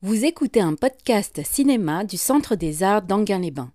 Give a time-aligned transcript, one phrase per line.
[0.00, 3.72] Vous écoutez un podcast cinéma du Centre des Arts d'Anguin-les-Bains.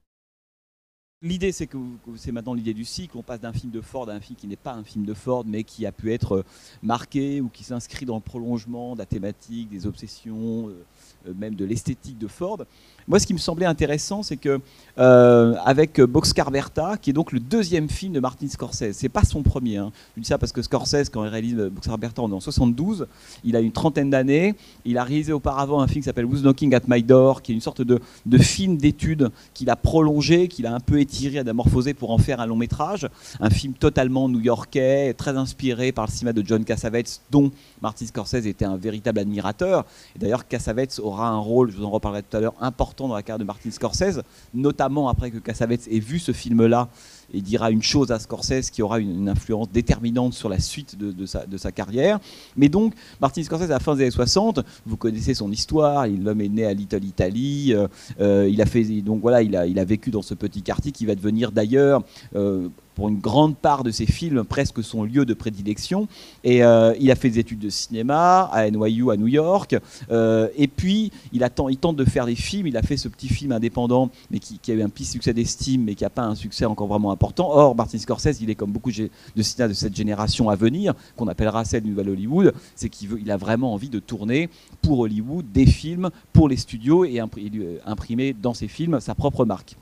[1.22, 1.78] L'idée, c'est que
[2.16, 3.18] c'est maintenant l'idée du cycle.
[3.18, 5.14] On passe d'un film de Ford à un film qui n'est pas un film de
[5.14, 6.44] Ford, mais qui a pu être euh,
[6.82, 10.86] marqué ou qui s'inscrit dans le prolongement de la thématique, des obsessions, euh,
[11.28, 12.64] euh, même de l'esthétique de Ford.
[13.08, 14.62] Moi, ce qui me semblait intéressant, c'est que
[15.00, 19.24] euh, avec Boxcar Bertha, qui est donc le deuxième film de Martin Scorsese, c'est pas
[19.24, 19.78] son premier.
[19.78, 19.92] Hein.
[20.16, 23.08] Je dis ça parce que Scorsese, quand il réalise Boxcar Bertha, on est en 72,
[23.44, 24.56] il a une trentaine d'années.
[24.86, 27.56] Il a réalisé auparavant un film qui s'appelle Who's Knocking at My Door, qui est
[27.56, 28.00] une sorte de,
[28.38, 32.46] film d'étude qu'il a prolongé, qu'il a un peu étiré, adamorphosé pour en faire un
[32.46, 33.10] long métrage.
[33.40, 38.46] Un film totalement new-yorkais, très inspiré par le cinéma de John Cassavetes, dont Martin Scorsese
[38.46, 39.86] était un véritable admirateur.
[40.18, 43.24] D'ailleurs, Cassavetes aura un rôle, je vous en reparlerai tout à l'heure, important dans la
[43.24, 44.22] carrière de Martin Scorsese,
[44.54, 46.90] notamment après que Cassavetes ait vu ce film-là
[47.34, 51.26] et dira une chose à Scorsese qui aura une, influence déterminante sur la suite de,
[51.26, 52.20] sa, carrière.
[52.56, 56.42] Mais donc, Martin Scorsese, à la fin des années 60, vous connaissez son histoire, l'homme
[56.42, 57.88] est né à Little Italy, euh,
[58.20, 61.16] euh, il, a fait, donc voilà, il a vécu dans ce petit quartier qui va
[61.16, 62.04] devenir d'ailleurs...
[62.36, 66.08] Euh, pour une grande part de ses films, presque son lieu de prédilection.
[66.44, 69.76] Et euh, il a fait des études de cinéma à NYU à New York.
[70.12, 72.68] Euh, et puis, il, tente de faire des films.
[72.68, 75.84] Il a fait ce petit film indépendant, mais qui, a eu un petit succès d'estime,
[75.84, 77.50] mais qui n'a pas un succès encore vraiment important.
[77.52, 81.28] Or, Martin Scorsese, il est comme beaucoup de cinéastes de cette génération à venir, qu'on
[81.28, 84.50] appellera celle du Nouvel Hollywood, c'est qu'il il a vraiment envie de tourner
[84.82, 89.76] pour Hollywood des films, pour les studios, et imprimer dans ses films sa propre marque.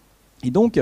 [0.44, 0.82] Et donc,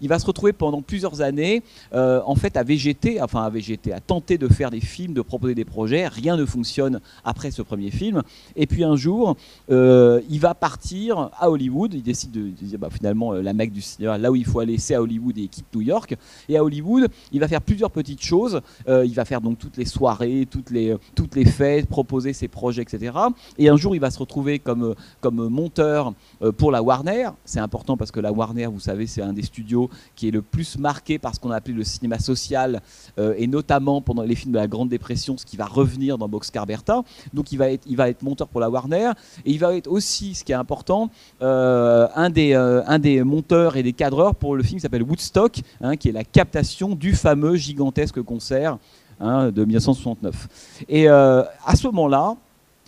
[0.00, 1.62] il va se retrouver pendant plusieurs années,
[1.92, 3.50] euh, en fait, à végéter, enfin à
[3.94, 6.08] à tenter de faire des films, de proposer des projets.
[6.08, 8.22] Rien ne fonctionne après ce premier film.
[8.56, 9.36] Et puis un jour,
[9.70, 11.94] euh, il va partir à Hollywood.
[11.94, 14.60] Il décide de, dire, bah, finalement, euh, la mecque du cinéma, là où il faut
[14.60, 16.16] aller, c'est à Hollywood et il New York.
[16.48, 18.60] Et à Hollywood, il va faire plusieurs petites choses.
[18.88, 22.82] il va faire donc toutes les soirées, toutes les, toutes les fêtes, proposer ses projets,
[22.82, 23.12] etc.
[23.58, 26.14] Et un jour, il va se retrouver comme, comme monteur
[26.56, 27.30] pour la Warner.
[27.44, 30.42] C'est important parce que la Warner, vous savez, c'est un des studios qui est le
[30.42, 32.80] plus marqué par ce qu'on a appelé le cinéma social,
[33.18, 36.28] euh, et notamment pendant les films de la Grande Dépression, ce qui va revenir dans
[36.28, 37.02] Boxcar Bertha.
[37.34, 39.12] Donc il va, être, il va être monteur pour la Warner,
[39.44, 41.10] et il va être aussi, ce qui est important,
[41.42, 45.02] euh, un, des, euh, un des monteurs et des cadreurs pour le film qui s'appelle
[45.02, 48.78] Woodstock, hein, qui est la captation du fameux gigantesque concert
[49.20, 50.84] hein, de 1969.
[50.88, 52.36] Et à ce moment-là,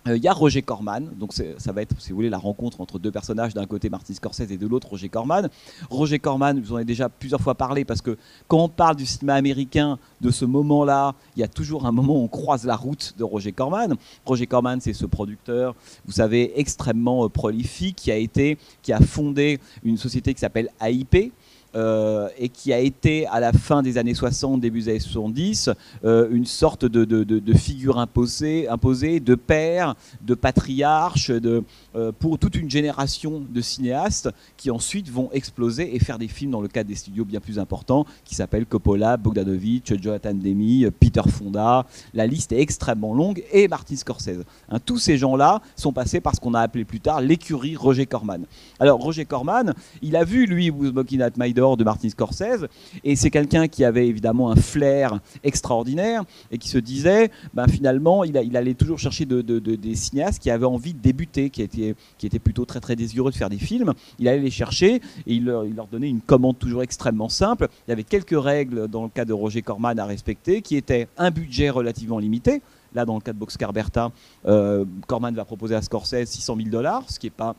[0.06, 2.80] il euh, y a Roger Corman, donc ça va être, si vous voulez, la rencontre
[2.80, 5.48] entre deux personnages, d'un côté Martin Scorsese et de l'autre Roger Corman.
[5.90, 8.16] Roger Corman, vous en avez déjà plusieurs fois parlé, parce que
[8.48, 12.14] quand on parle du cinéma américain, de ce moment-là, il y a toujours un moment
[12.14, 13.94] où on croise la route de Roger Corman.
[14.24, 15.74] Roger Corman, c'est ce producteur,
[16.04, 20.70] vous savez, extrêmement euh, prolifique, qui a été, qui a fondé une société qui s'appelle
[20.80, 21.32] AIP,
[21.74, 25.70] euh, et qui a été à la fin des années 60, début des années 70,
[26.04, 31.64] euh, une sorte de, figure imposée, imposée, de père, de patriarche, de,
[31.96, 36.50] euh, pour toute une génération de cinéastes qui ensuite vont exploser et faire des films
[36.50, 41.22] dans le cadre des studios bien plus importants qui s'appellent Coppola, Bogdanovich, Jonathan Demi, Peter
[41.26, 41.86] Fonda.
[42.12, 44.44] La liste est extrêmement longue et Martin Scorsese.
[44.68, 48.06] Hein, tous ces gens-là sont passés par ce qu'on a appelé plus tard l'écurie Roger
[48.06, 48.44] Corman.
[48.78, 52.66] Alors Roger Corman, il a vu lui Who's Smoking at My de Martin Scorsese.
[53.04, 58.24] Et c'est quelqu'un qui avait évidemment un flair extraordinaire et qui se disait, ben, finalement,
[58.24, 62.26] il, allait toujours chercher de, des cinéastes qui avaient envie de débuter, qui étaient, qui
[62.26, 63.92] étaient plutôt très très désireux de faire des films.
[64.18, 67.68] Il allait les chercher et il leur, il leur donnait une commande toujours extrêmement simple.
[67.86, 71.08] Il y avait quelques règles dans le cas de Roger Corman à respecter, qui étaient
[71.16, 72.62] un budget relativement limité.
[72.94, 74.10] Là, dans le cas de Boxcar Bertha,
[74.46, 77.54] euh, Corman va proposer à Scorsese 600 000 dollars, ce qui n'est pas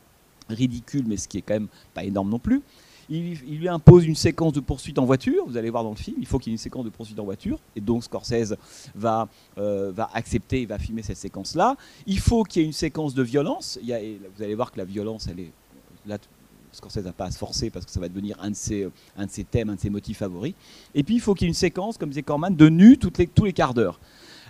[0.49, 2.61] ridicule, mais ce qui est quand même pas énorme non plus.
[3.09, 5.45] Il, lui impose une séquence de poursuite en voiture.
[5.45, 7.19] Vous allez voir dans le film, il faut qu'il y ait une séquence de poursuite
[7.19, 7.59] en voiture.
[7.75, 8.55] Et donc Scorsese
[8.95, 9.27] va,
[9.57, 11.75] euh, va accepter et va filmer cette séquence-là.
[12.07, 13.79] Il faut qu'il y ait une séquence de violence.
[13.81, 15.51] Vous allez voir que la violence, elle est.
[16.05, 16.17] Là,
[16.71, 19.27] Scorsese n'a pas à se forcer parce que ça va devenir un de ses, un
[19.27, 20.53] thèmes, un de ses motifs favoris.
[20.95, 23.43] Et puis il faut qu'il y ait une séquence, comme disait Corman, de nu tous
[23.43, 23.99] les quarts d'heure.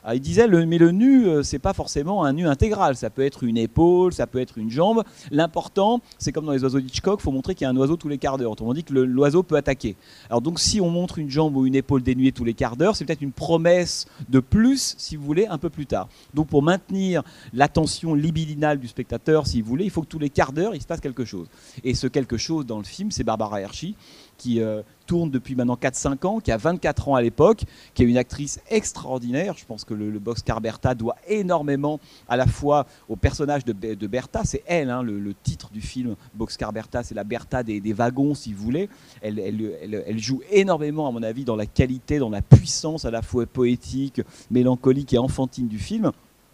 [0.06, 2.98] Ah, il disait, le, mais le nu, euh, c'est pas forcément un nu intégral.
[2.98, 5.04] Ça peut être une épaule, ça peut être une jambe.
[5.32, 7.96] L'important, c'est comme dans les oiseaux d'Hitchcock, il faut montrer qu'il y a un oiseau
[7.96, 8.52] tous les quarts d'heure.
[8.52, 9.96] Autrement dit que l'oiseau peut attaquer.
[10.30, 12.96] Alors donc, si on montre une jambe ou une épaule dénuée tous les quarts d'heure,
[12.96, 16.10] c'est peut-être une promesse de plus, si vous voulez, un peu plus tard.
[16.34, 17.24] Donc pour maintenir
[17.54, 20.82] l'attention libidinale du spectateur, si vous voulez, il faut que tous les quarts d'heure, il
[20.82, 21.48] se passe quelque chose.
[21.84, 23.94] Et ce quelque chose dans le film, c'est Barbara Hershey,
[24.44, 27.64] qui euh, tourne depuis maintenant 4-5 ans, qui a 24 ans à l'époque,
[27.94, 29.56] qui est une actrice extraordinaire.
[29.58, 33.72] Je pense que le, box Boxcar Bertha doit énormément à la fois au personnage de,
[33.72, 37.94] de Bertha, c'est elle, hein, le, titre du film Boxcar Bertha, c'est la Bertha des,
[37.94, 38.90] wagons, si vous voulez.
[39.22, 43.22] Elle, elle, joue énormément, à mon avis, dans la qualité, dans la puissance à la
[43.22, 46.12] fois poétique, mélancolique et enfantine du film.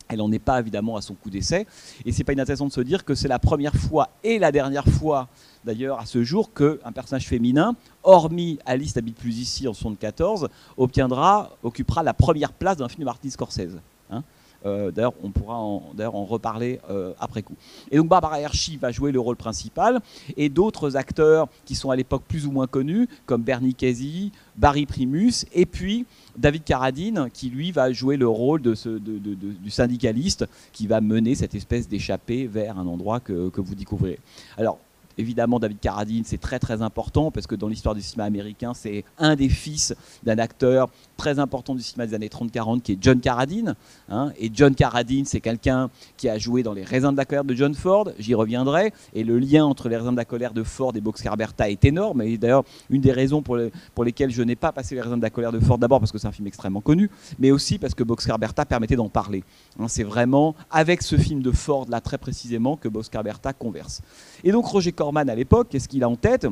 [0.10, 1.68] Elle n'en est pas évidemment à son coup d'essai.
[2.04, 4.88] Et c'est pas inintéressant de se dire que c'est la première fois et la dernière
[4.88, 5.28] fois,
[5.64, 11.52] d'ailleurs, à ce jour, qu'un personnage féminin, hormis Alice n'habite plus ici en 1974, obtiendra,
[11.62, 13.80] occupera la première place d'un film de Martin Scorsese.
[14.10, 14.24] Hein.
[14.66, 17.56] Euh, d'ailleurs, on pourra en, en reparler euh, après coup.
[17.92, 20.02] Et donc Barbara Hershey va jouer le rôle principal,
[20.36, 24.86] et d'autres acteurs qui sont à l'époque plus ou moins connus, comme Bernie Casey, Barry
[24.86, 26.06] Primus, et puis
[26.38, 31.36] David Carradine, qui lui va jouer le rôle de ce, du syndicaliste qui va mener
[31.36, 34.20] cette espèce d'échappée vers un endroit que, que vous découvrez.
[34.58, 34.80] Alors,
[35.20, 39.04] Évidemment, David Carradine, c'est très très important parce que dans l'histoire du cinéma américain, c'est
[39.18, 39.94] un des fils
[40.24, 43.76] d'un acteur très important du cinéma des années 30-40 qui est John Carradine.
[44.08, 44.32] Hein.
[44.40, 47.54] et John Carradine, c'est quelqu'un qui a joué dans Les raisins de la colère de
[47.54, 48.94] John Ford, j'y reviendrai.
[49.14, 51.36] Et le lien entre Les raisins de la colère de Ford et Boxcar
[51.68, 52.22] est énorme.
[52.22, 53.58] Et d'ailleurs, une des raisons pour,
[54.06, 56.18] lesquelles je n'ai pas passé Les raisins de la colère de Ford, d'abord parce que
[56.18, 59.44] c'est un film extrêmement connu, mais aussi parce que Boxcar permettait d'en parler.
[59.80, 59.90] Hein.
[59.90, 63.24] c'est vraiment avec ce film de Ford, là très précisément, que Boxcar
[63.58, 64.02] converse.
[64.46, 66.48] Et donc Roger Corman à l'époque, qu'est-ce qu'il a en tête?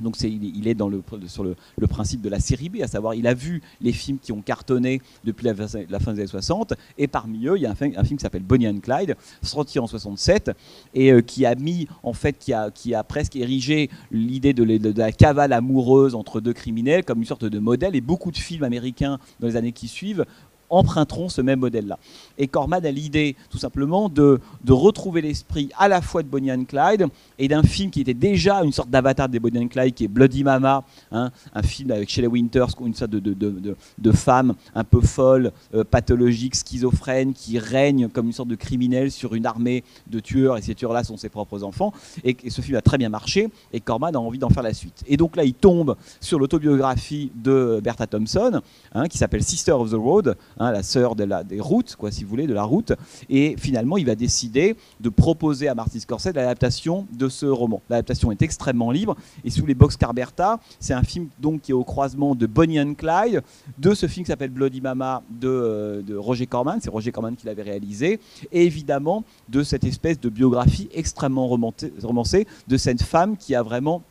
[0.00, 3.26] Donc il est dans le, sur le, principe de la série B, à savoir il
[3.26, 7.46] a vu les films qui ont cartonné depuis la, fin des années 60, et parmi
[7.46, 10.50] eux il y a un, film, qui s'appelle Bonnie and Clyde, sorti en 67,
[10.94, 14.64] et euh, qui a mis, en fait, qui a, qui a presque érigé l'idée de,
[14.64, 18.38] de, la cavale amoureuse entre deux criminels comme une sorte de modèle, et beaucoup de
[18.38, 20.26] films américains dans les années qui suivent
[20.70, 21.98] emprunteront ce même modèle-là.
[22.38, 26.52] Et Corman a l'idée, tout simplement, de, de retrouver l'esprit à la fois de Bonnie
[26.52, 27.06] and Clyde
[27.38, 30.08] et d'un film qui était déjà une sorte d'avatar des Bonnie and Clyde, qui est
[30.08, 34.54] Bloody Mama, hein, un film avec Shelley Winters, une sorte de, de, de, de femme
[34.74, 39.46] un peu folle, euh, pathologique, schizophrène, qui règne comme une sorte de criminel sur une
[39.46, 41.92] armée de tueurs, et ces tueurs-là sont ses propres enfants.
[42.24, 45.02] Et, ce film a très bien marché, et Corman a envie d'en faire la suite.
[45.06, 48.60] Et donc là, il tombe sur l'autobiographie de Bertha Thompson,
[48.92, 52.10] hein, qui s'appelle Sister of the Road, Hein, la sœur de la, des routes, quoi,
[52.10, 52.92] si vous voulez, de la route.
[53.28, 57.82] Et finalement, il va décider de proposer à Martin Scorsese l'adaptation de ce roman.
[57.90, 59.16] L'adaptation est extrêmement libre.
[59.44, 62.80] Et sous les box Carberta, c'est un film donc qui est au croisement de Bonnie
[62.80, 63.42] and Clyde,
[63.78, 66.78] de ce film qui s'appelle Bloody Mama de, euh, de Roger Corman.
[66.80, 68.20] C'est Roger Corman qui l'avait réalisé.
[68.52, 74.02] Et évidemment, de cette espèce de biographie extrêmement romancée de cette femme qui a vraiment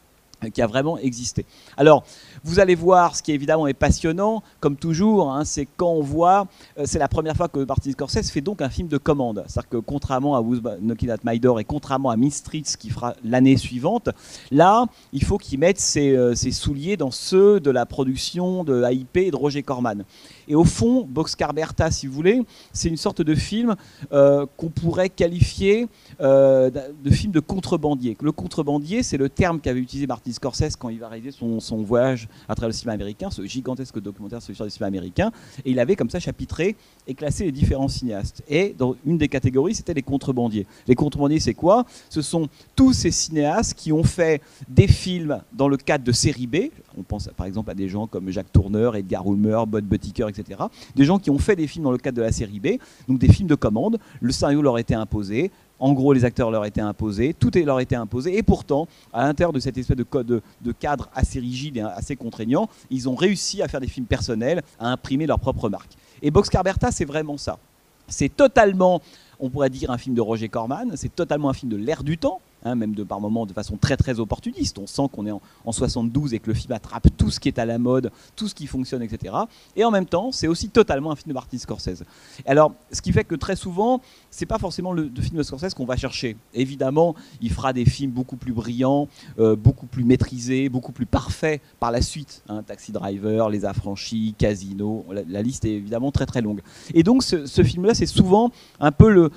[0.50, 1.46] qui a vraiment existé.
[1.78, 2.04] Alors,
[2.44, 6.48] vous allez voir, ce qui évidemment est passionnant, comme toujours, hein, c'est quand on voit,
[6.78, 9.44] euh, c'est la première fois que Martin Scorsese fait donc un film de commande.
[9.48, 13.16] C'est-à-dire que contrairement à Who's Knocking at My et contrairement à Mean Streets qui fera
[13.24, 14.10] l'année suivante,
[14.52, 19.18] là, il faut qu'il mette ses, euh, souliers dans ceux de la production de AIP
[19.18, 20.04] et de Roger Corman.
[20.48, 22.42] Et au fond, Boxcar Bertha, si vous voulez,
[22.74, 23.76] c'est une sorte de film
[24.12, 25.88] euh, qu'on pourrait qualifier
[26.22, 28.18] euh, de film de contrebandier.
[28.22, 31.84] Le contrebandier, c'est le terme qu'avait utilisé Martin Scorsese quand il va réaliser son, son,
[31.84, 35.32] voyage à travers le cinéma américain, ce gigantesque documentaire sur l'histoire du cinéma américain.
[35.66, 36.76] Et il avait comme ça chapitré
[37.08, 38.44] et classé les différents cinéastes.
[38.48, 40.66] Et dans une des catégories, c'était les contrebandiers.
[40.88, 41.86] Les contrebandiers, c'est quoi?
[42.10, 46.48] Ce sont tous ces cinéastes qui ont fait des films dans le cadre de série
[46.48, 46.56] B.
[46.98, 50.62] On pense par exemple à des gens comme Jacques Tourneur, Edgar Ulmer, Bud Buttiker, etc.
[50.96, 53.20] Des gens qui ont fait des films dans le cadre de la série B, donc
[53.20, 54.00] des films de commande.
[54.22, 55.52] Le scénario leur était imposé.
[55.84, 59.52] En gros, les acteurs leur étaient imposés, tout leur était imposé, et pourtant, à l'intérieur
[59.52, 63.62] de cette espèce de, code, de, cadre assez rigide et assez contraignant, ils ont réussi
[63.62, 65.92] à faire des films personnels, à imprimer leur propre marque.
[66.22, 67.60] Et Boxcar Bertha, c'est vraiment ça.
[68.08, 69.02] C'est totalement,
[69.42, 72.18] on pourrait dire, un film de Roger Corman, c'est totalement un film de l'air du
[72.18, 74.80] temps, Hein, même de par moments de façon très très opportuniste.
[74.80, 77.60] On sent qu'on est en, 72 et que le film attrape tout ce qui est
[77.60, 79.36] à la mode, tout ce qui fonctionne, etc.
[79.76, 82.04] Et en même temps, c'est aussi totalement un film de Martin Scorsese.
[82.46, 84.02] Alors, ce qui fait que très souvent,
[84.32, 86.38] c'est pas forcément le, film de Scorsese qu'on va chercher.
[86.54, 91.62] Évidemment, il fera des films beaucoup plus brillants, euh, beaucoup plus maîtrisés, beaucoup plus parfaits
[91.82, 92.44] par la suite.
[92.48, 96.62] Hein, Taxi Driver, Les Affranchis, Casino, la, liste est évidemment très très longue.
[96.94, 99.32] Et donc, ce film-là, c'est souvent un peu le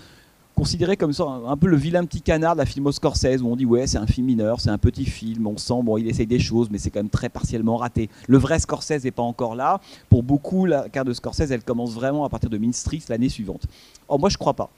[0.57, 3.57] considéré comme ça un, peu le vilain petit canard de la filmo Scorsese où on
[3.57, 6.27] dit ouais c'est un film mineur, c'est un petit film, on sent bon il essaye
[6.27, 8.09] des choses mais c'est quand même très partiellement raté.
[8.27, 9.81] Le vrai Scorsese n'est pas encore là.
[10.09, 12.71] Pour beaucoup la carte de Scorsese elle commence vraiment à partir de Mean
[13.11, 13.67] l'année suivante.
[14.09, 14.71] Or moi je crois pas.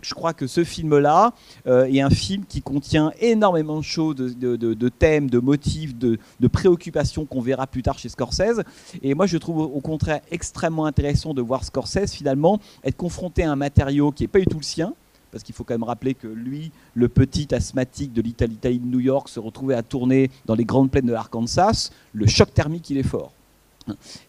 [0.00, 1.32] Je crois que ce film-là
[1.66, 6.18] euh, est un film qui contient énormément de choses, de, thèmes, de motifs, de,
[6.50, 8.62] préoccupations qu'on verra plus tard chez Scorsese.
[9.02, 13.52] Et moi, je trouve au contraire extrêmement intéressant de voir Scorsese finalement être confronté à
[13.52, 14.94] un matériau qui n'est pas du tout le sien,
[15.32, 19.00] parce qu'il faut quand même rappeler que lui, le petit asthmatique de l'Italie de New
[19.00, 22.98] York, se retrouvait à tourner dans les grandes plaines de l'Arkansas, le choc thermique, il
[22.98, 23.32] est fort.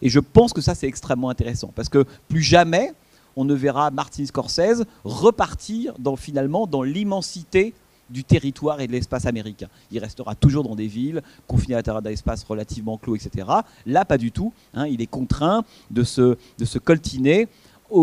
[0.02, 2.92] Et je pense que ça, c'est extrêmement intéressant, parce que plus jamais,
[3.36, 7.74] on ne verra Martin Scorsese repartir dans, finalement dans l'immensité
[8.10, 9.68] du territoire et de l'espace américain.
[9.90, 13.48] Il restera toujours dans des villes, confiné à l'intérieur d'espaces relativement clos, etc.
[13.86, 14.52] Là, pas du tout.
[14.74, 14.86] Hein.
[14.86, 17.48] il est contraint de se, de se coltiner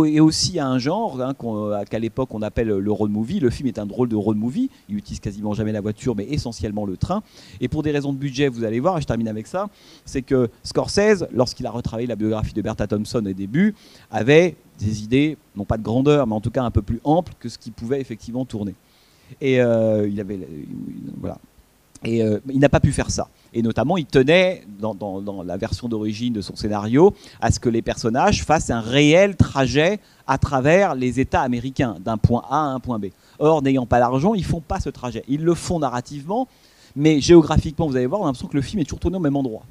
[0.06, 1.34] et aussi à un genre hein,
[1.90, 3.40] qu'à l'époque on appelle le road movie.
[3.40, 4.70] Le film est un drôle de road movie.
[4.90, 7.24] Il utilise quasiment jamais la voiture, mais essentiellement le train.
[7.60, 9.70] Et pour des raisons de budget, vous allez voir, et je termine avec ça,
[10.06, 13.76] c'est que Scorsese, lorsqu'il a retravaillé la biographie de Bertha Thompson au début,
[14.10, 17.34] avait des idées, non pas de grandeur, mais en tout cas un peu plus amples
[17.40, 18.76] que ce qui pouvait effectivement tourner.
[19.40, 20.08] Et euh,
[22.06, 23.28] euh, il n'a pas pu faire ça.
[23.54, 27.82] Et notamment, il tenait, dans, la version d'origine de son scénario, à ce que les
[27.82, 32.80] personnages fassent un réel trajet à travers les États américains, d'un point A à un
[32.80, 33.08] point B.
[33.40, 35.24] Or, n'ayant pas l'argent, ils font pas ce trajet.
[35.28, 36.48] Ils le font narrativement,
[36.96, 39.22] mais géographiquement, vous allez voir, on a l'impression que le film est toujours tourné au
[39.22, 39.64] même endroit.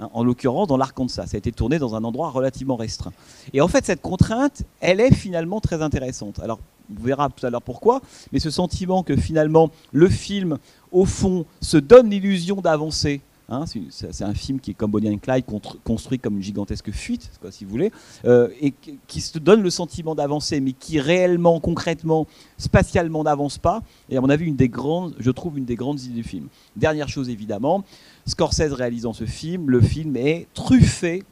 [0.00, 3.12] Hein, en l'occurrence, dans l'Arkansas, ça a été tourné dans un endroit relativement restreint.
[3.52, 6.38] Et en fait, cette contrainte, elle est finalement très intéressante.
[6.38, 8.00] Alors, on verra tout à l'heure pourquoi,
[8.32, 10.58] mais ce sentiment que finalement le film,
[10.92, 13.20] au fond, se donne l'illusion d'avancer.
[13.50, 15.44] Hein, c'est un film qui est comme Bonnie and Clyde,
[15.82, 17.90] construit comme une gigantesque fuite, si vous voulez,
[18.26, 18.74] euh, et
[19.06, 22.26] qui se donne le sentiment d'avancer, mais qui réellement, concrètement,
[22.58, 23.80] spatialement n'avance pas.
[24.10, 26.48] Et à mon avis, une des grandes, je trouve une des grandes idées du film.
[26.76, 27.84] Dernière chose évidemment,
[28.26, 31.24] Scorsese réalisant ce film, le film est truffé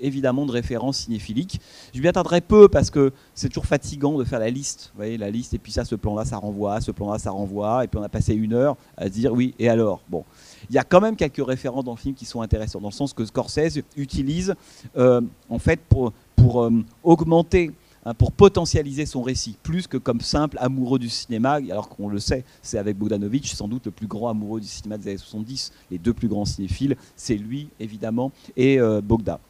[0.00, 1.60] évidemment de références cinéphiliques.
[1.94, 4.90] Je m'y attendrai peu parce que c'est toujours fatigant de faire la liste.
[4.94, 7.84] Vous voyez, la liste, et puis ça, ce plan-là, ça renvoie, ce plan-là, ça renvoie,
[7.84, 10.00] et puis on a passé une heure à se dire oui, et alors?
[10.08, 10.24] Bon.
[10.70, 12.94] Il y a quand même quelques références dans le film qui sont intéressantes, dans le
[12.94, 14.54] sens que Scorsese utilise,
[14.96, 16.70] euh, en fait, pour, pour euh,
[17.02, 17.72] augmenter
[18.04, 22.18] hein, pour potentialiser son récit, plus que comme simple amoureux du cinéma, alors qu'on le
[22.18, 25.72] sait, c'est avec Bogdanovich, sans doute le plus grand amoureux du cinéma des années 70,
[25.90, 29.40] les deux plus grands cinéphiles, c'est lui évidemment et euh, Bogda.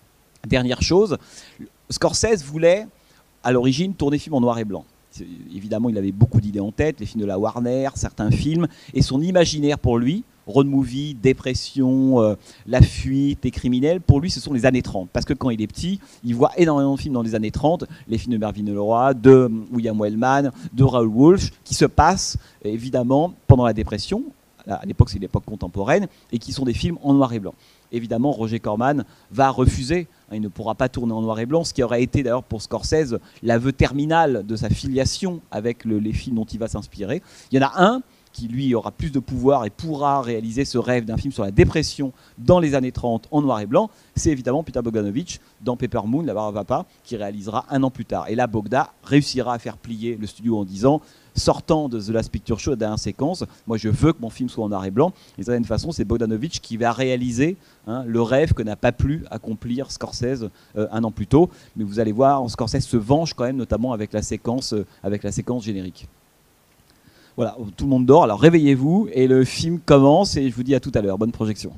[0.46, 1.18] Dernière chose,
[1.90, 2.86] Scorsese voulait
[3.42, 4.84] à l'origine tourner film en noir et blanc.
[5.54, 9.02] Évidemment, il avait beaucoup d'idées en tête, les films de la Warner, certains films, et
[9.02, 12.34] son imaginaire pour lui, road movie, dépression, euh,
[12.66, 15.08] la fuite, les criminels, pour lui, ce sont les années 30.
[15.12, 17.84] Parce que quand il est petit, il voit énormément de films dans les années 30,
[18.06, 23.34] les films de Mervyn Leroy, de William Wellman, de Raoul Walsh, qui se passent évidemment
[23.46, 24.22] pendant la dépression.
[24.68, 27.54] À l'époque, c'est l'époque contemporaine, et qui sont des films en noir et blanc
[27.92, 30.06] évidemment, Roger Corman va refuser.
[30.30, 32.44] Hein, il ne pourra pas tourner en noir et blanc, ce qui aurait été d'ailleurs
[32.44, 37.22] pour Scorsese l'aveu terminal de sa filiation avec les films dont il va s'inspirer.
[37.50, 40.78] Il y en a un qui lui aura plus de pouvoir et pourra réaliser ce
[40.78, 44.30] rêve d'un film sur la dépression dans les années 30 en noir et blanc, c'est
[44.30, 48.04] évidemment Peter Bogdanovich dans Paper Moon, La barre va pas, qui réalisera un an plus
[48.04, 48.28] tard.
[48.28, 51.00] Et là, Bogda réussira à faire plier le studio en disant
[51.38, 54.48] sortant de The Last Picture Show, la dernière séquence, moi je veux que mon film
[54.48, 55.12] soit en noir et blanc.
[55.36, 58.92] Et de certaine façon, c'est Bogdanovich qui va réaliser hein, le rêve que n'a pas
[58.92, 61.50] pu accomplir Scorsese euh, un an plus tôt.
[61.76, 65.22] Mais vous allez voir, Scorsese se venge quand même, notamment avec la séquence, euh, avec
[65.22, 66.08] la séquence générique.
[67.36, 70.74] Voilà, tout le monde dort, alors réveillez-vous et le film commence et je vous dis
[70.74, 71.18] à tout à l'heure.
[71.18, 71.72] Bonne projection.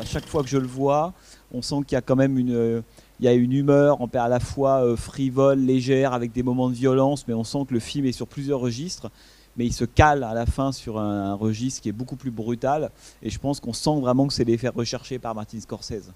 [0.00, 1.12] À chaque fois que je le vois,
[1.52, 2.82] on sent qu'il y a quand même une
[3.20, 6.74] il y a une humeur à la fois euh, frivole, légère, avec des moments de
[6.74, 9.10] violence, mais on sent que le film est sur plusieurs registres.
[9.56, 12.92] Mais il se cale à la fin sur un, registre qui est beaucoup plus brutal.
[13.22, 16.12] Et je pense qu'on sent vraiment que c'est l'effet recherché par Martin Scorsese.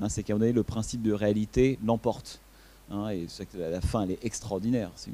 [0.00, 2.40] Hein, c'est qu'à un moment donné, le principe de réalité l'emporte.
[2.92, 4.90] Hein, et la fin, elle est extraordinaire.
[4.96, 5.10] C'est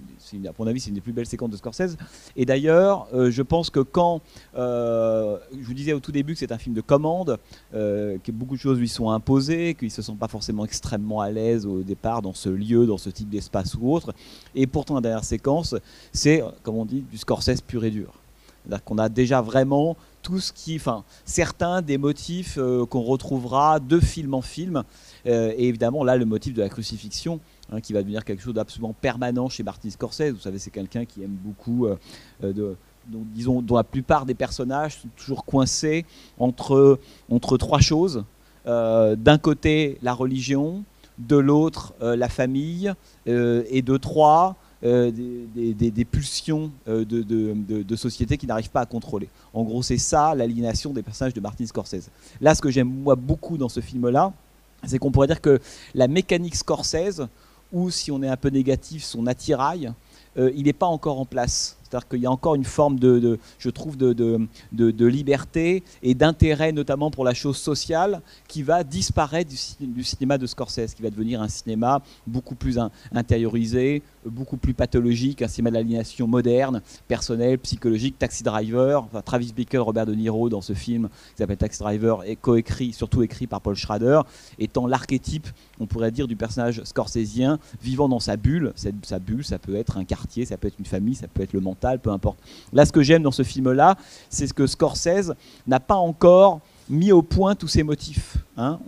[0.47, 1.99] à mon avis, c'est une des plus belles séquences de Scorsese.
[2.35, 4.23] Et d'ailleurs, euh, je pense que quand
[4.57, 7.39] euh, je vous disais au tout début que c'est un film de commande,
[7.75, 11.31] euh, que beaucoup de choses lui sont imposées, qu'il se sent pas forcément extrêmement à
[11.31, 14.15] l'aise au départ dans ce lieu, dans ce type d'espace ou autre.
[14.55, 15.75] Et pourtant, la dernière séquence,
[16.13, 18.15] c'est, comme on dit, du Scorsese pur et dur.
[18.67, 22.59] C'est-à-dire qu'on a déjà vraiment tout qui, enfin, certains des motifs
[22.91, 24.83] qu'on retrouvera de film en film.
[25.25, 27.41] et évidemment, là, le motif de la crucifixion
[27.73, 30.31] Hein, qui va devenir quelque chose d'absolument permanent chez Martin Scorsese.
[30.31, 31.97] Vous savez, c'est quelqu'un qui aime beaucoup, euh,
[32.45, 32.75] euh,
[33.09, 36.05] disons, dont la plupart des personnages sont toujours coincés
[36.39, 38.25] entre, entre trois choses.
[38.69, 40.85] Euh, d'un côté, la religion,
[41.19, 42.93] de l'autre, la famille,
[43.25, 49.29] et de trois, des, des, pulsions de, de, société qui n'arrivent pas à contrôler.
[49.55, 52.11] En gros, c'est ça l'aliénation des personnages de Martin Scorsese.
[52.41, 54.33] Là, ce que j'aime moi beaucoup dans ce film-là,
[54.85, 55.61] c'est qu'on pourrait dire que
[55.95, 57.23] la mécanique Scorsese,
[57.73, 59.93] ou si on est un peu négatif, son attirail,
[60.39, 61.77] euh, il n'est pas encore en place.
[61.89, 64.13] C'est-à-dire qu'il y a encore une forme de, je trouve, de,
[64.73, 69.51] de, liberté et d'intérêt, notamment pour la chose sociale, qui va disparaître
[69.81, 72.79] du, cinéma de Scorsese, qui va devenir un cinéma beaucoup plus
[73.13, 79.79] intériorisé, beaucoup plus pathologique, un cinéma d'aliénation moderne, personnel, psychologique, Taxi Driver, enfin, Travis Bickle,
[79.79, 83.61] Robert De Niro dans ce film qui s'appelle Taxi Driver, est coécrit, surtout écrit par
[83.61, 84.23] Paul Schrader,
[84.59, 85.47] étant l'archétype,
[85.79, 88.73] on pourrait dire, du personnage scorsésien, vivant dans sa bulle.
[88.75, 91.43] Cette, sa bulle, ça peut être un quartier, ça peut être une famille, ça peut
[91.43, 91.61] être le
[92.03, 92.39] peu importe.
[92.73, 93.97] Là, ce que j'aime dans ce film-là,
[94.29, 95.33] c'est que Scorsese
[95.67, 98.39] n'a pas encore mis au point tous ces motifs.
[98.57, 98.79] Hein.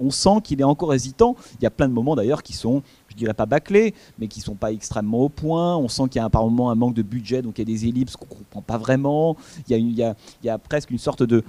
[0.00, 1.36] on sent qu'il est encore hésitant.
[1.60, 4.40] Il y a plein de moments d'ailleurs qui sont, je dirais pas bâclés, mais qui
[4.40, 5.76] sont pas extrêmement au point.
[5.76, 7.86] On sent qu'il y a par un manque de budget, donc il y a des
[7.86, 9.36] ellipses qu'on comprend pas vraiment.
[9.68, 10.02] Il y
[10.50, 11.42] a, presque une sorte de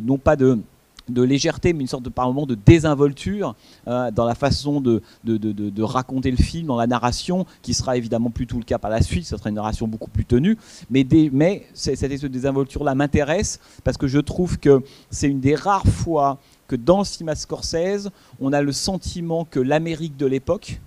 [0.00, 0.58] non pas de
[1.12, 3.54] de légèreté, mais une sorte de, par moment de désinvolture
[3.88, 8.30] euh, dans la façon de, de, raconter le film, dans la narration, qui sera évidemment
[8.30, 10.56] plus tout le cas par la suite, ce sera une narration beaucoup plus tenue.
[10.90, 15.86] Mais, mais cette de désinvolture-là m'intéresse parce que je trouve que c'est une des rares
[15.86, 16.38] fois
[16.68, 20.80] que dans le cinéma Scorsese, on a le sentiment que l'Amérique de l'époque,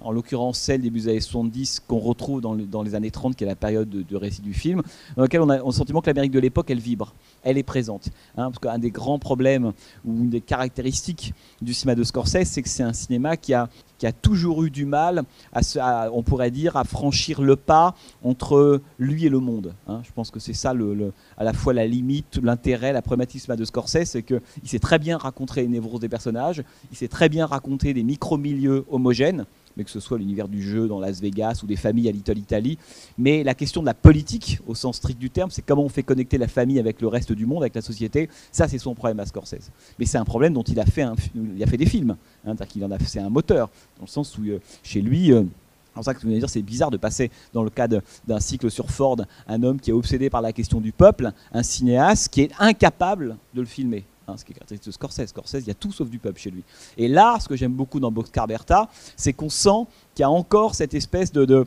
[0.00, 3.56] en l'occurrence celle des années 70 qu'on retrouve dans, les années 30, qui est la
[3.56, 4.82] période de, récit du film,
[5.16, 8.08] dans laquelle on a, le sentiment que l'Amérique de l'époque, elle vibre, elle est présente.
[8.36, 9.72] Hein, parce qu'un des grands problèmes
[10.04, 13.68] ou une des caractéristiques du cinéma de Scorsese, c'est que c'est un cinéma qui a,
[13.98, 15.22] qui a toujours eu du mal,
[15.52, 19.74] à, on pourrait dire, à franchir le pas entre lui et le monde.
[19.86, 20.00] Hein.
[20.04, 23.64] Je pense que c'est ça le, à la fois la limite, l'intérêt, la cinéma de
[23.64, 27.46] Scorsese, c'est qu'il sait très bien raconter les névroses des personnages, il sait très bien
[27.46, 29.46] raconter des micro-milieux homogènes,
[29.76, 32.38] mais que ce soit l'univers du jeu dans Las Vegas ou des familles à Little
[32.38, 32.78] Italy.
[33.18, 36.02] Mais la question de la politique, au sens strict du terme, c'est comment on fait
[36.02, 38.28] connecter la famille avec le reste du monde, avec la société.
[38.52, 39.70] Ça, c'est son problème à Scorsese.
[39.98, 41.06] Mais c'est un problème dont il a fait,
[41.76, 42.16] des films.
[42.46, 45.32] Hein, en a, c'est un moteur, dans le sens où euh, chez lui.
[45.32, 45.42] Euh,
[46.02, 49.16] c'est c'est bizarre de passer dans le cadre d'un cycle sur Ford
[49.46, 53.36] un homme qui est obsédé par la question du peuple, un cinéaste qui est incapable
[53.54, 54.04] de le filmer.
[54.26, 55.26] Hein, ce qui est caractéristique de Scorsese.
[55.26, 56.62] Scorsese, il y a tout sauf du peuple chez lui.
[56.96, 60.30] Et là, ce que j'aime beaucoup dans Boxcar Bertha, c'est qu'on sent qu'il y a
[60.30, 61.66] encore cette espèce de,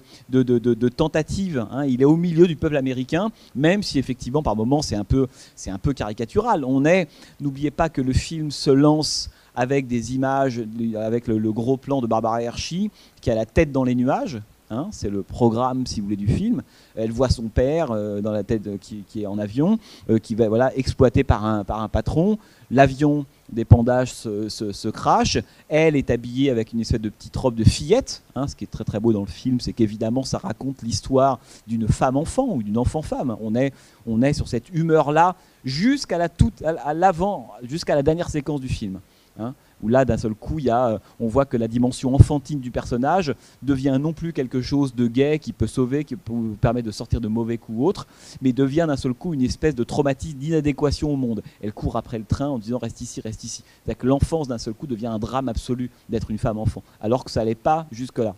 [0.90, 1.68] tentative.
[1.72, 1.86] Hein.
[1.86, 5.28] Il est au milieu du peuple américain, même si effectivement, par moments, c'est un, peu,
[5.68, 6.66] un peu caricatural.
[6.66, 7.08] On est,
[7.40, 10.62] n'oubliez pas que le film se lance avec des images,
[10.96, 12.90] avec le, gros plan de Barbara Hershey,
[13.22, 14.40] qui a la tête dans les nuages.
[14.70, 16.62] Hein, c'est le programme, si vous voulez, du film.
[16.96, 20.50] Elle voit son père euh, dans la tête qui, est en avion, euh, qui va
[20.50, 22.38] voilà exploité par un, par un patron.
[22.70, 25.38] L'avion d'épandage se, se, crache.
[25.70, 28.24] Elle est habillée avec une espèce de petite robe de fillette.
[28.36, 31.40] Hein, ce qui est très très beau dans le film, c'est qu'évidemment ça raconte l'histoire
[31.66, 33.38] d'une femme enfant ou d'une enfant femme.
[33.40, 33.74] On est,
[34.06, 38.60] on est sur cette humeur là jusqu'à la toute, à l'avant, jusqu'à la dernière séquence
[38.60, 39.00] du film.
[39.40, 42.59] Hein où là, d'un seul coup, y a, euh, on voit que la dimension enfantine
[42.59, 46.87] du personnage devient non plus quelque chose de gai qui peut sauver, qui peut permettre
[46.87, 48.07] de sortir de mauvais coups ou autres,
[48.42, 51.44] mais devient d'un seul coup une espèce de traumatisme, d'inadéquation au monde.
[51.61, 53.63] Elle court après le train en disant reste ici, reste ici.
[53.83, 57.24] C'est-à-dire que l'enfance, d'un seul coup, devient un drame absolu d'être une femme enfant, alors
[57.24, 58.35] que ça n'allait pas jusque-là.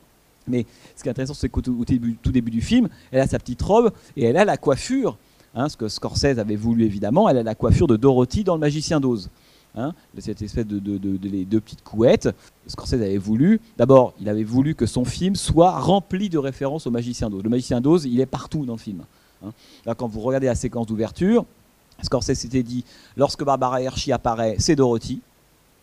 [0.48, 3.40] Mais ce qui est intéressant, c'est qu'au tout début, début du film, elle a sa
[3.40, 5.18] petite robe et elle a la coiffure,
[5.54, 8.60] hein, ce que Scorsese avait voulu évidemment, elle a la coiffure de Dorothy dans Le
[8.60, 9.30] Magicien d'Oz.
[9.76, 12.30] Hein, cette espèce de, deux petites couettes.
[12.68, 16.92] Scorsese avait voulu, d'abord, il avait voulu que son film soit rempli de références au
[16.92, 17.44] magicien d'Oz.
[17.44, 19.04] Le magicien d'Oz, il est partout dans le film.
[19.46, 19.52] Hein.
[19.96, 21.46] quand vous regardez la séquence d'ouverture,
[22.02, 22.84] Scorsese s'était dit,
[23.16, 25.22] lorsque Barbara Hershey apparaît, c'est Dorothy.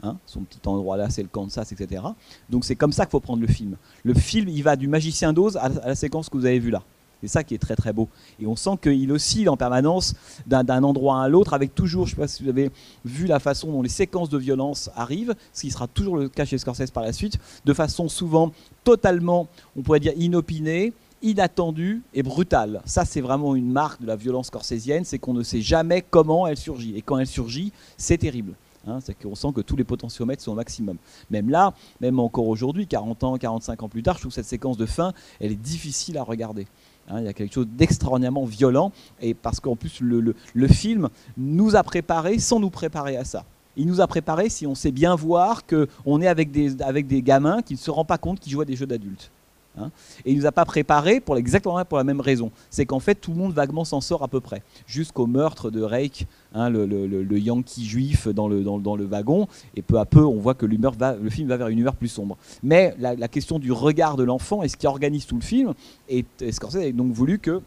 [0.03, 2.03] Hein, son petit endroit là, c'est le Kansas, etc.
[2.51, 3.77] Donc c'est comme ça qu'il faut prendre le film.
[4.03, 6.83] Le film, il va du magicien d'Oz à la séquence que vous avez vue là.
[7.27, 8.09] C'est ça qui est très très beau.
[8.39, 10.15] Et on sent qu'il oscille en permanence
[10.47, 12.71] d'un endroit à l'autre, avec toujours, je ne sais pas si vous avez
[13.05, 16.45] vu la façon dont les séquences de violence arrivent, ce qui sera toujours le cas
[16.45, 18.53] chez Scorsese par la suite, de façon souvent
[18.85, 22.81] totalement, on pourrait dire, inopinée, inattendue et brutale.
[22.85, 26.47] Ça, c'est vraiment une marque de la violence scorsésienne, c'est qu'on ne sait jamais comment
[26.47, 26.97] elle surgit.
[26.97, 28.55] Et quand elle surgit, c'est terrible.
[28.87, 30.97] Hein, c'est qu'on sent que tous les potentiomètres sont au maximum.
[31.31, 34.77] Même là, même encore aujourd'hui, 40 ans, 45 ans plus tard, je trouve cette séquence
[34.77, 36.67] de fin, elle est difficile à regarder.
[37.09, 40.35] Hein, il y a quelque chose d'extraordinairement violent, et parce qu'en plus, le,
[40.69, 43.45] film nous a préparé sans nous préparer à ça.
[43.77, 47.75] Il nous a préparé si on sait bien voir qu'on est avec des gamins qui
[47.75, 49.31] ne se rendent pas compte qu'ils jouent à des jeux d'adultes.
[49.79, 49.91] Hein.
[50.25, 52.51] Et il nous a pas préparé pour exactement pour la même raison.
[52.71, 54.63] C'est qu'en fait, tout le monde vaguement s'en sort à peu près.
[54.87, 59.49] Jusqu'au meurtre de Reik, hein, le, Yankee juif dans le, wagon.
[59.75, 62.09] Et peu à peu, on voit que va, le film va vers une humeur plus
[62.09, 62.37] sombre.
[62.63, 65.75] Mais la, question du regard de l'enfant est ce qui organise tout le film.
[66.09, 67.61] Et, Scorsese a donc voulu que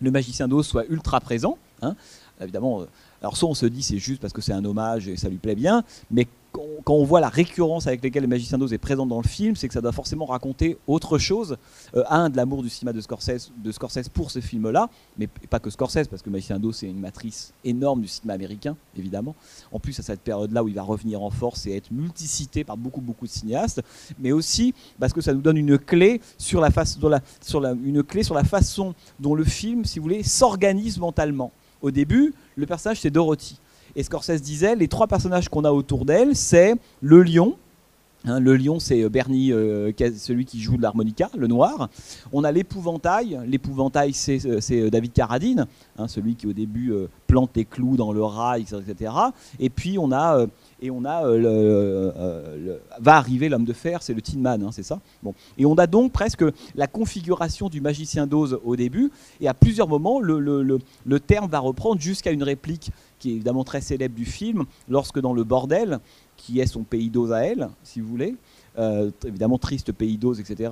[0.00, 1.56] le magicien d'Oz soit ultra présent.
[1.82, 1.94] Hein.
[2.40, 2.86] Évidemment, euh,
[3.20, 5.36] alors soit on se dit c'est juste parce que c'est un hommage et ça lui
[5.36, 6.26] plaît bien, mais
[6.84, 9.56] quand on voit la récurrence avec laquelle le magicien d'Oz est présent dans le film,
[9.56, 11.56] c'est que ça doit forcément raconter autre chose.
[11.96, 13.50] Euh, un, de l'amour du cinéma de Scorsese,
[14.12, 14.88] pour ce film-là,
[15.18, 18.76] mais pas que Scorsese, parce que magicien d'Oz, c'est une matrice énorme du cinéma américain,
[18.96, 19.34] évidemment.
[19.72, 22.76] En plus, à cette période-là où il va revenir en force et être multicité par
[22.76, 23.82] beaucoup, beaucoup de cinéastes,
[24.18, 26.70] mais aussi parce que ça nous donne une clé sur la,
[27.84, 31.52] une clé sur la façon dont le film, si vous voulez, s'organise mentalement.
[31.82, 33.58] Au début, le personnage, c'est Dorothy.
[33.96, 37.56] Et Scorsese disait, les trois personnages qu'on a autour d'elle, c'est le lion,
[38.26, 39.50] Hein, le lion, c'est Bernie,
[40.16, 41.90] celui qui joue de l'harmonica, le noir.
[42.32, 43.38] On a l'épouvantail.
[43.46, 45.66] L'épouvantail, c'est David Carradine,
[45.98, 46.92] hein, celui qui au début
[47.26, 49.12] plante les clous dans le rail, etc.
[49.60, 50.46] Et puis on a
[50.80, 54.70] et on a euh, euh, va arriver l'homme de fer, c'est le Tin Man, hein,
[54.72, 55.00] c'est ça?
[55.22, 59.10] Bon, et on a donc presque la configuration du magicien d'Oz au début,
[59.40, 63.64] et à plusieurs moments le, le terme va reprendre jusqu'à une réplique qui est évidemment
[63.64, 65.98] très célèbre du film, lorsque dans le bordel,
[66.36, 68.34] qui est son pays d'Oz à elle, si vous voulez,
[68.76, 70.70] euh, évidemment triste pays d'Oz, etc.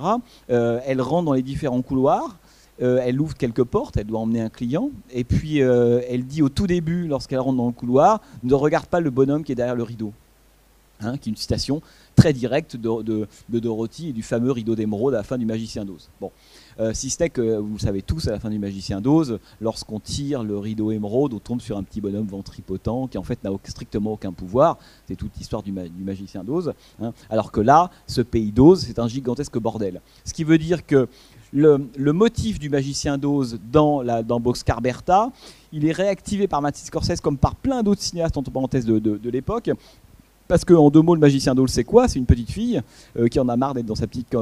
[0.49, 2.37] elle rentre dans les différents couloirs
[2.81, 6.41] euh, elle ouvre quelques portes, elle doit emmener un client, et puis euh, elle dit
[6.41, 9.55] au tout début, lorsqu'elle rentre dans le couloir, ne regarde pas le bonhomme qui est
[9.55, 10.13] derrière le rideau.
[11.01, 11.81] Hein, qui est une citation
[12.15, 16.09] très directe de, Dorothy et du fameux rideau d'émeraude à la fin du Magicien d'Oz.
[16.21, 16.31] Bon.
[16.79, 19.99] Euh, si ce que vous le savez tous, à la fin du Magicien d'Oz, lorsqu'on
[19.99, 23.51] tire le rideau émeraude, on tombe sur un petit bonhomme ventripotent qui en fait n'a
[23.65, 24.77] strictement aucun pouvoir.
[25.07, 26.73] C'est toute l'histoire du, Magicien d'Oz.
[27.01, 27.13] Hein.
[27.29, 30.01] Alors que là, ce pays d'Oz, c'est un gigantesque bordel.
[30.25, 31.07] Ce qui veut dire que
[31.53, 34.81] le, motif du magicien d'Oz dans, la, dans Boxcar
[35.71, 39.71] il est réactivé par Martin Scorsese comme par plein d'autres cinéastes, entre parenthèses, de, l'époque.
[40.47, 42.07] Parce qu'en deux mots, le magicien d'Oz, c'est quoi?
[42.07, 42.81] C'est une petite fille
[43.17, 44.35] euh, qui en a marre d'être dans sa petite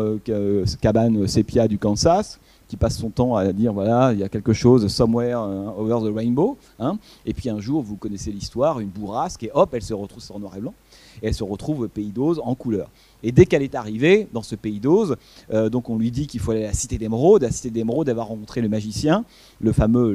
[0.82, 4.54] cabane sépia du Kansas, qui passe son temps à dire voilà, il y a quelque
[4.54, 6.58] chose somewhere euh, over the rainbow.
[6.80, 6.98] Hein.
[7.26, 10.40] et puis un jour, vous connaissez l'histoire, une bourrasque, et hop, elle se retrouve en
[10.40, 10.74] noir et blanc,
[11.22, 12.90] et elle se retrouve au pays d'Oz en couleur.
[13.24, 15.16] Et dès qu'elle est arrivée dans ce pays d'Oz,
[15.54, 17.44] euh, donc on lui dit qu'il faut aller à la cité d'émeraude.
[17.44, 19.26] À la cité d'émeraude, elle va rencontrer le magicien,
[19.60, 20.14] le fameux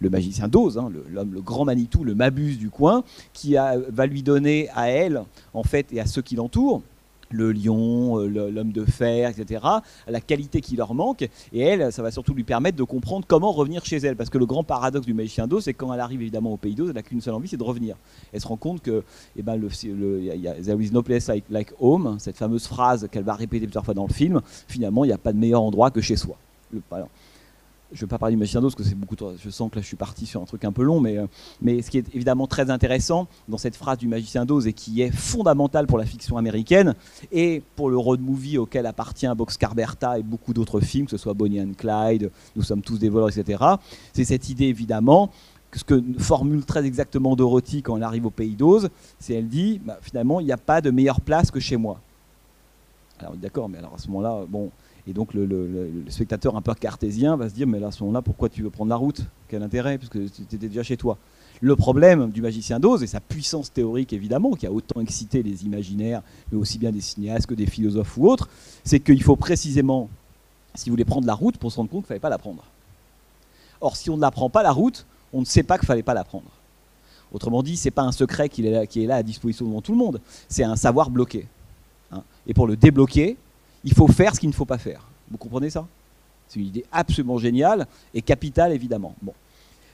[0.00, 4.68] le, magicien d'Oz, hein, le, grand Manitou, le Mabuse du coin, qui va lui donner
[4.74, 5.22] à elle,
[5.52, 6.82] en fait, et à ceux qui l'entourent,
[7.30, 9.64] le lion, euh, l'homme de fer, etc.,
[10.06, 11.22] la qualité qui leur manque.
[11.52, 14.16] Et elle, ça va surtout lui permettre de comprendre comment revenir chez elle.
[14.16, 16.74] Parce que le grand paradoxe du magicien d'eau, c'est quand elle arrive évidemment au pays
[16.74, 17.96] d'eau, elle n'a qu'une seule envie, c'est de revenir.
[18.32, 19.02] Elle se rend compte que
[19.36, 23.66] eh ben, a, There is no place like, home, cette fameuse phrase qu'elle va répéter
[23.66, 26.16] plusieurs fois dans le film, finalement, il n'y a pas de meilleur endroit que chez
[26.16, 26.36] soi.
[27.92, 29.16] Je ne vais pas parler du magicien d'Oz parce que c'est beaucoup.
[29.42, 31.26] Je sens que là je suis parti sur un truc un peu long, mais, euh,
[31.60, 35.02] mais ce qui est évidemment très intéressant dans cette phrase du magicien d'Oz et qui
[35.02, 36.94] est fondamentale pour la fiction américaine
[37.32, 41.18] et pour le road movie auquel appartient Boxcar Bertha et beaucoup d'autres films, que ce
[41.18, 43.62] soit Bonnie and Clyde, Nous sommes tous des voleurs, etc.
[44.12, 45.30] C'est cette idée évidemment
[45.72, 49.80] ce que formule très exactement Dorothy quand elle arrive au pays d'Oz, c'est elle dit
[49.84, 52.00] bah, finalement il n'y a pas de meilleure place que chez moi.
[53.20, 54.70] Alors d'accord, mais alors à ce moment-là, bon,
[55.06, 58.22] et donc le, spectateur un peu cartésien va se dire, mais là, à ce moment-là,
[58.22, 59.22] pourquoi tu veux prendre la route?
[59.48, 59.98] Quel intérêt?
[59.98, 61.16] Puisque tu étais déjà chez toi.
[61.62, 65.64] Le problème du magicien d'Oz et sa puissance théorique évidemment, qui a autant excité les
[65.64, 68.48] imaginaires, mais aussi bien des cinéastes que des philosophes ou autres,
[68.82, 70.08] c'est qu'il faut précisément,
[70.74, 72.38] si vous voulez prendre la route, pour se rendre compte qu'il ne fallait pas la
[72.38, 72.64] prendre.
[73.80, 75.88] Or, si on ne la prend pas la route, on ne sait pas qu'il ne
[75.88, 76.50] fallait pas la prendre.
[77.32, 79.66] Autrement dit, ce n'est pas un secret qui est, là, qui est là à disposition
[79.66, 81.46] devant tout le monde, c'est un savoir bloqué.
[82.10, 82.22] Hein.
[82.46, 83.36] Et pour le débloquer,
[83.84, 85.08] il faut faire ce qu'il ne faut pas faire.
[85.30, 85.86] Vous comprenez ça?
[86.48, 89.14] C'est une idée absolument géniale et capitale, évidemment.
[89.22, 89.32] Bon.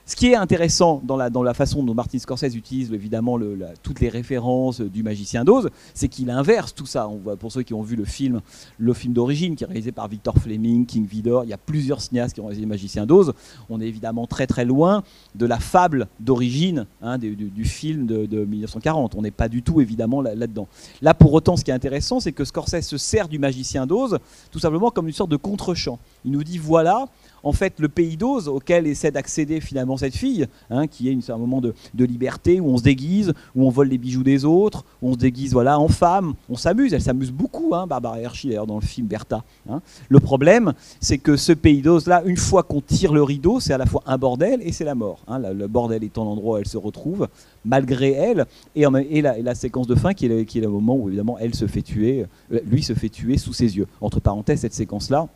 [0.07, 3.37] Ce qui est intéressant dans la, façon dont Martin Scorsese utilise évidemment
[3.83, 7.09] toutes les références du magicien d'Oz, c'est qu'il inverse tout ça.
[7.09, 8.39] On voit, pour ceux qui ont vu le film,
[8.77, 11.99] le film d'origine qui est réalisé par Victor Fleming, King Vidor, il y a plusieurs
[11.99, 13.33] cinéastes qui ont réalisé le magicien d'Oz.
[13.69, 15.03] On est évidemment très très loin
[15.35, 19.13] de la fable d'origine hein, du, film de, 1940.
[19.15, 20.69] On n'est pas du tout évidemment là-dedans.
[21.01, 24.19] Là, pour autant, ce qui est intéressant, c'est que Scorsese se sert du magicien d'Oz
[24.51, 25.99] tout simplement comme une sorte de contre-champ.
[26.23, 27.07] Il nous dit voilà,
[27.43, 31.37] en fait le pays d'Oz auquel essaie d'accéder finalement cette fille, hein, qui est un
[31.37, 35.09] moment de, liberté où on se déguise, où on vole les bijoux des autres, où
[35.09, 38.67] on se déguise voilà en femme, on s'amuse, elle s'amuse beaucoup, hein, Barbara Hershey d'ailleurs
[38.67, 39.43] dans le film Bertha.
[39.69, 39.81] Hein.
[40.09, 43.73] Le problème, c'est que ce pays d'Oz là, une fois qu'on tire le rideau, c'est
[43.73, 45.19] à la fois un bordel et c'est la mort.
[45.29, 47.27] le bordel étant l'endroit où elle se retrouve,
[47.65, 48.45] malgré elle,
[48.75, 52.25] et, la, séquence de fin qui est, le moment où évidemment elle se fait tuer,
[52.53, 53.87] euh, lui se fait tuer sous ses yeux.
[54.01, 55.27] Entre parenthèses, cette séquence là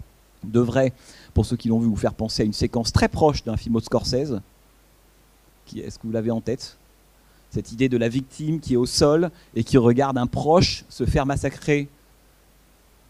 [0.43, 0.93] devrait
[1.33, 3.75] pour ceux qui l'ont vu, vous faire penser à une séquence très proche d'un film
[3.75, 4.41] de Scorsese.
[5.75, 6.77] Est-ce que vous l'avez en tête?
[7.49, 11.05] Cette idée de la victime qui est au sol et qui regarde un proche se
[11.05, 11.87] faire massacrer.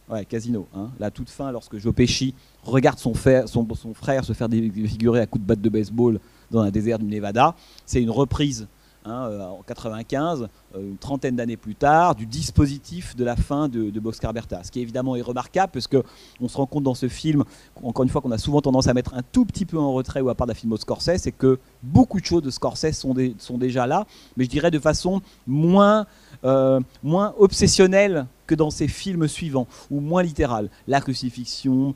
[0.10, 0.68] Ouais, Casino.
[0.76, 0.90] Hein.
[1.00, 5.22] La toute fin, lorsque Joe Pesci regarde son, frère, son, son frère se faire défigurer
[5.22, 7.56] à coups de batte de baseball dans un désert du Nevada,
[7.86, 8.68] c'est une reprise
[9.04, 13.68] Hein, euh, en 95, euh, une trentaine d'années plus tard, du dispositif de la fin
[13.68, 14.02] de, de.
[14.12, 17.44] Ce qui évidemment est remarquable, parce qu'on se rend compte dans ce film,
[17.82, 20.22] encore une fois, qu'on a souvent tendance à mettre un tout petit peu en retrait
[20.22, 23.16] ou à part d'un film de Scorsese, c'est que beaucoup de choses de Scorsese sont,
[23.40, 24.06] sont déjà là,
[24.38, 26.06] mais je dirais de façon moins,
[26.44, 30.70] euh, moins obsessionnelle que dans ses films suivants, ou moins littéral.
[30.86, 31.96] La crucifixion,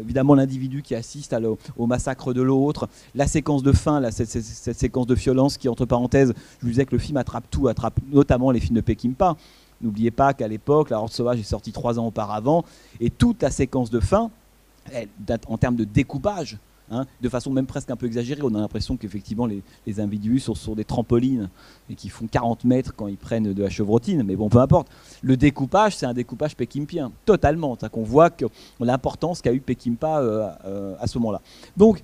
[0.00, 1.36] évidemment l'individu qui assiste
[1.76, 6.32] au massacre de l'autre, la séquence de fin, cette, séquence de violence qui, entre parenthèses,
[6.60, 9.36] je vous disais que le film attrape tout, attrape notamment les films de Peckinpah.
[9.82, 12.64] N'oubliez pas qu'à l'époque, La Horde Sauvage est sortie trois ans auparavant,
[12.98, 14.30] et toute la séquence de fin,
[15.46, 16.56] en termes de découpage,
[16.88, 18.42] Hein, de façon même presque un peu exagérée.
[18.44, 21.48] On a l'impression qu'effectivement les, individus sont sur des trampolines
[21.90, 24.88] et qui font 40 mètres quand ils prennent de la chevrotine, mais bon, peu importe.
[25.22, 27.76] Le découpage, c'est un découpage pékimpien, totalement.
[27.90, 28.44] qu'on voit que
[28.78, 31.40] l'importance qu'a eu Pekimpa euh, euh, à ce moment-là.
[31.76, 32.00] Donc,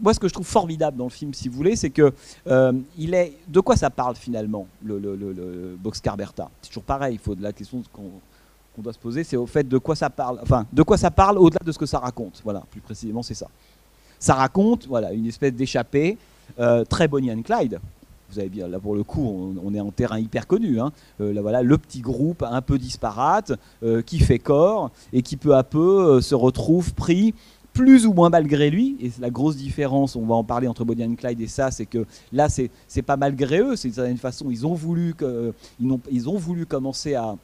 [0.00, 2.12] moi, ce que je trouve formidable dans le film, si vous voulez, c'est que
[2.46, 3.36] euh, il est.
[3.48, 7.14] De quoi ça parle finalement, le, le, Boxcar Bertha C'est toujours pareil.
[7.14, 10.10] Il faut de la question qu'on doit se poser, c'est au fait de quoi ça
[10.10, 10.40] parle.
[10.42, 12.40] Enfin, de quoi ça parle au-delà de ce que ça raconte.
[12.42, 13.48] Voilà, plus précisément, c'est ça.
[14.18, 16.16] Ça raconte voilà, une espèce d'échappée,
[16.58, 17.80] euh, très Bonnie and Clyde.
[18.30, 20.80] Vous avez bien, là pour le coup, on, est en terrain hyper connu.
[20.80, 20.92] Hein.
[21.20, 25.36] Euh, là, voilà, le petit groupe un peu disparate euh, qui fait corps et qui
[25.36, 27.34] peu à peu se retrouve pris
[27.74, 31.04] plus ou moins malgré lui, et la grosse différence, on va en parler entre Bonnie
[31.04, 34.46] and Clyde et ça, c'est que là, c'est pas malgré eux, c'est d'une certaine façon,
[34.48, 35.52] ils ont voulu, que,
[35.84, 37.36] ont, ils ont voulu commencer à,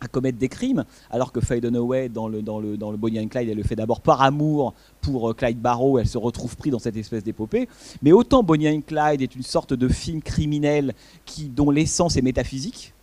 [0.00, 3.20] à commettre des crimes, alors que Faye Dunaway, dans le, dans, le, dans le Bonnie
[3.20, 6.56] and Clyde, elle le fait d'abord par amour pour euh, Clyde Barrow, elle se retrouve
[6.56, 7.68] pris dans cette espèce d'épopée.
[8.02, 12.22] Mais autant Bonnie and Clyde est une sorte de film criminel qui, dont l'essence est
[12.22, 12.94] métaphysique,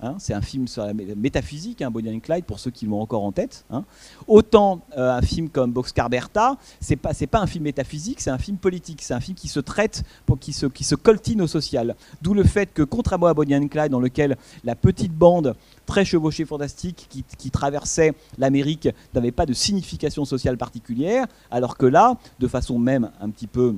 [0.00, 3.00] Hein, c'est un film sur la métaphysique, hein, Bonnie and Clyde, pour ceux qui l'ont
[3.00, 3.64] encore en tête.
[3.70, 3.84] Hein.
[4.28, 8.38] Autant euh, un film comme Boxcar Bertha, c'est pas pas un film métaphysique, c'est un
[8.38, 11.96] film politique, c'est un film qui se traite, pour, qui se coltine au social.
[12.22, 16.04] D'où le fait que contrairement à Bonnie and Clyde, dans lequel la petite bande très
[16.04, 22.46] chevauchée fantastique qui, traversait l'Amérique n'avait pas de signification sociale particulière, alors que là, de
[22.46, 23.74] façon même un petit peu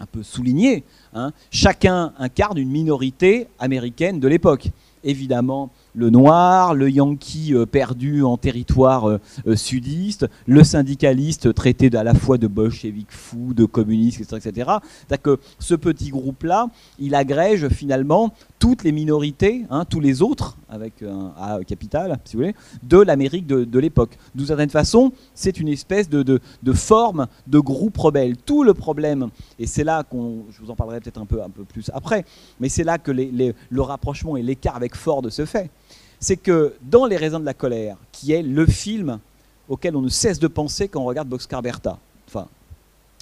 [0.00, 0.84] un peu soulignée,
[1.50, 4.70] chacun incarne une minorité américaine de l'époque
[5.02, 11.90] évidemment le noir, le yankee euh, perdu en territoire euh, euh, sudiste, le syndicaliste traité
[11.96, 14.48] à la fois de bolchevique fou, de communiste, etc.
[14.48, 14.70] etc.
[15.08, 16.68] C'est-à-dire que ce petit groupe-là,
[17.00, 22.36] il agrège finalement toutes les minorités, hein, tous les autres, avec un A capital, si
[22.36, 24.18] vous voulez, de l'Amérique de, l'époque.
[24.34, 26.40] D'une certaine façon, c'est une espèce de,
[26.74, 28.36] forme de groupe rebelle.
[28.36, 31.50] Tout le problème, et c'est là qu'on, je vous en parlerai peut-être un peu, un
[31.50, 32.24] peu plus après,
[32.60, 35.70] mais c'est là que le rapprochement et l'écart avec Ford se fait.
[36.20, 39.18] C'est que dans Les raisins de la colère, qui est le film
[39.68, 42.46] auquel on ne cesse de penser quand on regarde Boxcar Bertha, enfin,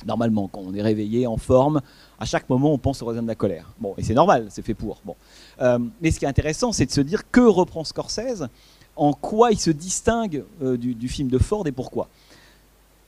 [0.05, 1.81] normalement, quand on est réveillé, en forme,
[2.19, 3.73] à chaque moment, on pense aux raisins de la colère.
[3.79, 4.99] Bon, et c'est normal, c'est fait pour.
[5.05, 5.17] Bon.
[5.61, 8.45] Euh, mais ce qui est intéressant, c'est de se dire que reprend Scorsese,
[8.97, 12.09] en quoi il se distingue euh, du, film de Ford et pourquoi.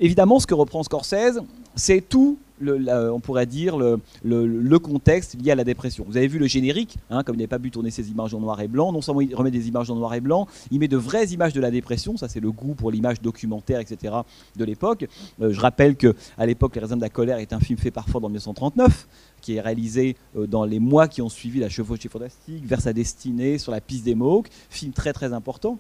[0.00, 1.40] Évidemment, ce que reprend Scorsese,
[1.74, 6.04] c'est tout on pourrait dire, le, contexte lié à la dépression.
[6.06, 8.40] Vous avez vu le générique, hein, comme il n'avait pas pu tourner ces images en
[8.40, 10.88] noir et blanc, non seulement il remet des images en noir et blanc, il met
[10.88, 14.14] de vraies images de la dépression, ça c'est le goût pour l'image documentaire, etc.
[14.56, 15.06] de l'époque.
[15.40, 16.14] Euh, je rappelle qu'à
[16.46, 19.08] l'époque, Les raisins de la colère est un film fait parfois en 1939,
[19.40, 22.92] qui est réalisé euh, dans les mois qui ont suivi la chevauchée fantastique, vers sa
[22.92, 25.78] destinée, sur la piste des Mohawks, film très très important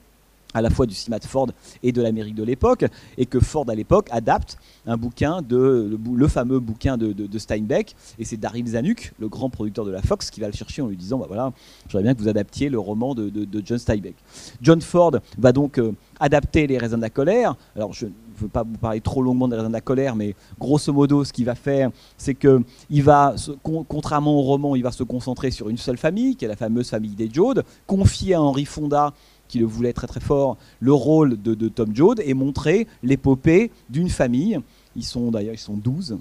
[0.54, 1.48] à la fois du cinéma de Ford
[1.82, 2.84] et de l'Amérique de l'époque,
[3.16, 4.56] et que Ford à l'époque adapte
[4.86, 9.84] un bouquin de le, fameux bouquin de, Steinbeck, et c'est Daryl Zanuck, le grand producteur
[9.84, 11.52] de la Fox, qui va le chercher en lui disant bah voilà,
[11.88, 13.30] j'aimerais bien que vous adaptiez le roman de,
[13.64, 14.16] John Steinbeck.
[14.62, 17.56] John Ford va donc euh, adapter les raisins de la colère.
[17.76, 20.34] Alors je ne veux pas vous parler trop longuement des raisins de la colère, mais
[20.58, 24.92] grosso modo, ce qu'il va faire, c'est que il va, contrairement au roman, il va
[24.92, 28.42] se concentrer sur une seule famille, qui est la fameuse famille des Jodes, confiée à
[28.42, 29.12] Henry Fonda
[29.48, 34.08] qui le voulait très très fort, le rôle de, Tom Joad et montrer l'épopée d'une
[34.08, 34.60] famille.
[34.96, 36.18] Ils sont d'ailleurs ils sont 12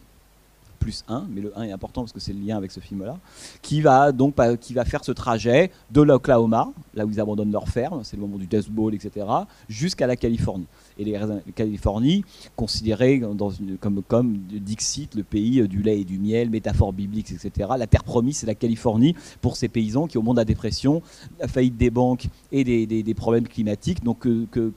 [0.80, 3.18] plus 1, mais le 1 est important parce que c'est le lien avec ce film-là,
[3.62, 7.68] qui va donc qui va faire ce trajet de l'Oklahoma, là où ils abandonnent leur
[7.68, 9.26] ferme, c'est le moment du Death Bowl, etc.,
[9.68, 10.68] jusqu'à la Californie
[10.99, 11.17] et les
[11.55, 12.23] Californie,
[12.55, 17.31] considérée dans une, comme, comme Dixit, le pays du lait et du miel, métaphore biblique,
[17.31, 17.69] etc.
[17.77, 21.01] La terre promise, c'est la Californie pour ces paysans qui, au monde de la dépression,
[21.39, 24.73] la faillite des banques et des, des, problèmes climatiques, donc que,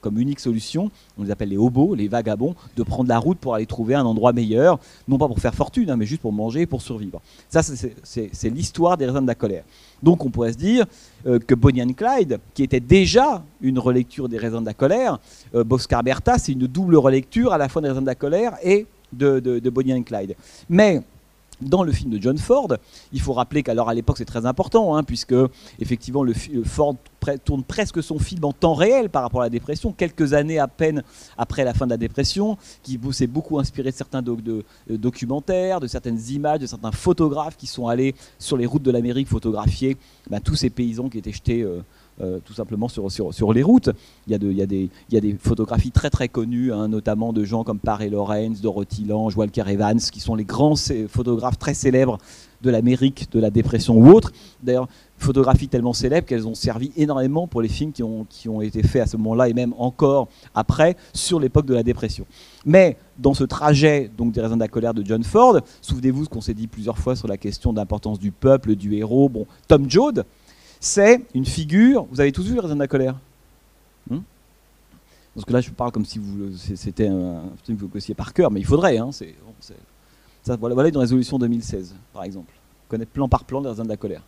[0.00, 3.54] comme unique solution, on les appelle les hobos, les vagabonds, de prendre la route pour
[3.54, 6.62] aller trouver un endroit meilleur, non pas pour faire fortune, hein, mais juste pour manger
[6.62, 7.20] et pour survivre.
[7.48, 9.64] Ça, c'est l'histoire des raisins de la colère.
[10.02, 10.86] Donc on pourrait se dire
[11.26, 15.18] euh, que Bonnie and Clyde, qui était déjà une relecture des raisins de la colère,
[15.54, 16.02] euh, Boscar
[16.38, 19.94] c'est une double relecture à la fois des raisins de la colère et de, Bonnie
[19.94, 20.34] and Clyde.
[20.68, 21.00] Mais
[21.60, 22.68] dans le film de John Ford,
[23.12, 25.34] il faut rappeler qu'alors à l'époque c'est très important, hein, puisque
[25.78, 26.96] effectivement le, Ford
[27.44, 30.68] tourne presque son film en temps réel par rapport à la dépression, quelques années à
[30.68, 31.02] peine
[31.38, 35.86] après la fin de la dépression, qui s'est beaucoup inspiré de certains de, documentaires, de
[35.86, 39.96] certaines images, de certains photographes qui sont allés sur les routes de l'Amérique photographier
[40.30, 41.62] bah, tous ces paysans qui étaient jetés.
[41.62, 41.82] Euh,
[42.20, 43.90] euh, tout simplement sur, les routes.
[44.28, 46.86] Il y, a il, y des, il y, a des, photographies très très connues, hein,
[46.86, 50.76] notamment de gens comme Paré Lorenz, Dorothy Lange, Walker Evans, qui sont les grands
[51.08, 52.18] photographes très célèbres
[52.64, 54.32] de l'Amérique, de la dépression ou autre.
[54.62, 58.60] D'ailleurs, photographies tellement célèbres qu'elles ont servi énormément pour les films qui ont, qui ont
[58.60, 62.26] été faits à ce moment-là et même encore après sur l'époque de la dépression.
[62.64, 66.28] Mais dans ce trajet donc des raisins de la colère de John Ford, souvenez-vous ce
[66.28, 69.28] qu'on s'est dit plusieurs fois sur la question d'importance du peuple, du héros.
[69.28, 70.24] Bon, Tom Joad,
[70.80, 72.06] c'est une figure.
[72.10, 73.18] Vous avez tous vu les raisins de la colère?
[74.10, 74.20] Hmm?
[75.34, 76.20] Parce que là, je parle comme si
[76.76, 78.98] c'était un, film que vous connaissiez par cœur, mais il faudrait.
[78.98, 79.10] Hein,
[80.46, 82.52] voilà, une résolution 2016, par exemple.
[82.88, 84.22] Connaître plan par plan les raisins de la colère.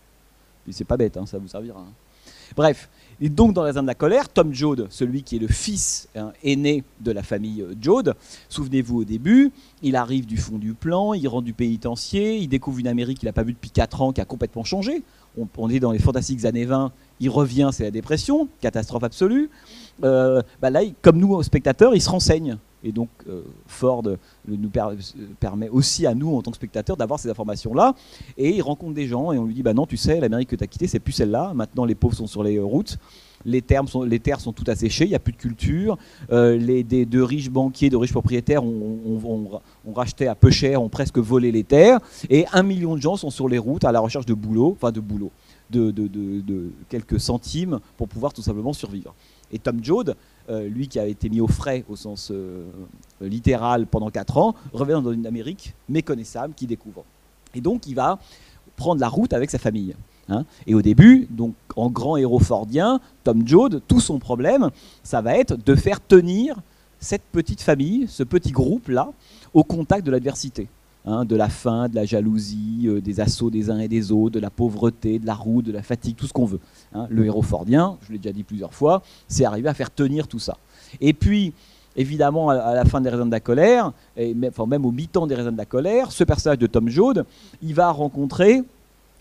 [0.65, 1.81] Puis c'est pas bête, hein, ça vous servira.
[1.81, 1.93] Hein.
[2.57, 2.89] Bref,
[3.21, 6.09] et donc dans les raisins de la colère, Tom Joad, celui qui est le fils
[6.43, 8.15] aîné de la famille euh, Joad,
[8.49, 9.53] souvenez-vous au début,
[9.83, 13.27] il arrive du fond du plan, il rentre du pénitencier, il découvre une Amérique qu'il
[13.27, 15.03] n'a pas vue depuis 4 ans, qui a complètement changé
[15.59, 19.51] on, est dans les fantastiques années 20, il revient, c'est la dépression, catastrophe absolue.
[20.05, 22.59] Euh, bah là, comme nous, spectateurs, il se renseigne.
[22.87, 24.05] Et donc, euh, Ford
[24.47, 24.71] nous
[25.41, 27.97] permet aussi à nous, en tant que spectateurs, d'avoir ces informations-là.
[28.39, 30.57] Et il rencontre des gens et on lui dit Bah non, tu sais, l'Amérique que
[30.57, 31.53] tu as quittée, c'est plus celle-là.
[31.53, 32.97] Maintenant, les pauvres sont sur les routes.
[33.45, 33.89] Les, terres
[34.41, 35.99] sont toutes asséchées, il n'y a plus de culture.
[36.31, 39.61] Euh, les, des, de riches banquiers, de riches propriétaires ont,
[39.95, 41.99] racheté à peu cher, ont presque volé les terres.
[42.31, 44.91] Et un million de gens sont sur les routes à la recherche de boulot, enfin
[44.91, 45.31] de boulot,
[45.71, 49.15] de, de quelques centimes pour pouvoir tout simplement survivre.
[49.53, 50.15] Et Tom Joad, euh,
[50.49, 52.65] lui qui a été mis au frais au sens euh,
[53.21, 57.05] littéral pendant 4 ans, revient dans une Amérique méconnaissable qui découvre.
[57.55, 58.19] Et donc il va
[58.77, 59.95] prendre la route avec sa famille.
[60.29, 60.45] Hein.
[60.67, 64.71] Et au début, donc en grand héros fordien, Tom Joad, tout son problème,
[65.03, 66.57] ça va être de faire tenir
[66.99, 69.11] cette petite famille, ce petit groupe-là,
[69.55, 70.69] au contact de l'adversité.
[71.09, 74.35] Hein, de la faim, de la jalousie, euh, des assauts des uns et des autres,
[74.35, 76.59] de la pauvreté, de la roue, de la fatigue, tout ce qu'on veut.
[76.93, 77.07] Hein.
[77.11, 80.41] Le héros fordien, je l'ai déjà dit plusieurs fois, c'est arriver à faire tenir tout
[80.41, 80.57] ça.
[81.01, 81.53] Et puis,
[81.95, 85.37] évidemment, à la fin des raisins de la colère, et même, même au mi-temps des
[85.37, 87.25] raisins de la colère, ce personnage de Tom Joad,
[87.63, 88.65] il va rencontrer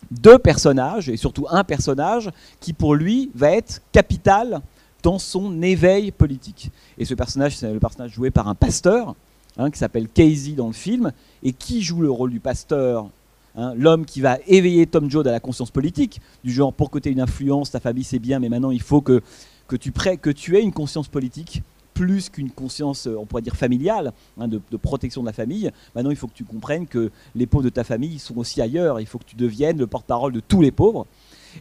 [0.09, 4.61] deux personnages, et surtout un personnage, qui pour lui va être capital
[5.03, 6.71] dans son éveil politique.
[6.97, 9.15] Et ce personnage, c'est le personnage joué par un pasteur,
[9.57, 13.09] Hein, qui s'appelle Casey dans le film, et qui joue le rôle du pasteur
[13.55, 16.99] hein, L'homme qui va éveiller Tom Joad à la conscience politique, du genre pour que
[16.99, 19.21] tu aies une influence, ta famille c'est bien, mais maintenant il faut que,
[19.69, 21.63] que, tu, que tu aies une conscience politique
[21.93, 25.71] plus qu'une conscience, euh, on pourrait dire, familiale, hein, de, protection de la famille.
[25.95, 28.99] Maintenant, il faut que tu comprennes que les pauvres de ta famille sont aussi ailleurs.
[28.99, 31.07] Il faut que tu deviennes le porte-parole de tous les pauvres.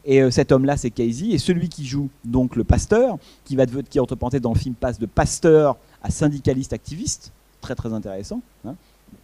[0.05, 1.29] Et euh, cet homme-là, c'est Casey.
[1.29, 4.99] Et celui qui joue donc le pasteur, qui, va, qui entre dans le film passe
[4.99, 7.33] de pasteur à syndicaliste activiste,
[7.65, 8.43] très très intéressant.
[8.67, 8.75] Hein.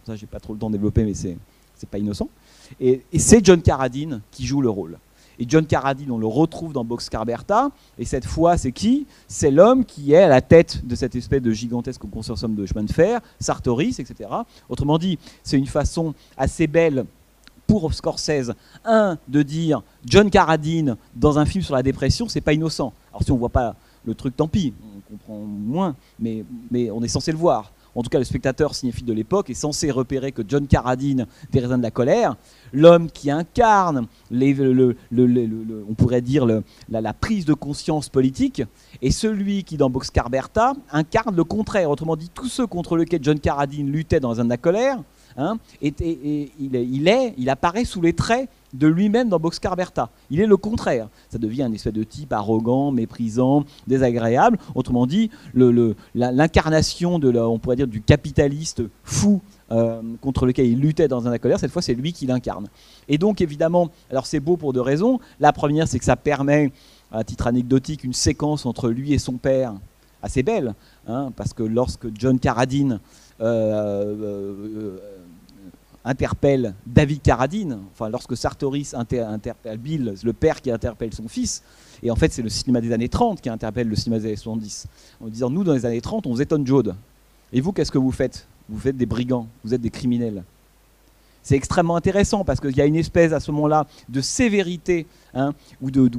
[0.05, 1.37] Ça, j'ai pas trop le temps de développer, mais c'est
[1.89, 2.27] pas innocent.
[2.79, 4.97] Et, c'est John Carradine qui joue le rôle.
[5.39, 7.71] Et John Carradine, on le retrouve dans Boxcar Bertha.
[7.97, 9.05] Et cette fois, c'est qui?
[9.27, 12.83] C'est l'homme qui est à la tête de cette espèce de gigantesque consortium de chemin
[12.83, 14.29] de fer, Sartoris, etc.
[14.69, 17.05] Autrement dit, c'est une façon assez belle
[17.67, 18.51] pour Scorsese,
[18.83, 22.91] un, de dire John Carradine dans un film sur la dépression, c'est pas innocent.
[23.11, 27.01] Alors si on voit pas le truc, tant pis, on comprend moins, mais, mais on
[27.01, 30.31] est censé le voir en tout cas le spectateur cinéphile de l'époque, est censé repérer
[30.31, 32.35] que John Carradine, des raisins de la colère,
[32.73, 36.45] l'homme qui incarne, on pourrait dire,
[36.89, 38.63] la, prise de conscience politique,
[39.01, 41.89] est celui qui, dans Boxcar Bertha, incarne le contraire.
[41.89, 44.97] Autrement dit, tous ceux contre lesquels John Carradine luttait dans les raisins de la colère,
[45.37, 50.09] hein, il, est, il apparaît sous les traits de lui-même dans Boxcar Bertha.
[50.29, 51.09] Il est le contraire.
[51.29, 54.57] Ça devient un espèce de type arrogant, méprisant, désagréable.
[54.75, 55.29] Autrement dit,
[56.15, 59.41] l'incarnation de, on pourrait dire, du capitaliste fou
[59.71, 62.67] euh, contre lequel il luttait dans un colère, cette fois c'est lui qui l'incarne.
[63.07, 65.19] Et donc évidemment, alors c'est beau pour deux raisons.
[65.39, 66.71] La première, c'est que ça permet,
[67.11, 69.73] à titre anecdotique, une séquence entre lui et son père
[70.21, 70.75] assez belle,
[71.07, 72.99] hein, parce que lorsque John Carradine
[73.39, 74.97] euh, euh,
[76.03, 81.63] interpelle David Carradine, enfin lorsque Sartoris interpelle Bill, le père qui interpelle son fils,
[82.01, 84.35] et en fait c'est le cinéma des années 30 qui interpelle le cinéma des années
[84.35, 84.87] 70,
[85.23, 86.95] en disant nous dans les années 30 on étonne Jode.
[87.53, 88.47] Et vous qu'est-ce que vous faites?
[88.69, 90.43] Vous faites des brigands, vous êtes des criminels.
[91.43, 95.53] C'est extrêmement intéressant parce qu'il y a une espèce à ce moment-là de sévérité hein,
[95.81, 96.09] ou de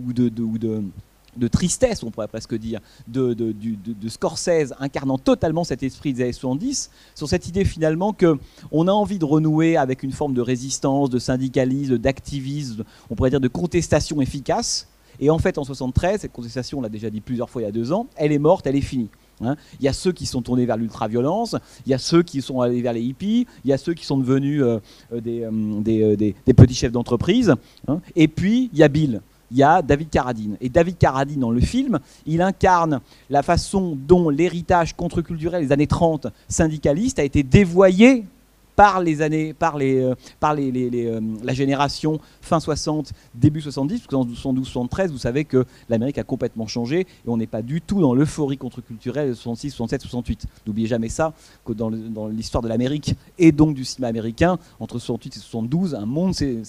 [1.49, 6.91] tristesse, on pourrait presque dire, de, de, Scorsese incarnant totalement cet esprit des années 70,
[7.15, 11.19] sur cette idée finalement qu'on a envie de renouer avec une forme de résistance, de
[11.19, 14.89] syndicalisme, d'activisme, on pourrait dire de contestation efficace.
[15.21, 17.69] Et en fait, en 73, cette contestation, on l'a déjà dit plusieurs fois il y
[17.69, 19.09] a deux ans, elle est morte, elle est finie.
[19.45, 19.57] Hein.
[19.81, 22.61] il y a ceux qui sont tournés vers l'ultra-violence, il y a ceux qui sont
[22.61, 24.79] allés vers les hippies, il y a ceux qui sont devenus euh,
[25.13, 27.53] euh, des, euh, des, petits chefs d'entreprise,
[27.89, 28.01] hein.
[28.15, 29.21] et puis il y a Bill
[29.53, 30.57] il y a David Carradine.
[30.61, 33.01] Et David Carradine, dans le film, il incarne
[33.31, 38.25] la façon dont l'héritage contre-culturel des années 30 syndicaliste a été dévoyé
[38.77, 40.73] par les années, par les, euh, par les,
[41.07, 46.19] euh, la génération fin 60, début 70, parce qu'en 72, 73, vous savez que l'Amérique
[46.19, 50.03] a complètement changé et on n'est pas du tout dans l'euphorie contre-culturelle de 66, 67,
[50.03, 50.47] 68.
[50.67, 51.33] N'oubliez jamais ça,
[51.65, 51.91] que dans
[52.29, 56.63] l'histoire de l'Amérique et donc du cinéma américain, entre 68 et 72, un monde s'est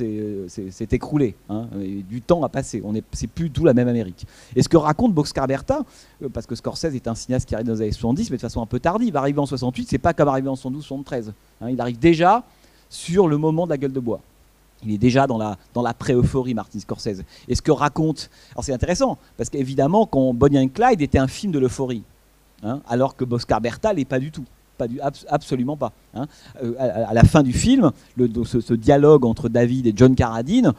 [0.00, 1.34] euh, écroulé.
[1.48, 2.82] Hein, et du temps a passé.
[2.84, 4.26] On c'est plus tout la même Amérique.
[4.54, 5.84] Et ce que raconte Boxcar Bertha,
[6.32, 8.62] parce que Scorsese est un cinéaste qui arrive dans les années 70, mais de façon
[8.62, 9.16] un peu tardive.
[9.16, 11.15] Arrivé en 68, c'est pas comme arrivé en 72, 73.
[11.60, 12.44] Hein, il arrive déjà
[12.88, 14.20] sur le moment de la gueule de bois.
[14.84, 17.22] Il est déjà dans la, pré-euphorie, Martin Scorsese.
[17.48, 18.30] Et ce que raconte.
[18.52, 22.02] Alors c'est intéressant, parce qu'évidemment, quand Bonnie and Clyde était un film de l'euphorie,
[22.62, 24.44] hein, alors que Boscar Bertha n'est pas du tout.
[24.76, 25.92] Pas du, absolument pas.
[26.14, 26.26] Hein.
[26.62, 30.74] Euh, à, la fin du film, ce, dialogue entre David et John Carradine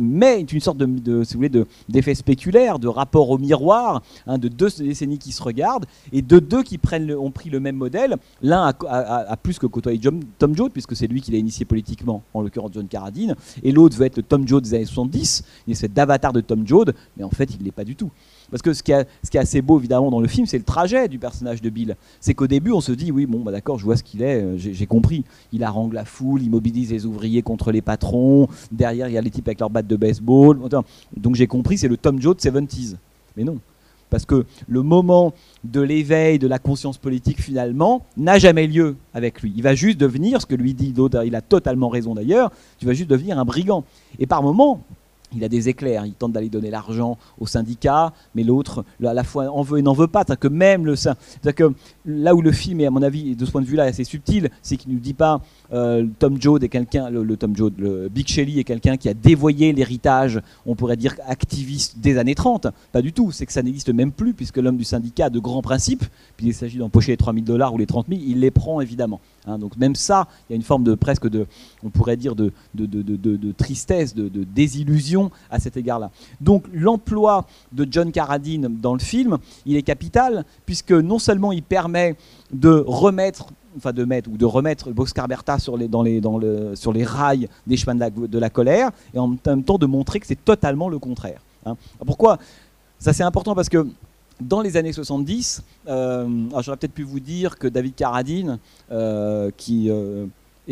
[0.00, 4.48] mais une sorte de, si vous voulez, d'effet spéculaire, de rapport au miroir, hein, de
[4.48, 8.16] deux décennies qui se regardent et de deux qui prennent ont pris le même modèle.
[8.42, 10.00] L'un a, plus que côtoyé
[10.38, 13.96] Tom Jones, puisque c'est lui qui l'a initié politiquement, en l'occurrence John Carradine, et l'autre
[13.96, 17.24] veut être le Tom Jones des années 70, il est d'avatar de Tom Jones, mais
[17.24, 18.10] en fait il ne l'est pas du tout.
[18.50, 21.18] Parce que ce qui, est, assez beau évidemment dans le film, c'est le trajet du
[21.18, 21.96] personnage de Bill.
[22.20, 24.42] C'est qu'au début, on se dit, oui, bon, bah d'accord, je vois ce qu'il est,
[24.42, 25.24] euh, j'ai compris.
[25.52, 28.48] Il harangue la foule, il mobilise les ouvriers contre les patrons.
[28.72, 30.58] Derrière, il y a les types avec leur batte de baseball.
[31.16, 32.96] Donc j'ai compris, c'est le Tom Jones 70s.
[33.36, 33.58] Mais non.
[34.10, 35.32] Parce que le moment
[35.62, 39.52] de l'éveil de la conscience politique, finalement, n'a jamais lieu avec lui.
[39.56, 42.86] Il va juste devenir, ce que lui dit d'autres, il a totalement raison d'ailleurs, tu
[42.86, 43.84] vas juste devenir un brigand.
[44.18, 44.82] Et par moments,
[45.34, 49.24] il a des éclairs, il tente d'aller donner l'argent au syndicat, mais l'autre, à la
[49.24, 50.24] fois, en veut et n'en veut pas.
[50.24, 50.94] que même le,
[51.52, 51.72] que
[52.06, 54.50] là où le film est, à mon avis, de ce point de vue-là, assez subtil,
[54.62, 55.40] c'est qu'il ne nous dit pas
[55.72, 57.74] euh, Tom Joad est quelqu'un, le, Tom Joad,
[58.10, 62.68] Big Shelley est quelqu'un qui a dévoyé l'héritage, on pourrait dire activiste des années 30.
[62.92, 65.38] Pas du tout, c'est que ça n'existe même plus, puisque l'homme du syndicat a de
[65.38, 66.04] grands principes,
[66.36, 69.20] puis il s'agit d'empocher les 3000 dollars ou les 30 000, il les prend évidemment.
[69.46, 69.58] Hein.
[69.58, 71.46] donc même ça, il y a une forme de presque de,
[71.82, 76.10] on pourrait dire de, de, de tristesse, de, désillusion à cet égard-là.
[76.40, 81.62] Donc l'emploi de John Carradine dans le film, il est capital puisque non seulement il
[81.62, 81.99] permet
[82.52, 83.46] de remettre
[83.76, 84.90] enfin de mettre ou de remettre
[85.28, 88.38] Bertha sur les, dans les, dans le, sur les rails des chemins de la, de
[88.38, 91.40] la, colère et en même temps de montrer que c'est totalement le contraire.
[91.64, 91.76] Hein.
[92.04, 92.38] Pourquoi?
[92.98, 93.86] Ça c'est important parce que
[94.40, 98.58] dans les années 70, euh, j'aurais peut-être pu vous dire que David Carradine,
[98.90, 100.26] euh, qui n'est euh,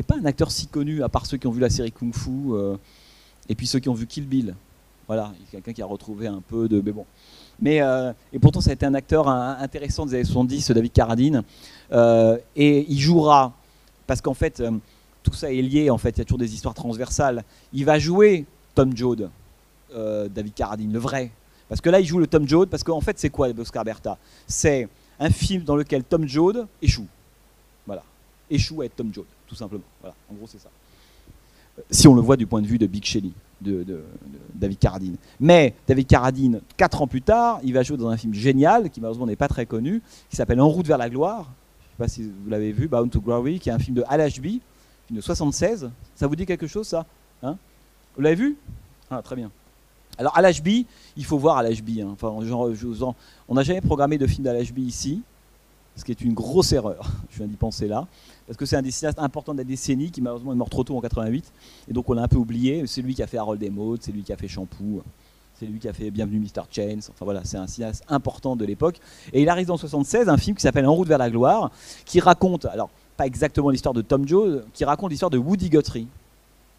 [0.06, 2.30] pas un acteur si connu, à part ceux qui ont vu la série Kung Fu,
[3.48, 4.54] et puis ceux qui ont vu Kill Bill.
[5.06, 6.82] Voilà, quelqu'un qui a retrouvé un peu de...
[6.84, 7.06] Mais bon.
[7.60, 7.80] Mais,
[8.32, 11.42] et pourtant, ça a été un acteur intéressant des années 70, David Carradine.
[11.92, 13.52] et il jouera,
[14.06, 14.62] parce qu'en fait,
[15.22, 17.44] tout ça est lié, en fait, il y a toujours des histoires transversales.
[17.72, 19.30] Il va jouer Tom Joad,
[19.94, 21.30] David Carradine, le vrai,
[21.68, 24.16] parce que là, il joue le Tom Joad, parce qu'en fait, c'est quoi Oscar Bertha?
[24.46, 24.88] C'est
[25.20, 27.06] un film dans lequel Tom Joad échoue.
[27.86, 28.04] Voilà.
[28.48, 29.82] Échoue à être Tom Joad, tout simplement.
[30.00, 30.14] Voilà.
[30.30, 30.70] En gros, c'est ça.
[31.90, 34.04] Si on le voit du point de vue de Big Shelley, de,
[34.54, 35.16] David Carradine.
[35.40, 39.00] Mais David Carradine, quatre ans plus tard, il va jouer dans un film génial, qui
[39.00, 41.50] malheureusement n'est pas très connu, qui s'appelle En route vers la gloire.
[41.80, 43.96] Je ne sais pas si vous l'avez vu, Bound to Glory, qui est un film
[43.96, 44.60] de Al Ashby,
[45.06, 45.90] film de 76.
[46.14, 47.04] Ça vous dit quelque chose, ça?
[47.42, 47.56] Hein?
[48.16, 48.56] Vous l'avez vu?
[49.10, 49.50] Ah, très bien.
[50.18, 50.84] Alors à l'HB,
[51.16, 52.00] il faut voir à l'HB.
[52.00, 52.08] Hein.
[52.12, 55.22] Enfin, on n'a jamais programmé de film à l'HB ici,
[55.96, 57.08] ce qui est une grosse erreur.
[57.30, 58.06] Je viens d'y penser là,
[58.48, 60.82] parce que c'est un des cinéastes importants de la décennie qui malheureusement est mort trop
[60.82, 61.52] tôt en 88,
[61.86, 62.82] et donc on l'a un peu oublié.
[62.86, 65.02] C'est lui qui a fait Harold et Maud, c'est lui qui a fait Shampoo,
[65.52, 66.62] c'est lui qui a fait Bienvenue Mr.
[66.70, 67.00] Chains.
[67.10, 69.00] Enfin voilà, c'est un cinéaste important de l'époque.
[69.34, 71.70] Et il arrive en 76 un film qui s'appelle En route vers la gloire,
[72.06, 72.88] qui raconte, alors
[73.18, 76.06] pas exactement l'histoire de Tom Jones, qui raconte l'histoire de Woody Guthrie.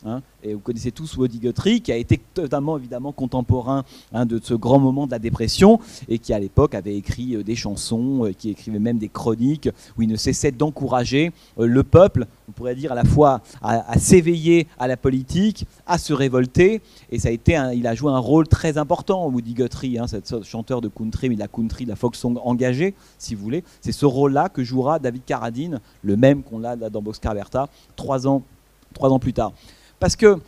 [0.06, 0.22] Hein.
[0.44, 3.84] et vous connaissez tous Woody Guthrie, qui a été totalement évidemment contemporain
[4.14, 5.78] hein, de ce grand moment de la dépression
[6.08, 9.70] et qui à l'époque avait écrit euh, des chansons, euh, qui écrivait même des chroniques
[9.98, 14.00] où il ne cessait d'encourager euh, le peuple, on pourrait dire à la fois à,
[14.00, 16.82] s'éveiller à la politique, à se révolter.
[17.12, 20.80] Et ça a été, il a joué un rôle très important, Woody Guthrie, cette chanteur
[20.80, 23.66] de country, mais de la country, de la folk song engagée, si vous voulez.
[23.82, 28.28] C'est ce rôle-là que jouera David Carradine, le même qu'on a dans Boxcar Bertha, trois
[28.28, 28.42] ans
[29.20, 29.52] plus tard.
[30.00, 30.40] Parce que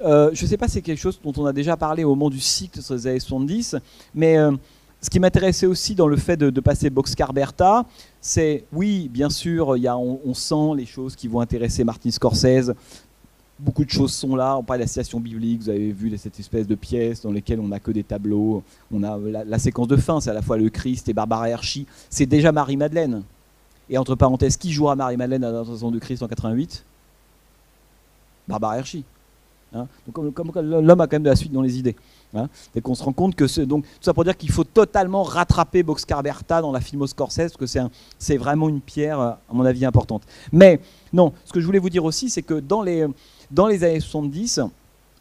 [0.00, 2.10] euh, je ne sais pas si c'est quelque chose dont on a déjà parlé au
[2.10, 3.76] moment du cycle sur les années 70,
[4.14, 4.52] mais euh,
[5.00, 7.84] ce qui m'intéressait aussi dans le fait de, passer Boxcar Bertha,
[8.20, 12.72] c'est, oui, bien sûr, on, sent les choses qui vont intéresser Martin Scorsese.
[13.58, 14.56] Beaucoup de choses sont là.
[14.56, 15.62] On parle de la citation biblique.
[15.62, 18.64] Vous avez vu cette espèce de pièce dans lesquelles on n'a que des tableaux.
[18.90, 21.84] On a la, séquence de fin, c'est à la fois le Christ et Barbara Hershey.
[22.08, 23.22] C'est déjà Marie-Madeleine.
[23.90, 26.82] Et entre parenthèses, qui jouera Marie-Madeleine à la de Christ en 88
[28.48, 29.02] Barbara Hershey.
[29.74, 29.86] Hein.
[30.06, 31.96] Donc, comme, l'homme a quand même de la suite dans les idées.
[32.34, 32.48] Hein.
[32.74, 35.82] Et qu'on se rend compte que donc tout ça pour dire qu'il faut totalement rattraper
[35.82, 37.66] Boxcar Bertha dans la filmo Scorsese parce que
[38.18, 40.22] c'est vraiment une pierre à mon avis importante.
[40.52, 40.80] Mais
[41.12, 43.06] non, ce que je voulais vous dire aussi, c'est que dans les
[43.50, 44.60] dans les années 70,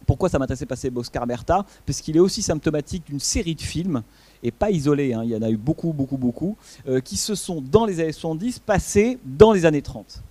[0.05, 1.65] pourquoi ça m'intéressait passer Boxcar Bertha?
[1.85, 4.01] Parce qu'il est aussi symptomatique d'une série de films
[4.41, 6.57] et pas isolés, hein, il y en a eu beaucoup, beaucoup, beaucoup,
[6.87, 10.21] euh, qui se sont dans les années 70 passés dans les années 30.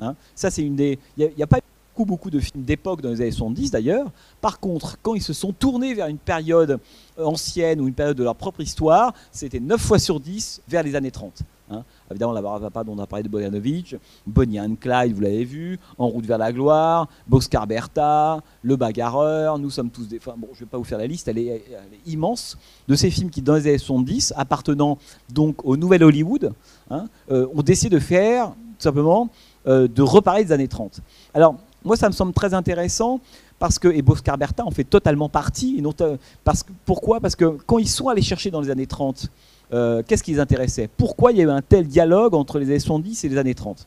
[0.00, 0.14] Hein.
[0.34, 0.98] Ça, c'est une des.
[1.16, 1.60] Il n'y a, pas
[1.92, 4.10] beaucoup, beaucoup de films d'époque dans les années 70 d'ailleurs.
[4.40, 6.78] Par contre, quand ils se sont tournés vers une période
[7.18, 10.94] ancienne ou une période de leur propre histoire, c'était 9 fois sur 10 vers les
[10.94, 11.42] années 30.
[11.70, 11.84] Hein.
[12.10, 15.78] Évidemment, la Papa dont on a parlé de Bojanovic, Bonnie and Clyde, vous l'avez vu,
[15.98, 20.18] En route vers la gloire, Boxcar Bertha, Le bagarreur, Nous sommes tous des...
[20.18, 21.62] Bon, je ne vais pas vous faire la liste, elle est,
[22.06, 22.56] immense,
[22.88, 24.98] de ces films qui, dans les années 70, appartenant
[25.30, 26.52] donc au Nouvel Hollywood,
[26.90, 29.28] hein, euh, ont décidé de faire, tout simplement,
[29.66, 31.00] euh, de reparler des années 30.
[31.34, 33.20] Alors, moi, ça me semble très intéressant
[33.58, 35.78] parce que, et Boxcar Bertha en fait totalement partie.
[35.78, 36.06] Et
[36.44, 37.20] parce pourquoi?
[37.20, 39.30] Parce que quand ils sont allés chercher dans les années 30
[39.72, 40.88] euh, qu'est-ce qui les intéressait?
[40.96, 43.54] Pourquoi il y a eu un tel dialogue entre les années 70 et les années
[43.54, 43.86] 30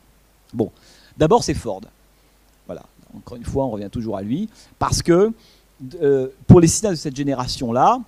[0.54, 0.72] Bon,
[1.18, 1.82] d'abord c'est Ford.
[2.66, 2.84] Voilà,
[3.16, 5.32] encore une fois, on revient toujours à lui, parce que
[6.02, 8.00] euh, pour les cinéastes de cette génération-là,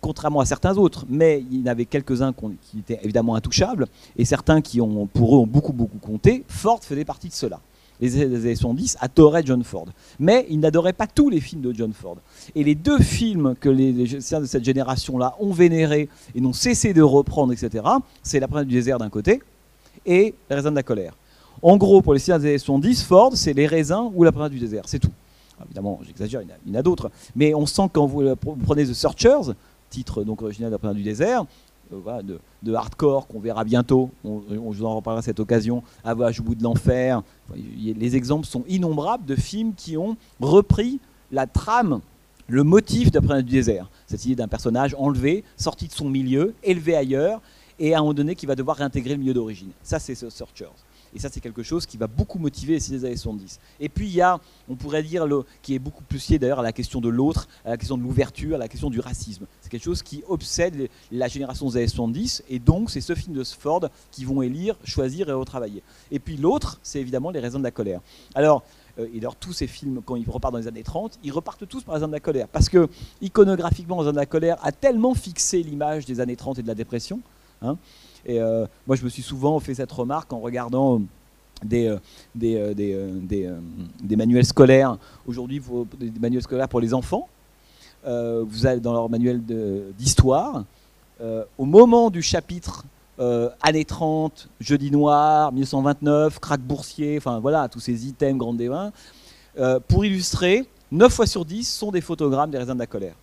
[0.00, 3.86] contrairement à certains autres, mais il y en avait quelques-uns qui étaient évidemment intouchables,
[4.16, 7.60] et certains qui ont, pour eux ont beaucoup beaucoup compté, Ford faisait partie de cela
[8.00, 9.86] les années 70, adorait John Ford.
[10.18, 12.16] Mais il n'adorait pas tous les films de John Ford.
[12.54, 16.92] Et les deux films que les, les de cette génération-là ont vénérés et n'ont cessé
[16.92, 17.84] de reprendre, etc.,
[18.22, 19.40] c'est La Prince du désert d'un côté
[20.06, 21.14] et Les raisins de la colère.
[21.62, 24.50] En gros, pour les cinéastes des années 70, Ford, c'est Les raisins ou La Prince
[24.50, 25.12] du désert, c'est tout.
[25.64, 27.10] évidemment, j'exagère, il y en a, d'autres.
[27.36, 28.34] Mais on sent quand vous
[28.64, 29.52] prenez The Searchers,
[29.90, 31.44] titre donc original de La Prince du désert,
[31.92, 32.22] euh,
[32.62, 34.10] de, hardcore qu'on verra bientôt.
[34.24, 35.82] On, vous en reparlera à cette occasion.
[36.04, 37.22] Avage au bout de l'enfer.
[37.54, 41.00] Les exemples sont innombrables de films qui ont repris
[41.32, 42.00] la trame,
[42.48, 43.88] le motif d'Après du désert.
[44.06, 47.40] Cette idée d'un personnage enlevé, sorti de son milieu, élevé ailleurs,
[47.78, 49.70] et à un moment donné qui va devoir réintégrer le milieu d'origine.
[49.82, 50.66] Ça, c'est Searchers.
[51.14, 53.58] Et ça, c'est quelque chose qui va beaucoup motiver les des années 70.
[53.80, 54.38] Et puis, il y a,
[54.68, 55.26] on pourrait dire,
[55.62, 58.02] qui est beaucoup plus lié d'ailleurs à la question de l'autre, à la question de
[58.02, 59.46] l'ouverture, à la question du racisme.
[59.60, 62.44] C'est quelque chose qui obsède la génération des années 70.
[62.48, 65.82] Et donc, c'est ce film de Ford qui vont élire, choisir et retravailler.
[66.10, 68.00] Et puis, l'autre, c'est évidemment Les raisons de la colère.
[68.34, 68.62] Alors,
[68.98, 71.66] euh, et d'ailleurs, tous ces films, quand ils repartent dans les années 30, ils repartent
[71.68, 72.48] tous par les raisons de la colère.
[72.48, 72.88] Parce que,
[73.20, 76.68] iconographiquement, Les raisons de la colère a tellement fixé l'image des années 30 et de
[76.68, 77.20] la dépression.
[77.62, 77.76] Hein,
[78.26, 81.00] et euh, moi, je me suis souvent fait cette remarque en regardant
[81.62, 81.98] des, euh,
[82.42, 82.74] euh,
[84.02, 84.96] des, manuels scolaires.
[85.26, 85.62] Aujourd'hui,
[85.98, 87.28] des manuels scolaires pour les enfants.
[88.04, 89.42] vous allez dans leur manuel
[89.98, 90.64] d'histoire.
[91.58, 92.84] au moment du chapitre
[93.62, 98.92] années 30, Jeudi noir, 1929, crack boursier, enfin voilà, tous ces items grands dévins,
[99.88, 103.14] pour illustrer, 9 fois sur 10 sont des photogrammes des raisins de la colère.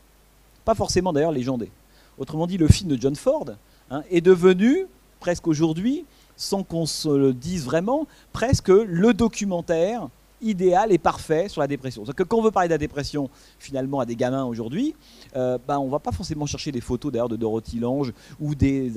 [0.63, 1.71] Pas forcément d'ailleurs légendés.
[2.19, 3.45] Autrement dit, le film de John Ford,
[3.89, 4.85] Hein, est devenu,
[5.19, 10.09] presque aujourd'hui, sans qu'on se le dise vraiment, presque le documentaire
[10.41, 12.03] idéal et parfait sur la dépression.
[12.03, 13.29] Que quand on veut parler de la dépression
[13.59, 14.93] finalement à des gamins aujourd'hui,
[15.35, 18.53] euh, ben, on ne va pas forcément chercher des photos d'ailleurs de Dorothy Lange ou
[18.53, 18.91] des,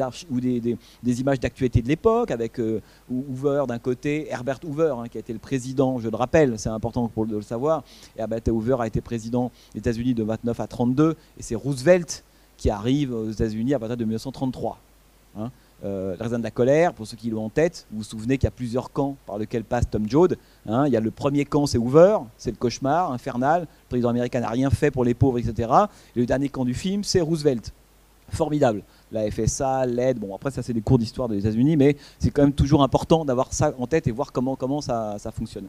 [1.05, 5.32] images d'actualité de l'époque avec euh, Hoover d'un côté, Herbert Hoover hein, qui a été
[5.32, 7.84] le président, je le rappelle, c'est important pour le savoir,
[8.16, 12.24] Herbert Hoover a été président des États-Unis de 29 à 32 et c'est Roosevelt
[12.61, 14.79] qui arrive aux États-Unis à partir de 1933.
[15.39, 15.51] Hein.
[15.83, 18.37] Euh, la raison de la colère, pour ceux qui l'ont en tête, vous vous souvenez
[18.37, 20.37] qu'il y a plusieurs camps par lesquels passe Tom Joad.
[20.67, 20.87] Hein.
[20.87, 23.63] il y a le premier camp, c'est Hoover, c'est le cauchemar infernal.
[23.63, 25.71] Le président américain n'a rien fait pour les pauvres, etc.
[26.15, 27.73] Et le dernier camp du film, c'est Roosevelt.
[28.29, 28.83] Formidable
[29.13, 30.19] la FSA, l'aide.
[30.19, 33.25] Bon, après, ça, c'est des cours d'histoire des États-Unis, mais c'est quand même toujours important
[33.25, 35.67] d'avoir ça en tête et voir comment, ça, fonctionne.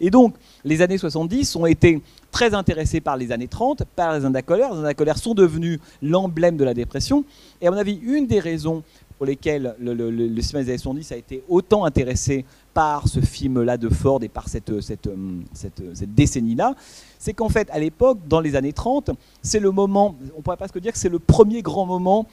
[0.00, 0.34] Et donc,
[0.64, 4.40] les années 70 ont été très intéressés par les années 30, par les années
[4.86, 7.24] Les colère sont devenus l'emblème de la dépression.
[7.60, 8.82] Et à mon avis, une des raisons
[9.16, 13.20] pour lesquelles le, le, le, cinéma des années 70 a été autant intéressé par ce
[13.20, 15.08] film-là de Ford et par cette, cette,
[15.52, 16.74] cette décennie-là,
[17.18, 20.80] c'est qu'en fait, à l'époque, dans les années 30, c'est le moment, on pourrait presque
[20.80, 22.26] dire que c'est le premier grand moment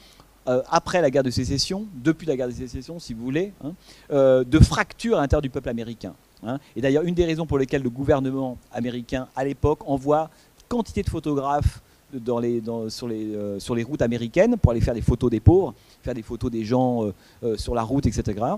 [0.48, 3.72] euh, après la guerre de sécession, depuis la guerre de sécession, si vous voulez, hein,
[4.10, 6.14] euh, de fracture à l'intérieur du peuple américain.
[6.44, 6.58] Hein.
[6.74, 10.30] Et d'ailleurs, une des raisons pour lesquelles le gouvernement américain, à l'époque, envoie
[10.68, 11.80] quantité de photographes
[12.12, 16.22] les, euh, sur les routes américaines pour aller faire des photos des pauvres, faire des
[16.22, 17.12] photos des gens
[17.56, 18.56] sur la route, etc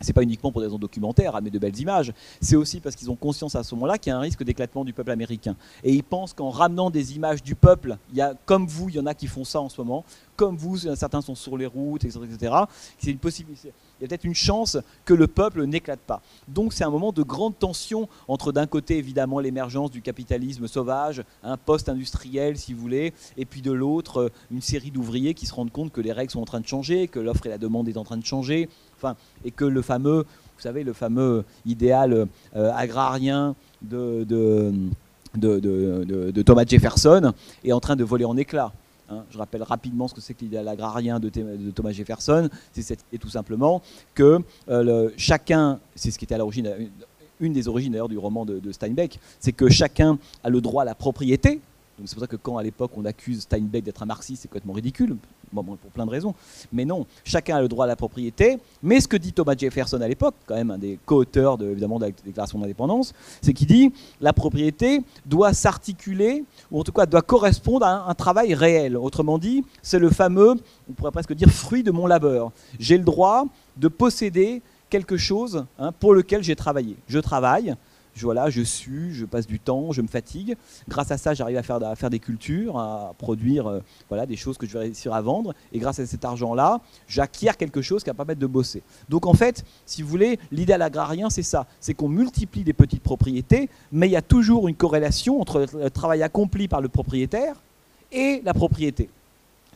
[0.00, 3.10] c'est pas uniquement pour des raisons documentaires, amener de belles images, c'est aussi parce qu'ils
[3.10, 5.56] ont conscience à ce moment-là qu'il y a un risque d'éclatement du peuple américain.
[5.84, 8.96] Et ils pensent qu'en ramenant des images du peuple, il y a, comme vous, il
[8.96, 10.04] y en a qui font ça en ce moment,
[10.40, 12.54] comme vous, certains sont sur les routes, etc.
[13.20, 13.72] Possibilité.
[13.98, 16.22] il y a peut-être une chance que le peuple n'éclate pas.
[16.48, 21.22] Donc c'est un moment de grande tension entre d'un côté évidemment l'émergence du capitalisme sauvage,
[21.42, 25.52] un post-industriel si vous voulez, et puis de l'autre euh, une série d'ouvriers qui se
[25.52, 27.86] rendent compte que les règles sont en train de changer, que l'offre et la demande
[27.88, 28.70] est en train de changer,
[29.44, 32.26] et que le fameux, vous savez, le fameux idéal
[32.56, 34.26] euh, agrarien de,
[36.44, 37.32] Thomas Jefferson
[37.64, 38.72] est en train de voler en éclats.
[39.12, 39.24] Hein.
[39.30, 41.30] je rappelle rapidement ce que c'est que l'idéal agrarien de,
[41.74, 42.48] Thomas Jefferson.
[42.72, 43.82] C'est tout simplement
[44.14, 46.72] que euh, chacun, c'est ce qui était à l'origine,
[47.40, 50.86] une des origines d'ailleurs du roman de Steinbeck, c'est que chacun a le droit à
[50.86, 51.60] la propriété.
[52.04, 54.72] C'est pour ça que quand à l'époque on accuse Steinbeck d'être un marxiste, c'est complètement
[54.72, 55.16] ridicule
[55.52, 56.34] pour plein de raisons.
[56.72, 58.58] Mais non, chacun a le droit à la propriété.
[58.82, 61.98] Mais ce que dit Thomas Jefferson à l'époque, quand même un des co-auteurs de, évidemment
[61.98, 67.06] de la Déclaration d'indépendance, c'est qu'il dit la propriété doit s'articuler, ou en tout cas
[67.06, 68.96] doit correspondre à un, travail réel.
[68.96, 70.54] Autrement dit, c'est le fameux,
[70.88, 72.52] on pourrait presque dire, fruit de mon labeur.
[72.78, 73.44] J'ai le droit
[73.76, 76.96] de posséder quelque chose hein, pour lequel j'ai travaillé.
[77.08, 77.74] Je travaille,
[78.14, 80.56] je, voilà, je je passe du temps, je me fatigue.
[80.88, 84.58] Grâce à ça, j'arrive à faire, faire des cultures, à produire euh, voilà, des choses
[84.58, 85.54] que je vais réussir à vendre.
[85.72, 88.82] Et grâce à cet argent-là, j'acquiers quelque chose qui va permettre de bosser.
[89.08, 91.66] Donc en fait, si vous voulez, l'idéal agrarien, c'est ça.
[91.80, 95.90] C'est qu'on multiplie des petites propriétés, mais il y a toujours une corrélation entre le
[95.90, 97.56] travail accompli par le propriétaire
[98.12, 99.08] et la propriété.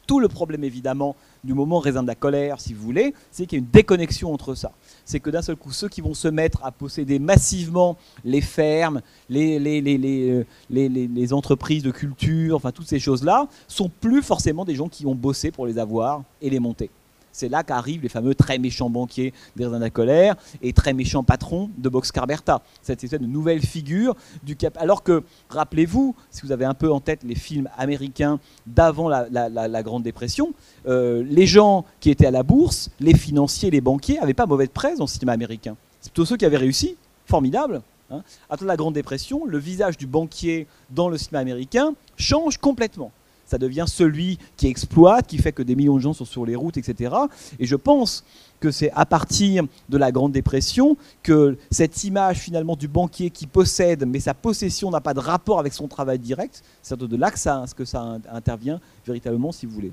[0.07, 3.59] Tout le problème, évidemment, du moment raisin de la colère, si vous voulez, c'est qu'il
[3.59, 4.73] y a une déconnexion entre ça.
[5.05, 9.01] C'est que d'un seul coup, ceux qui vont se mettre à posséder massivement les fermes,
[9.29, 15.07] les, les entreprises de culture, enfin toutes ces choses-là, sont plus forcément des gens qui
[15.07, 16.91] ont bossé pour les avoir et les monter.
[17.35, 21.89] C'est là qu'arrivent les fameux très méchants banquiers la colère et très méchants patrons de
[21.89, 22.63] Boxcar Bertha.
[22.81, 24.15] Cette nouvelle figure
[24.45, 24.79] du cap.
[24.79, 29.83] Alors que, rappelez-vous, si vous avez un peu en tête les films américains d'avant la,
[29.83, 30.55] Grande Dépression,
[30.87, 34.69] euh, les gens qui étaient à la bourse, les financiers, les banquiers, n'avaient pas mauvaise
[34.73, 35.77] presse dans le cinéma américain.
[36.01, 36.97] C'est plutôt ceux qui avaient réussi.
[37.27, 37.83] Formidable.
[38.11, 38.23] Hein.
[38.49, 43.11] Après la Grande Dépression, le visage du banquier dans le cinéma américain change complètement
[43.55, 46.57] ça devient celui qui exploite, qui fait que des millions de gens sont sur les
[46.57, 47.15] routes, etc.
[47.61, 48.25] Et je pense
[48.59, 53.47] que c'est à partir de la Grande Dépression que cette image finalement du banquier qui
[53.47, 57.31] possède, mais sa possession n'a pas de rapport avec son travail direct, c'est de là
[57.31, 59.93] que ça, que ça intervient véritablement, si vous voulez.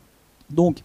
[0.50, 0.80] Donc,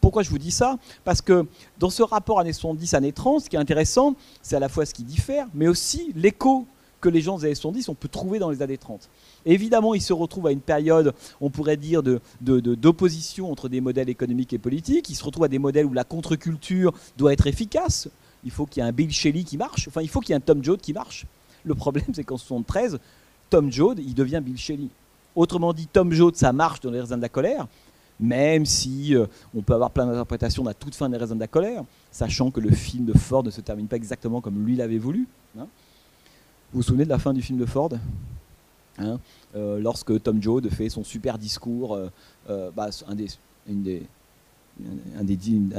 [0.00, 0.78] pourquoi je vous dis ça?
[1.04, 1.46] Parce que
[1.78, 4.86] dans ce rapport années 70, années 30, ce qui est intéressant, c'est à la fois
[4.86, 6.66] ce qui diffère, mais aussi l'écho
[7.02, 9.10] que les gens des années 70, on peut trouver dans les années 30.
[9.44, 12.02] Évidemment, il se retrouve à une période, on pourrait dire,
[12.40, 15.10] d'opposition entre des modèles économiques et politiques.
[15.10, 18.08] Il se retrouve à des modèles où la contre-culture doit être efficace.
[18.44, 19.88] Il faut qu'il y ait un Bill Shelley qui marche.
[19.88, 21.26] Enfin, il faut qu'il y ait un Tom Joad qui marche.
[21.64, 22.98] Le problème, c'est qu'en 73,
[23.50, 24.88] Tom Joad, il devient Bill Shelley.
[25.34, 27.66] Autrement dit, Tom Joad, ça marche dans les raisins de la colère,
[28.20, 29.26] même si euh,
[29.56, 31.82] on peut avoir plein d'interprétations à toute fin des raisins de la colère,
[32.12, 35.26] sachant que le film de Ford ne se termine pas exactement comme lui l'avait voulu.
[35.58, 35.66] Hein.
[36.72, 37.90] Vous vous souvenez de la fin du film de Ford
[38.98, 39.18] Hein,
[39.56, 42.08] euh, lorsque Tom Joad fait son super discours, euh,
[42.50, 43.28] euh, bah, un, des,
[45.18, 45.24] un,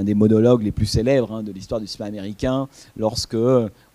[0.04, 2.68] des, monologues les plus célèbres hein, de l'histoire du cinéma américain,
[2.98, 3.38] lorsque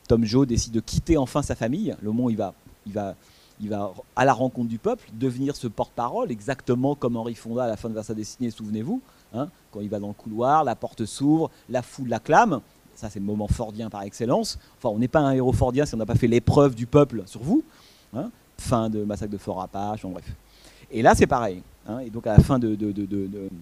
[0.08, 2.54] Tom Joad décide de quitter enfin sa famille, le moment va,
[2.86, 3.16] va,
[3.60, 7.76] va à la rencontre du peuple, devenir ce porte-parole, exactement comme Henri Fonda à la
[7.76, 9.00] fin de Versailles Destinée, souvenez-vous,
[9.34, 12.60] hein, quand il va dans le couloir, la porte s'ouvre, la foule l'acclame,
[12.98, 14.58] ça c'est le moment fordien par excellence.
[14.76, 17.22] Enfin, on n'est pas un héros fordien si on n'a pas fait l'épreuve du peuple
[17.26, 17.62] sur vous
[18.58, 20.24] fin de Massacre de Fort Apache, en bref.
[20.90, 21.62] Et là, c'est pareil.
[21.86, 22.00] Hein.
[22.00, 22.76] et donc, à la fin de,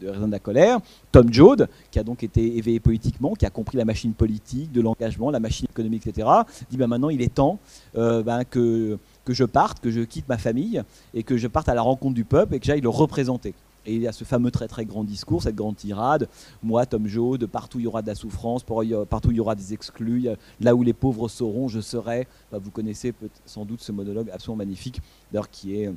[0.03, 0.79] Raison de la colère,
[1.13, 4.81] Tom Joad, qui a donc été éveillé politiquement, qui a compris la machine politique, de
[4.81, 6.29] l'engagement, la machine économique, etc.,
[6.71, 7.59] dit ben, maintenant, il est temps
[7.97, 10.83] euh, ben, que, que je parte, que je quitte ma famille,
[11.15, 13.55] et que je parte à la rencontre du peuple, et que j'aille le représenter.
[13.87, 16.29] Et il y a ce fameux très très grand discours, cette grande tirade.
[16.63, 19.73] Moi, Tom Joad, partout il y aura de la souffrance, partout il y aura des
[19.73, 20.29] exclus,
[20.61, 22.27] là où les pauvres sauront, je serai.
[22.53, 23.15] vous connaissez
[23.45, 25.91] sans doute ce monologue absolument magnifique, d'ailleurs qui est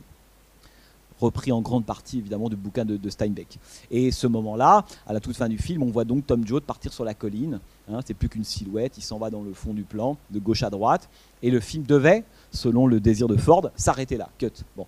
[1.19, 3.59] repris en grande partie évidemment du bouquin de, Steinbeck.
[3.91, 6.93] Et ce moment-là, à la toute fin du film, on voit donc Tom Joad partir
[6.93, 7.59] sur la colline.
[7.91, 10.63] Hein, c'est plus qu'une silhouette, il s'en va dans le fond du plan, de gauche
[10.63, 11.09] à droite.
[11.41, 14.29] Et le film devait, selon le désir de Ford, s'arrêter là.
[14.37, 14.51] Cut.
[14.77, 14.85] Bon.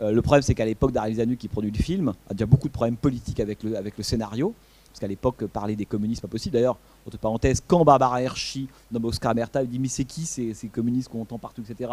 [0.00, 2.68] Euh, le problème, c'est qu'à l'époque, Daryl Zanuck, qui produit le film, a déjà beaucoup
[2.68, 4.54] de problèmes politiques avec le, scénario.
[4.88, 6.54] Parce qu'à l'époque, parler des communistes, pas possible.
[6.54, 10.68] D'ailleurs, entre parenthèses, quand Barbara Hershey, dans Oscar Merta, dit Mais c'est qui ces, ces
[10.68, 11.92] communistes qu'on entend partout, etc.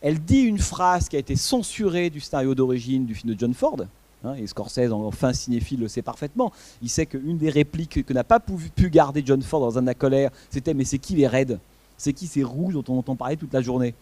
[0.00, 3.54] Elle dit une phrase qui a été censurée du scénario d'origine du film de John
[3.54, 3.76] Ford.
[4.24, 6.52] Hein, et Scorsese, en fin cinéphile, le sait parfaitement.
[6.80, 10.30] Il sait qu'une des répliques que n'a pas pu, garder John Ford dans un colère,
[10.50, 11.58] c'était Mais c'est qui les raids?
[11.96, 13.94] C'est qui ces rouges dont on entend parler toute la journée?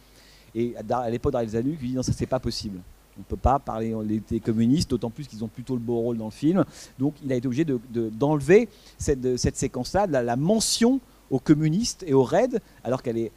[0.55, 2.81] Et à l'époque, Daryl Zanuck lui dit Non, ça c'est pas possible.
[3.21, 3.95] On ne peut pas parler
[4.31, 6.65] des communistes, d'autant plus qu'ils ont plutôt le beau rôle dans le film.
[6.99, 8.69] Donc il a été obligé d'enlever
[9.15, 11.01] de, cette, séquence-là, la, la, mention
[11.31, 13.31] aux communistes et aux raids, alors qu'elle est,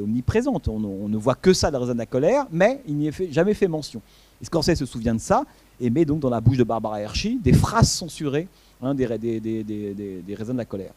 [0.00, 0.68] omniprésente.
[0.68, 4.00] On, ne voit que ça dans la colère, mais il n'y est jamais fait mention.
[4.42, 5.44] Scorsese se souvient de ça
[5.78, 8.48] et met donc dans la bouche de Barbara Hershey des phrases censurées
[8.80, 10.92] hein, des, des, des, des, raisons de la colère.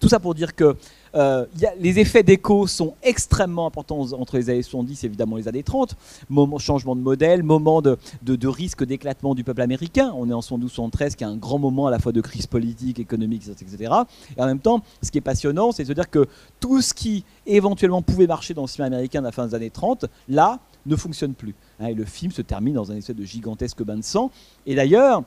[0.00, 0.76] Tout ça pour dire que
[1.14, 1.44] euh,
[1.78, 5.94] les effets d'écho sont extrêmement importants entre les années 70 et évidemment les années 30.
[6.30, 7.98] Moment, changement de modèle, moment de,
[8.46, 10.12] risque d'éclatement du peuple américain.
[10.16, 12.98] On est en 72-73, qui est un grand moment à la fois de crise politique,
[12.98, 13.92] économique, etc.
[14.36, 16.26] Et en même temps, ce qui est passionnant, c'est de se dire que
[16.60, 19.70] tout ce qui éventuellement pouvait marcher dans le cinéma américain à la fin des années
[19.70, 21.54] 30, là, ne fonctionne plus.
[21.78, 24.30] Hein, et le film se termine dans un espèce de gigantesque bain de sang.
[24.64, 25.24] Et d'ailleurs,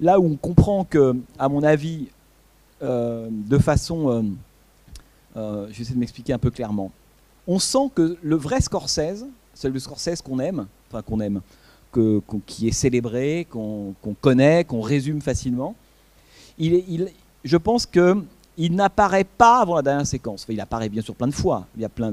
[0.00, 2.08] là où on comprend que, à mon avis,
[2.80, 4.22] de façon, euh,
[5.36, 6.92] euh, je vais essayer de m'expliquer un peu clairement,
[7.46, 9.24] on sent que le vrai Scorsese,
[9.54, 11.40] c'est le Scorsese qu'on aime, enfin qu'on aime,
[11.92, 15.74] que, qui est célébré, qu'on connaît, qu'on résume facilement,
[16.58, 18.22] je pense que
[18.58, 20.46] il n'apparaît pas avant la dernière séquence.
[20.48, 22.10] Il apparaît bien sûr plein de fois, il y a plein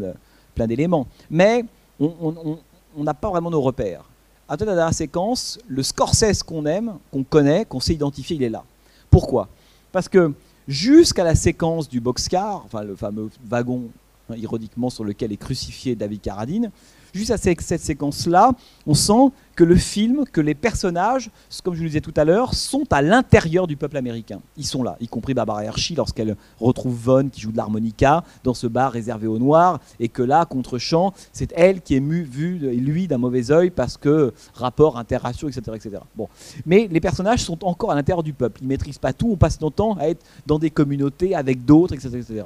[0.67, 1.65] d'éléments, plein mais
[1.99, 4.03] on n'a pas vraiment nos repères.
[4.47, 8.49] À la dernière séquence, le Scorsese qu'on aime, qu'on connaît, qu'on sait identifier, il est
[8.49, 8.63] là.
[9.09, 9.47] Pourquoi?
[9.91, 10.33] Parce que
[10.67, 13.89] jusqu'à la séquence du boxcar, enfin le fameux wagon
[14.29, 16.71] hein, ironiquement sur lequel est crucifié David Carradine,
[17.13, 18.51] juste à cette séquence-là,
[18.85, 21.29] on sent que le film, que les personnages,
[21.63, 24.39] comme je vous le disais tout à l'heure, sont à l'intérieur du peuple américain.
[24.57, 28.53] Ils sont là, y compris Barbara Hershey lorsqu'elle retrouve Vaughn qui joue de l'harmonica dans
[28.53, 33.07] ce bar réservé aux Noirs, et que là, contre-champ, c'est elle qui est vue, lui,
[33.07, 35.97] d'un mauvais oeil parce que rapport interraciaux, etc., etc.
[36.15, 36.27] Bon.
[36.65, 38.59] Mais les personnages sont encore à l'intérieur du peuple.
[38.61, 41.63] Ils ne maîtrisent pas tout, on passe notre temps à être dans des communautés avec
[41.65, 42.45] d'autres, etc., etc.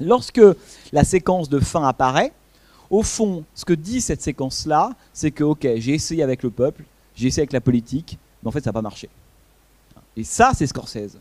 [0.00, 0.42] Lorsque
[0.92, 2.32] la séquence de fin apparaît,
[2.92, 6.84] au fond, ce que dit cette séquence-là, c'est que, ok, j'ai essayé avec le peuple,
[7.16, 9.08] j'ai essayé avec la politique, mais en fait, ça n'a pas marché.
[10.14, 11.16] Et ça, c'est Scorsese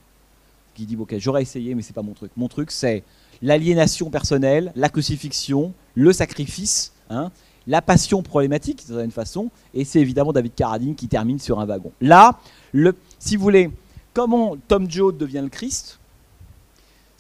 [0.76, 2.32] qui dit, ok, j'aurais essayé, mais c'est pas mon truc.
[2.36, 3.04] Mon truc, c'est
[3.42, 7.32] l'aliénation personnelle, la crucifixion, le sacrifice, hein,
[7.68, 11.66] la passion problématique, d'une certaine façon, et c'est évidemment David Carradine qui termine sur un
[11.66, 11.94] wagon.
[12.02, 12.38] Là,
[12.74, 13.72] le, si vous voulez,
[14.14, 16.01] comment Tom Joad devient le Christ,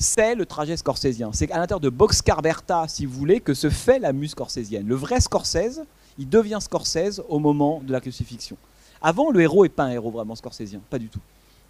[0.02, 1.32] c'est le trajet scorsésien.
[1.34, 4.88] C'est à l'intérieur de Boxcar Bertha, si vous voulez, que se fait la muse scorsésienne.
[4.88, 5.82] Le vrai Scorsese,
[6.18, 8.58] il devient Scorsese au moment de la crucifixion.
[9.02, 11.20] Avant, le héros n'est pas un héros vraiment scorsésien, pas du tout.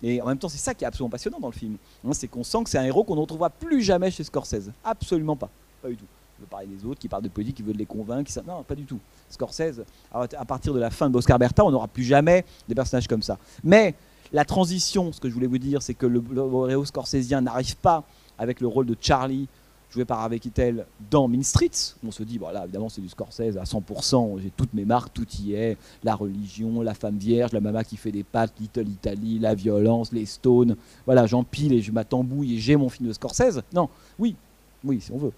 [0.04, 1.78] Et en même temps, c'est ça qui est absolument passionnant dans le film.
[2.06, 4.72] Hein, c'est qu'on sent que c'est un héros qu'on ne retrouvera plus jamais chez Scorsese.
[4.84, 5.50] Absolument pas.
[5.82, 6.06] Pas du tout.
[6.40, 8.32] Il veut parler des autres, qui parlent de politique, qui veut les convaincre.
[8.48, 9.00] Non, pas du tout.
[9.30, 13.08] Scorsese, à partir de la fin de Boxcar Bertha, on n'aura plus jamais des personnages
[13.08, 13.38] comme ça.
[13.64, 13.94] Mais
[14.34, 17.76] la transition, ce que je voulais vous dire, c'est que le, le héros scorsésien n'arrive
[17.76, 18.04] pas
[18.42, 19.48] avec le rôle de Charlie
[19.92, 21.96] joué par Harvey Keitel dans Mean Streets.
[22.06, 24.40] On se dit, voilà, évidemment, c'est du Scorsese à 100%.
[24.42, 25.78] J'ai toutes mes marques, tout y est.
[26.04, 30.12] La religion, la femme vierge, la maman qui fait des pâtes, Little Italy, la violence,
[30.12, 30.76] les Stones.
[31.06, 33.62] Voilà, j'empile et je m'attembouille et j'ai mon film de Scorsese.
[33.74, 34.36] Non, oui,
[34.84, 35.34] oui, si on veut.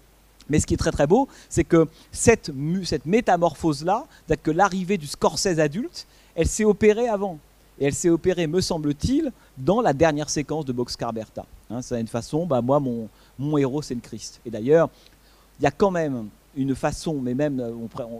[0.48, 2.50] Mais ce qui est très très beau, c'est que cette,
[3.04, 4.06] métamorphose-là,
[4.42, 7.38] que l'arrivée du Scorsese adulte, elle s'est opérée avant.
[7.80, 11.44] Et elle s'est opérée, me semble-t-il, dans la dernière séquence de Boxcar Bertha.
[11.70, 14.40] Hein, c'est une façon, bah, moi, mon, héros, c'est le Christ.
[14.44, 14.90] Et d'ailleurs,
[15.60, 17.72] il y a quand même une façon, mais même, euh,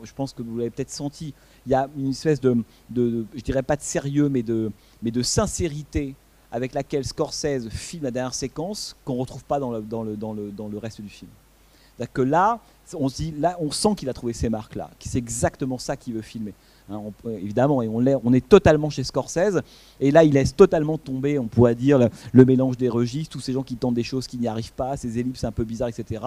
[0.03, 1.35] je pense que vous l'avez peut-être senti,
[1.67, 2.57] il y a une espèce de,
[2.91, 4.73] de, je dirais pas de sérieux, mais de,
[5.03, 6.15] de sincérité
[6.51, 11.09] avec laquelle Scorsese filme la dernière séquence qu'on ne retrouve pas dans le, reste du
[11.09, 11.31] film.
[12.13, 12.61] Que là,
[12.95, 16.23] on, là, on sent qu'il a trouvé ces marques-là, que c'est exactement ça qu'il veut
[16.23, 16.55] filmer.
[16.91, 17.01] Hein,
[17.41, 19.63] évidemment, et on, est, on est totalement chez Scorsese.
[20.01, 21.99] Et là, il laisse totalement tomber, on pourrait dire,
[22.33, 24.99] le, mélange des registres, tous ces gens qui tentent des choses qui n'y arrivent pas,
[24.99, 26.23] ces ellipses un peu bizarres, etc.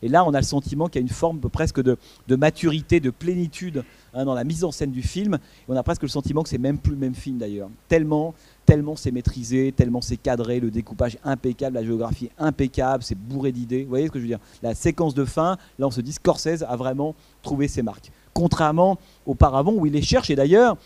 [0.00, 1.96] Et là, on a le sentiment qu'il y a une forme presque de,
[2.36, 3.84] maturité, de plénitude
[4.14, 5.34] hein, dans la mise en scène du film.
[5.34, 7.68] Et on a presque le sentiment que c'est même plus le même film d'ailleurs.
[7.88, 8.34] Tellement,
[8.64, 13.82] tellement c'est maîtrisé, tellement c'est cadré, le découpage impeccable, la géographie impeccable, c'est bourré d'idées.
[13.82, 14.40] Vous voyez ce que je veux dire?
[14.62, 18.98] La séquence de fin, là, on se dit Scorsese a vraiment trouvé ses marques contrairement
[19.26, 20.30] auparavant où il les cherche.
[20.30, 20.76] Et d'ailleurs,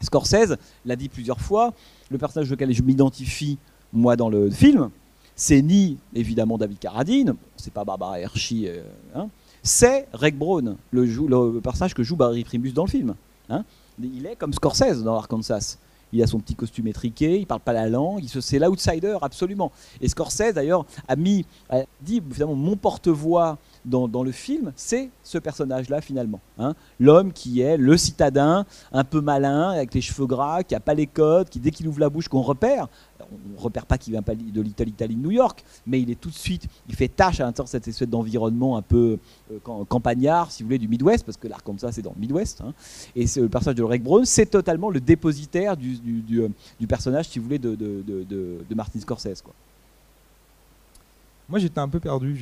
[0.00, 1.74] Scorsese l'a dit plusieurs fois,
[2.10, 3.58] le personnage auquel je m'identifie,
[3.92, 4.88] moi, dans le film,
[5.36, 8.82] c'est ni évidemment David Carradine, c'est pas Barbara Hershey, euh,
[9.14, 9.28] hein,
[9.62, 13.14] c'est Reg Brown, le, personnage que joue Barry Primus dans le film.
[13.50, 13.64] Hein.
[14.02, 15.76] Il est comme Scorsese dans Arkansas.
[16.10, 19.70] Il a son petit costume étriqué, il parle pas la langue, c'est l'outsider absolument.
[20.00, 23.58] Et Scorsese d'ailleurs a mis, a dit finalement mon porte-voix
[23.88, 26.40] dans, le film, c'est ce personnage-là finalement.
[26.58, 26.74] Hein.
[27.00, 30.94] L'homme qui est le citadin, un peu malin, avec les cheveux gras, qui n'a pas
[30.94, 32.88] les codes, qui dès qu'il ouvre la bouche qu'on repère,
[33.20, 36.20] on ne repère pas qu'il vient pas de l'Italie, de New York, mais il est
[36.20, 39.18] tout de suite, il fait tâche à l'intérieur de cette espèce d'environnement un peu
[39.52, 42.60] euh, campagnard, si vous voulez, du Midwest, parce que l'Arkansas c'est dans le Midwest.
[42.60, 42.72] Hein.
[43.16, 46.48] Et le personnage de Rick Brown, c'est totalement le dépositaire du, du, euh,
[46.88, 49.42] personnage, si vous voulez, de, de, de Martin Scorsese.
[49.42, 49.54] Quoi.
[51.48, 52.36] Moi, j'étais un peu perdu.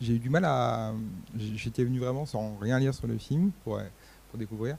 [0.00, 0.92] J'ai eu du mal à.
[1.36, 3.80] J'étais venu vraiment sans rien lire sur le film pour,
[4.30, 4.76] pour découvrir.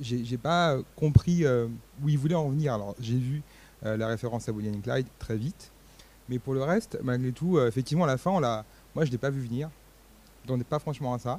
[0.00, 1.68] J'ai pas compris euh,
[2.02, 2.74] où il voulait en venir.
[2.74, 3.42] Alors, j'ai vu
[3.86, 5.70] euh, la référence à and Clyde très vite.
[6.28, 9.12] Mais pour le reste, malgré tout, euh, effectivement, à la fin, on moi, je ne
[9.12, 9.70] l'ai pas vu venir.
[10.46, 11.38] Je n'en pas franchement à ça.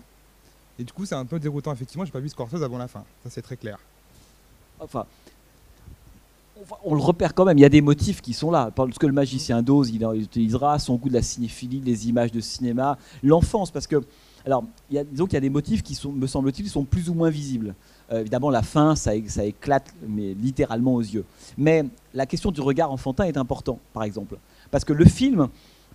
[0.78, 1.74] Et du coup, c'est un peu déroutant.
[1.74, 3.04] Effectivement, j'ai pas vu Scorsese avant la fin.
[3.24, 3.78] Ça, c'est très clair.
[4.80, 5.06] Enfin,
[6.84, 7.58] on le repère quand même.
[7.58, 8.72] Il y a des motifs qui sont là.
[8.74, 12.40] Parce que le magicien d'Oz, il, utilisera son goût de la cinéphilie, les images de
[12.40, 13.72] cinéma, l'enfance.
[13.72, 14.02] Parce que,
[14.46, 16.84] alors, il y a, disons qu'il y a des motifs qui sont, me semble-t-il, sont
[16.84, 17.76] plus ou moins visibles.
[18.12, 21.26] Euh, évidemment, la fin, ça, ça, éclate, mais littéralement aux yeux.
[21.58, 24.38] Mais la question du regard enfantin est importante, par exemple.
[24.72, 25.48] Parce que le film,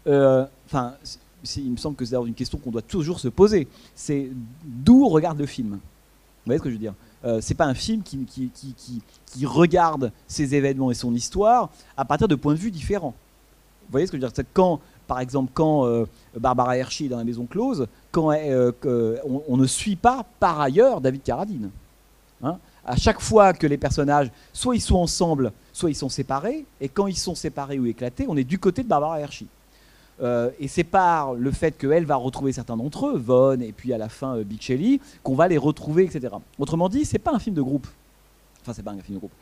[0.07, 0.95] euh, enfin,
[1.57, 3.69] il me semble que c'est une question qu'on doit toujours se poser.
[3.95, 4.31] C'est
[4.65, 5.71] d'où regarde le film?
[5.71, 5.79] Vous
[6.47, 6.95] voyez ce que je veux dire?
[7.25, 12.35] Euh, c'est pas un film qui, regarde ses événements et son histoire à partir de
[12.35, 13.15] points de vue différents.
[13.87, 14.45] Vous voyez ce que je veux dire?
[14.53, 16.07] Quand, par exemple, quand euh,
[16.39, 19.19] Barbara Hershey est dans la maison close, quand euh,
[19.49, 21.71] on, ne suit pas par ailleurs David Carradine.
[22.43, 26.67] Hein à chaque fois que les personnages, soit ils sont ensemble, soit ils sont séparés,
[26.81, 29.47] et quand ils sont séparés ou éclatés, on est du côté de Barbara Hershey.
[30.23, 33.93] Euh, et c'est par le fait qu'elle va retrouver certains d'entre eux, Von et puis
[33.93, 36.35] à la fin euh, Bichelli, qu'on va les retrouver, etc.
[36.59, 37.87] Autrement dit, c'est pas un film de groupe.
[38.63, 39.33] Enfin, c'est pas un film de groupe.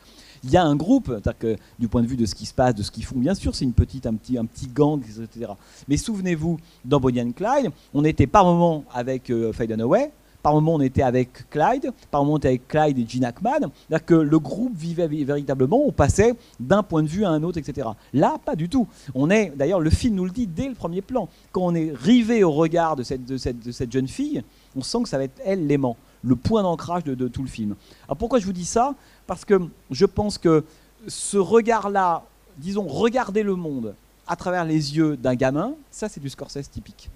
[0.43, 2.75] Il y a un groupe, que du point de vue de ce qui se passe,
[2.75, 5.53] de ce qu'ils font, bien sûr, c'est une petite, un petit, un petit gang, etc.
[5.87, 10.11] Mais souvenez-vous, dans Bonnie Clyde, on était par moment avec euh, Faye Dunaway,
[10.43, 11.91] par moment, on était avec Clyde.
[12.11, 13.59] Par moment, on était avec Clyde et Gene Hackman.
[13.61, 15.81] C'est-à-dire que le groupe vivait véritablement.
[15.85, 17.87] On passait d'un point de vue à un autre, etc.
[18.13, 18.85] Là, pas du tout.
[19.15, 21.29] On est, d'ailleurs, le film nous le dit dès le premier plan.
[21.53, 24.43] Quand on est rivé au regard de cette, jeune fille,
[24.75, 27.47] on sent que ça va être elle l'aimant, le point d'ancrage de, de tout le
[27.47, 27.75] film.
[28.07, 28.95] Alors pourquoi je vous dis ça?
[29.25, 30.65] Parce que je pense que
[31.07, 32.23] ce regard-là,
[32.57, 33.95] disons, regarder le monde
[34.27, 37.09] à travers les yeux d'un gamin, ça c'est du Scorsese typique.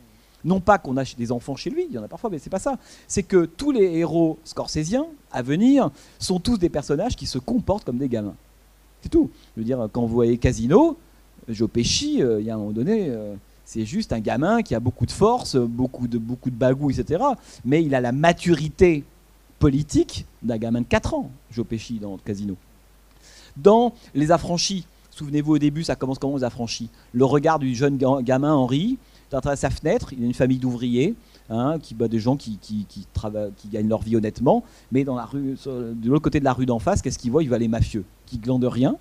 [0.48, 2.50] Non pas qu'on a des enfants chez lui, il y en a parfois, mais c'est
[2.50, 2.78] pas ça.
[3.06, 7.84] C'est que tous les héros scorsésiens à venir sont tous des personnages qui se comportent
[7.84, 8.34] comme des gamins.
[9.02, 9.30] C'est tout.
[9.56, 10.98] Je veux dire, quand vous voyez Casino,
[11.50, 13.36] Joe Pesci, euh, il y a un moment donné, euh,
[13.66, 17.22] c'est juste un gamin qui a beaucoup de force, beaucoup de, beaucoup de bagou, etc.
[17.66, 19.04] Mais il a la maturité
[19.60, 22.56] politique d'un gamin de 4 ans, Joe Pesci, dans Casino.
[23.58, 26.90] Dans Les Affranchis, souvenez-vous au début, ça commence comment Les Affranchis?
[27.12, 28.98] Le regard du jeune gamin Henri,
[29.32, 31.16] à sa fenêtre, il a une famille d'ouvriers,
[31.50, 33.06] hein, qui, bah, des gens qui, qui, qui,
[33.58, 36.66] qui, gagnent leur vie honnêtement, mais dans la rue, de l'autre côté de la rue
[36.66, 38.96] d'en face, qu'est-ce qu'il voit Il voit les mafieux, qui glandent rien,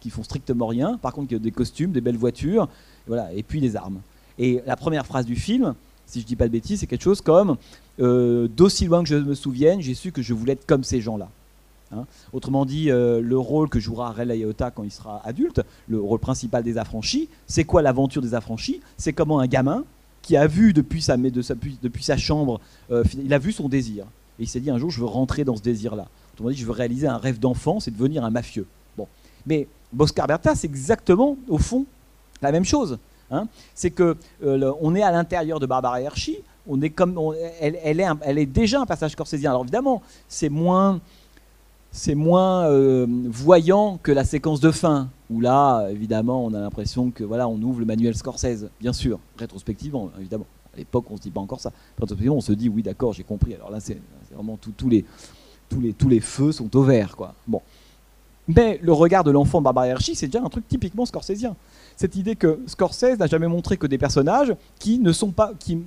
[0.00, 3.32] qui font strictement rien, par contre, y a des costumes, des belles voitures, et, voilà,
[3.32, 4.00] et puis des armes.
[4.38, 5.74] Et la première phrase du film,
[6.06, 7.56] si je dis pas de bêtises, c'est quelque chose comme
[8.00, 11.00] euh, D'aussi loin que je me souvienne, j'ai su que je voulais être comme ces
[11.00, 11.28] gens-là.
[11.92, 12.04] Hein.
[12.32, 16.18] Autrement dit, euh, le rôle que jouera Ray Liotta quand il sera adulte, le rôle
[16.18, 18.80] principal des affranchis, c'est quoi l'aventure des affranchis?
[18.96, 19.84] C'est comment un gamin
[20.22, 21.16] qui a vu depuis sa,
[22.16, 22.60] chambre,
[22.90, 24.04] euh, il a vu son désir.
[24.38, 26.06] Et il s'est dit un jour, je veux rentrer dans ce désir-là.
[26.34, 28.66] Autrement dit, je veux réaliser un rêve d'enfant, c'est devenir un mafieux.
[28.96, 29.08] Bon.
[29.46, 31.86] Mais Boscar Bertha, c'est exactement, au fond,
[32.42, 32.98] la même chose.
[33.30, 33.46] Hein.
[33.74, 35.98] c'est que euh, est à l'intérieur de Barbara
[36.66, 37.18] on est comme,
[37.60, 39.50] elle, est elle est déjà un passage corsésien.
[39.50, 41.00] Alors évidemment, c'est moins
[41.90, 47.10] c'est moins euh, voyant que la séquence de fin, où là, évidemment, on a l'impression
[47.10, 50.46] que voilà, on ouvre le manuel Scorsese, bien sûr, rétrospectivement, évidemment.
[50.74, 51.72] À l'époque, on ne se dit pas encore ça.
[51.98, 53.54] Rétrospectivement, on se dit oui, d'accord, j'ai compris.
[53.54, 54.00] Alors là, c'est
[54.32, 55.04] vraiment tous les,
[55.68, 57.34] tous les, tous les feux sont au vert, quoi.
[57.46, 57.62] Bon.
[58.46, 61.54] Mais le regard de l'enfant Hershey, c'est déjà un truc typiquement scorsésien.
[61.96, 65.78] Cette idée que Scorsese n'a jamais montré que des personnages qui ne sont pas, qui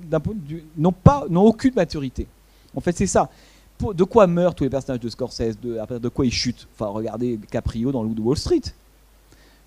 [0.76, 2.28] n'ont pas, n'ont aucune maturité.
[2.76, 3.30] En fait, c'est ça
[3.92, 6.68] de quoi meurent tous les personnages de Scorsese de, quoi ils chutent?
[6.74, 8.62] Enfin, regardez Caprio dans Loup de Wall Street.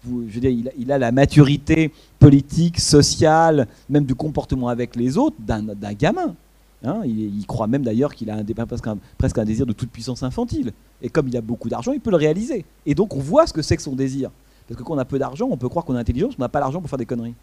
[0.03, 5.18] Vous, je veux dire, il a, la maturité politique, sociale, même du comportement avec les
[5.18, 6.36] autres d'un gamin.
[6.84, 7.01] Hein.
[7.03, 10.72] il, croit même d'ailleurs qu'il a presque, un, désir de toute puissance infantile.
[11.01, 12.66] Et comme il a beaucoup d'argent, il peut le réaliser.
[12.86, 14.30] Et donc on voit ce que c'est que son désir.
[14.68, 16.49] Parce que quand on a peu d'argent, on peut croire qu'on est intelligent, on n'a
[16.49, 17.34] pas l'argent pour faire des conneries.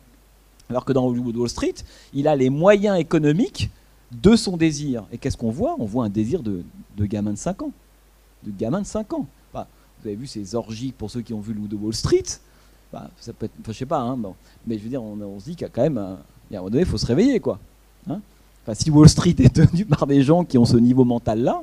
[0.70, 1.74] Alors que dans Wall Street,
[2.14, 3.70] il a les moyens économiques
[4.20, 5.04] de son désir.
[5.12, 5.76] Et qu'est-ce qu'on voit?
[5.78, 6.62] On voit un désir de,
[6.98, 7.72] gamin de 5 ans.
[8.44, 9.26] De gamin de 5 ans.
[9.52, 9.60] vous
[10.04, 12.24] avez vu ces orgies pour ceux qui ont vu Loup de Wall Street?
[13.20, 14.18] Ça peut être, je sais pas, hein,
[14.66, 16.18] mais je veux dire, on, se dit qu'il y a quand même, un,
[16.52, 17.58] un moment donné, il faut se réveiller, quoi.
[18.06, 18.20] Hein
[18.74, 21.62] si Wall Street est tenu par des gens qui ont ce niveau mental-là,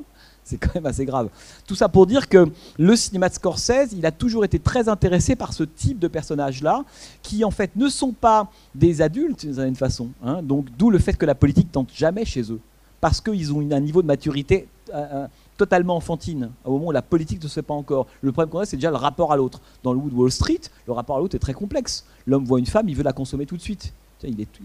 [0.50, 1.28] c'est quand même assez grave.
[1.66, 5.36] Tout ça pour dire que le cinéma de Scorsese, il a toujours été très intéressé
[5.36, 6.84] par ce type de personnages-là,
[7.22, 10.08] qui en fait ne sont pas des adultes d'une certaine façon.
[10.24, 10.42] Hein.
[10.42, 12.60] donc d'où le fait que la politique tente jamais chez eux,
[13.00, 15.26] parce qu'ils ont un niveau de maturité euh, euh,
[15.56, 18.06] totalement enfantine, au moment où la politique ne se fait pas encore.
[18.22, 19.60] Le problème qu'on a, c'est déjà le rapport à l'autre.
[19.82, 22.06] Dans le Wood Wall Street, le rapport à l'autre est très complexe.
[22.26, 23.92] L'homme voit une femme, il veut la consommer tout de suite.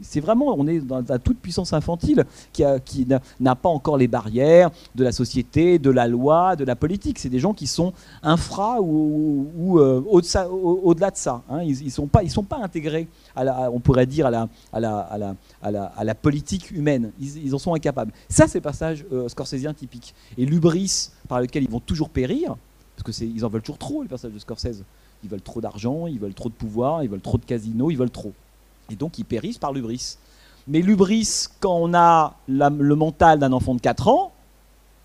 [0.02, 2.64] C'est vraiment, on est dans la toute puissance infantile qui,
[3.40, 7.20] n'a pas encore les barrières de la société, de la loi, de la politique.
[7.20, 7.94] C'est des gens qui sont
[8.24, 11.44] infra ou, euh, au-delà de ça.
[11.50, 11.64] Hein.
[11.64, 12.22] Ils ne sont, pas,
[12.62, 17.12] intégrés, à la, on pourrait dire, à la politique humaine.
[17.20, 18.12] Ils, en sont incapables.
[18.30, 20.14] Ça, c'est le passage euh, scorsésien typique.
[20.38, 22.56] Et l'ubris par lequel ils vont toujours périr,
[22.98, 24.84] parce qu'ils en veulent toujours trop, les personnages de Scorsese.
[25.24, 27.98] Ils veulent trop d'argent, ils veulent trop de pouvoir, ils veulent trop de casinos, ils
[27.98, 28.34] veulent trop.
[28.90, 30.18] Et donc ils périssent par l'ubris.
[30.68, 34.32] Mais l'ubris, quand on a le mental d'un enfant de 4 ans,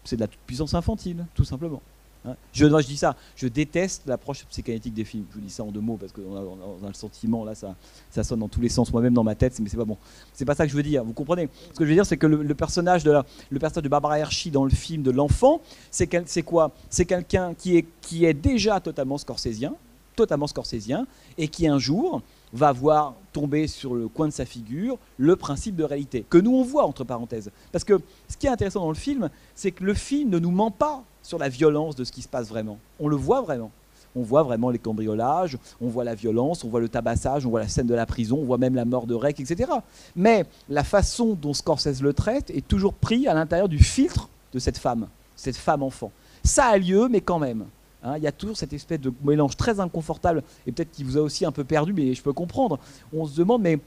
[0.05, 1.83] c'est de la puissance infantile, tout simplement.
[2.27, 2.35] Hein.
[2.53, 5.25] Je, dis ça, je déteste l'approche psychanalytique des films.
[5.31, 7.75] Je vous dis ça en deux mots parce qu'on a, le sentiment, là, ça,
[8.11, 9.97] ça sonne dans tous les sens, moi-même dans ma tête, mais c'est pas bon.
[10.35, 11.49] C'est pas ça que je veux dire, vous comprenez?
[11.73, 13.13] Ce que je veux dire, c'est que le, personnage de
[13.49, 15.61] le personnage de Barbara Hershey dans le film de l'enfant,
[15.91, 16.73] c'est quoi?
[16.91, 19.75] C'est quelqu'un qui est, qui est déjà totalement scorsésien,
[20.15, 21.07] totalement scorsésien,
[21.39, 22.23] et qui un jour
[22.53, 26.53] va voir tomber sur le coin de sa figure le principe de réalité, que nous
[26.53, 27.51] on voit entre parenthèses.
[27.73, 30.51] Parce que ce qui est intéressant dans le film, c'est que le film ne nous
[30.51, 32.79] ment pas sur la violence de ce qui se passe vraiment.
[32.99, 33.71] On le voit vraiment.
[34.17, 37.61] On voit vraiment les cambriolages, on voit la violence, on voit le tabassage, on voit
[37.61, 39.71] la scène de la prison, on voit même la mort de Rec, etc.
[40.17, 44.59] Mais la façon dont Scorsese le traite est toujours pris à l'intérieur du filtre de
[44.59, 46.11] cette femme, cette femme enfant.
[46.43, 47.67] Ça a lieu, mais quand même.
[48.03, 51.19] Hein, il y a toujours cette espèce de mélange très inconfortable, et peut-être qu'il vous
[51.19, 52.79] a aussi un peu perdu, mais je peux comprendre.
[53.13, 53.79] On se demande, mais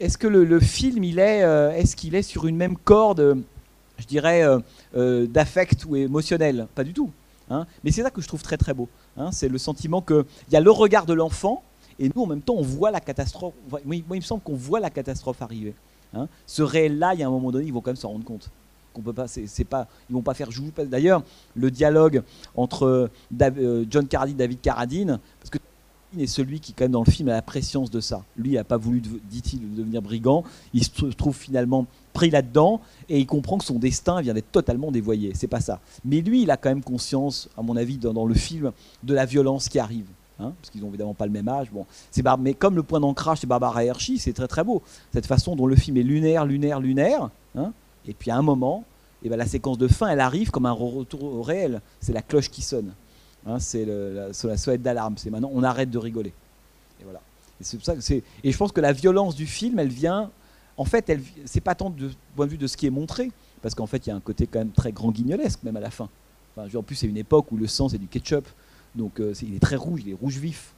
[0.00, 3.38] est-ce que le, film, il est, euh, est-ce qu'il est sur une même corde,
[3.98, 4.58] je dirais, euh,
[4.96, 6.66] euh, d'affect ou émotionnel?
[6.74, 7.10] Pas du tout.
[7.50, 7.66] Hein.
[7.82, 8.88] Mais c'est ça que je trouve très très beau.
[9.16, 9.30] Hein.
[9.30, 11.62] c'est le sentiment qu'il y a le regard de l'enfant,
[11.98, 13.54] et nous, en même temps, on voit la catastrophe.
[13.70, 15.74] Moi, il me semble qu'on voit la catastrophe arriver.
[16.46, 18.50] Ce réel-là, il y a un moment donné, ils vont quand même s'en rendre compte
[18.94, 20.72] qu'on peut pas, c'est pas, ils vont pas faire jouer.
[20.86, 21.22] D'ailleurs,
[21.54, 22.22] le dialogue
[22.56, 25.58] entre euh, John Carradine et David Carradine, parce que
[26.20, 28.24] est celui qui, quand même, dans le film, a la préscience de ça.
[28.36, 30.44] Lui, il n'a pas voulu, dit-il, devenir brigand.
[30.72, 34.90] Il se trouve finalement pris là-dedans et il comprend que son destin vient d'être totalement
[34.90, 35.32] dévoyé.
[35.34, 35.80] C'est pas ça.
[36.04, 38.72] Mais lui, il a quand même conscience, à mon avis, dans, le film,
[39.02, 40.06] de la violence qui arrive.
[40.40, 41.70] Hein, parce qu'ils n'ont évidemment pas le même âge.
[41.70, 44.82] Bon, c'est mais comme le point d'ancrage c'est Barbara Hershey, c'est très très beau.
[45.12, 47.30] Cette façon dont le film est lunaire, lunaire, lunaire.
[47.54, 47.72] Hein,
[48.06, 48.84] et puis à un moment,
[49.22, 51.80] eh ben, la séquence de fin, elle arrive comme un retour au réel.
[52.00, 52.92] C'est la cloche qui sonne.
[53.46, 55.14] Hein, c'est la, la sonnette d'alarme.
[55.16, 56.32] C'est maintenant, on arrête de rigoler.
[57.00, 57.20] Et voilà.
[57.60, 57.94] Et, ça
[58.42, 60.30] et je pense que la violence du film, elle vient.
[60.76, 63.30] En fait, elle, c'est pas tant du point de vue de ce qui est montré,
[63.62, 65.80] parce qu'en fait, il y a un côté quand même très grand guignolesque, même à
[65.80, 66.08] la fin.
[66.56, 68.46] En plus, c'est une époque où le sang, c'est du ketchup.
[68.94, 70.72] Donc, euh, il est très rouge, il est rouge vif.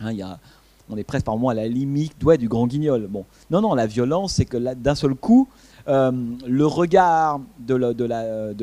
[0.00, 0.12] Hein,
[0.90, 3.06] on est presque par moment à la limite du grand guignol.
[3.08, 3.24] Bon.
[3.50, 5.48] Non, non, la violence, c'est que d'un seul coup,
[5.86, 6.12] euh,
[6.46, 8.04] le regard de, la, de,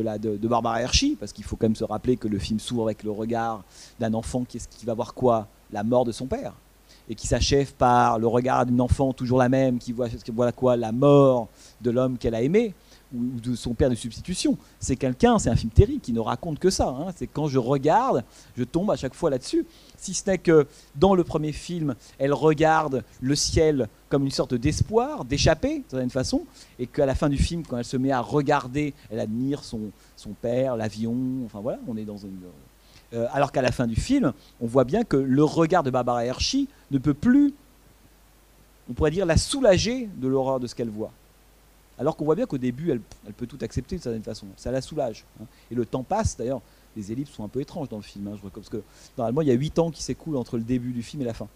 [0.02, 2.84] la, de, Barbara Hershey, parce qu'il faut quand même se rappeler que le film s'ouvre
[2.84, 3.64] avec le regard
[4.00, 5.48] d'un enfant qui, va voir quoi?
[5.72, 6.54] La mort de son père.
[7.10, 10.76] Et qui s'achève par le regard d'une enfant toujours la même, qui voit, voit quoi?
[10.76, 11.48] La mort
[11.82, 12.74] de l'homme qu'elle a aimé
[13.14, 14.58] ou de son père de substitution.
[14.80, 16.88] C'est quelqu'un, c'est un film terrible qui ne raconte que ça.
[16.88, 17.12] Hein.
[17.16, 18.24] C'est quand je regarde,
[18.58, 19.66] je tombe à chaque fois là-dessus.
[20.02, 24.56] Si ce n'est que dans le premier film, elle regarde le ciel comme une sorte
[24.56, 26.44] d'espoir, d'échapper, d'une certaine façon,
[26.80, 29.92] et qu'à la fin du film, quand elle se met à regarder, elle admire son,
[30.18, 32.40] son père, l'avion, enfin voilà, on est dans une...
[33.14, 36.26] Euh, alors qu'à la fin du film, on voit bien que le regard de Barbara
[36.26, 37.54] Hershey ne peut plus,
[38.90, 41.12] on pourrait dire, la soulager de l'horreur de ce qu'elle voit.
[42.00, 44.48] Alors qu'on voit bien qu'au début, elle, peut tout accepter de certaine façon.
[44.58, 45.26] Ça la soulage.
[45.40, 45.46] Hein.
[45.70, 46.62] Et le temps passe, d'ailleurs,
[46.96, 48.28] les ellipses sont un peu étranges dans le film.
[48.28, 48.82] Hein, je parce que
[49.18, 51.34] normalement, il y a 8 ans qui s'écoulent entre le début du film et la
[51.34, 51.48] fin.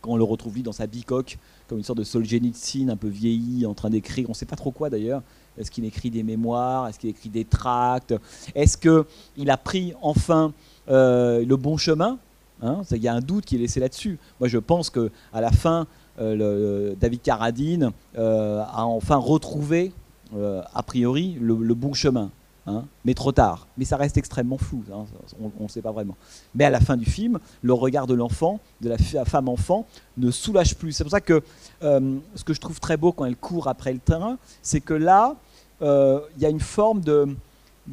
[0.00, 3.08] Quand on le retrouve lui dans sa bicoque, comme une sorte de Solzhenitsyn un peu
[3.08, 5.22] vieilli, en train d'écrire, on ne sait pas trop quoi d'ailleurs.
[5.56, 6.88] Est-ce qu'il écrit des mémoires?
[6.88, 8.14] Est-ce qu'il écrit des tracts?
[8.54, 10.52] Est-ce qu'il a pris enfin
[10.88, 12.18] euh, le bon chemin?
[12.62, 14.18] Hein Il y a un doute qui est laissé là-dessus.
[14.40, 15.86] Moi, je pense qu'à la fin,
[16.20, 19.92] euh, David Carradine euh, a enfin retrouvé,
[20.34, 22.30] a priori, le, bon chemin.
[22.66, 23.66] Hein, mais trop tard.
[23.76, 25.04] Mais ça reste extrêmement flou, hein,
[25.58, 26.16] on ne sait pas vraiment.
[26.54, 29.86] Mais à la fin du film, le regard de l'enfant, de la femme enfant,
[30.16, 30.92] ne soulage plus.
[30.92, 31.42] C'est pour ça que
[31.82, 35.36] ce que je trouve très beau quand elle court après le train, c'est que là,
[35.82, 37.36] il y a une forme de,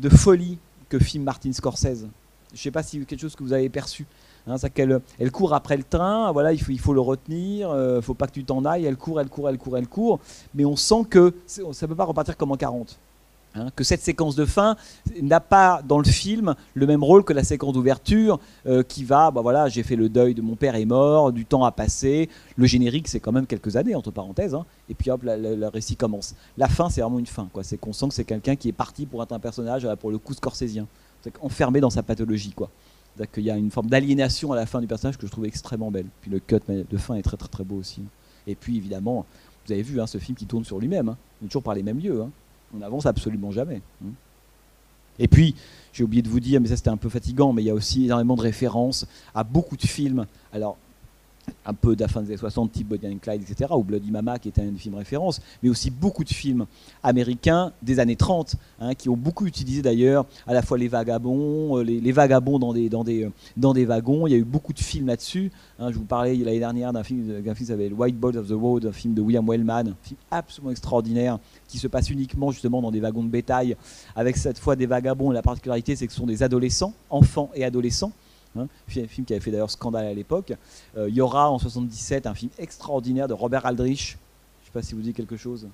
[0.10, 0.58] folie
[0.88, 2.08] que filme Martin Scorsese.
[2.54, 4.06] Je ne sais pas si c'est quelque chose que vous avez perçu.
[4.48, 4.56] Hein,
[5.20, 8.02] elle court après le train, voilà, il faut, il faut le retenir, il euh, ne
[8.02, 10.20] faut pas que tu t'en ailles, elle court, elle court, elle court, elle court,
[10.56, 12.98] mais on sent que ça ne peut pas repartir comme en 40.
[13.54, 14.78] Hein, que cette séquence de fin
[15.22, 19.30] n'a pas dans le film le même rôle que la séquence d'ouverture euh, qui va,
[19.30, 22.30] bah voilà, j'ai fait le deuil de mon père est mort, du temps a passé,
[22.56, 25.98] le générique c'est quand même quelques années entre parenthèses, hein, et puis hop, le récit
[25.98, 26.34] commence.
[26.58, 27.64] La fin c'est vraiment une fin, quoi.
[27.64, 30.18] C'est qu'on sent que c'est quelqu'un qui est parti pour être un personnage pour le
[30.18, 30.88] coup scorsésien,
[31.42, 32.70] enfermé dans sa pathologie, quoi.
[33.36, 35.92] Il y a une forme d'aliénation à la fin du personnage que je trouve extrêmement
[35.92, 36.08] belle.
[36.22, 38.02] Puis le cut de fin est très très très beau aussi.
[38.48, 39.26] Et puis évidemment,
[39.66, 41.10] Vous avez vu hein, ce film qui tourne sur lui-même.
[41.10, 41.18] Hein.
[41.44, 42.24] Toujours par les mêmes lieux.
[42.74, 43.82] On n'avance absolument jamais.
[44.04, 44.12] Hein.
[45.20, 45.56] Et puis,
[45.94, 47.74] j'ai oublié de vous dire, mais ça c'était un peu fatigant, mais il y a
[47.74, 49.06] aussi énormément de références
[49.36, 50.26] à beaucoup de films.
[50.54, 50.78] Alors,
[51.66, 54.12] un peu de la fin des années 60, type Bonnie and Clyde, etc., ou Bloody
[54.12, 56.66] Mama, qui était un film référence, mais aussi beaucoup de films
[57.04, 61.78] américains des années 30, hein, qui ont beaucoup utilisé d'ailleurs à la fois les vagabonds,
[61.78, 64.28] euh, les, vagabonds dans des, dans, des, dans des wagons.
[64.28, 65.52] Il y a eu beaucoup de films là-dessus.
[65.80, 65.92] Hein.
[65.92, 68.86] je vous parlais l'année dernière d'un film, film qui s'appelle White Boys of the Road,
[68.86, 72.92] un film de William Wellman, un film absolument extraordinaire, qui se passe uniquement justement dans
[72.92, 73.76] des wagons de bétail,
[74.16, 75.32] avec cette fois des vagabonds.
[75.32, 78.12] La particularité, c'est que ce sont des adolescents, enfants et adolescents.
[78.58, 80.54] Hein, un film qui avait fait d'ailleurs scandale à l'époque.
[80.98, 84.18] Euh, il y aura en 77 un film extraordinaire de Robert Aldrich,
[84.62, 85.68] je ne sais pas si vous dites quelque chose,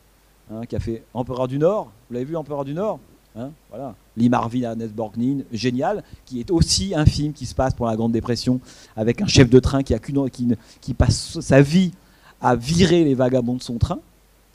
[0.51, 1.91] hein, qui a fait Empereur du Nord.
[2.07, 2.99] Vous l'avez vu, Empereur du Nord?
[3.35, 3.95] Hein, voilà.
[4.15, 7.95] Lee Marvin, Ernest Borgnine, génial, qui est aussi un film qui se passe pour la
[7.95, 8.59] Grande Dépression,
[8.95, 11.91] avec un chef de train qui, a qui passe sa vie
[12.41, 13.99] à virer les vagabonds de son train,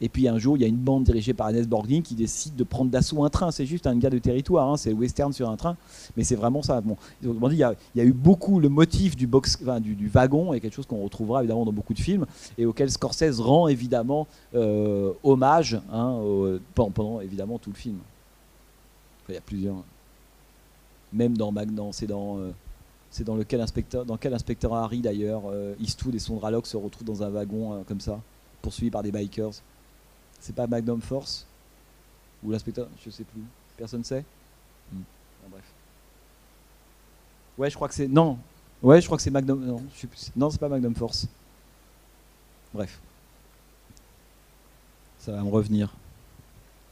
[0.02, 2.56] et puis un jour, il y a une bande dirigée par Ernest Borgnine qui décide
[2.56, 3.52] de prendre d'assaut un train.
[3.52, 4.76] C'est juste un gars de territoire, hein.
[4.76, 5.76] c'est western sur un train,
[6.16, 6.80] mais c'est vraiment ça.
[6.80, 10.86] Bon, il, y a, eu beaucoup le motif du, box, du, wagon, et quelque chose
[10.86, 12.26] qu'on retrouvera évidemment dans beaucoup de films,
[12.58, 14.26] et auquel Scorsese rend évidemment
[14.56, 16.18] euh, hommage hein,
[16.74, 17.98] pendant, évidemment tout le film.
[19.28, 19.76] il y a plusieurs.
[21.12, 22.38] Même dans Magnan, c'est dans.
[22.38, 22.50] Euh,
[23.10, 26.78] c'est dans lequel inspecteur, dans quel inspecteur Harry d'ailleurs, euh, Eastwood et son Draloc se
[26.78, 28.18] retrouvent dans un wagon comme ça,
[28.62, 29.52] poursuivis par des bikers.
[30.42, 31.46] C'est pas Magnum Force
[32.42, 33.42] Ou l'inspecteur Je sais plus.
[33.76, 34.24] Personne sait
[34.92, 35.00] hmm.
[35.48, 35.64] Bref.
[37.56, 38.08] Ouais, je crois que c'est.
[38.08, 38.38] Non
[38.82, 39.64] Ouais, je crois que c'est Magnum.
[39.64, 41.28] Non, je non c'est pas Magnum Force.
[42.74, 43.00] Bref.
[45.20, 45.94] Ça va me revenir.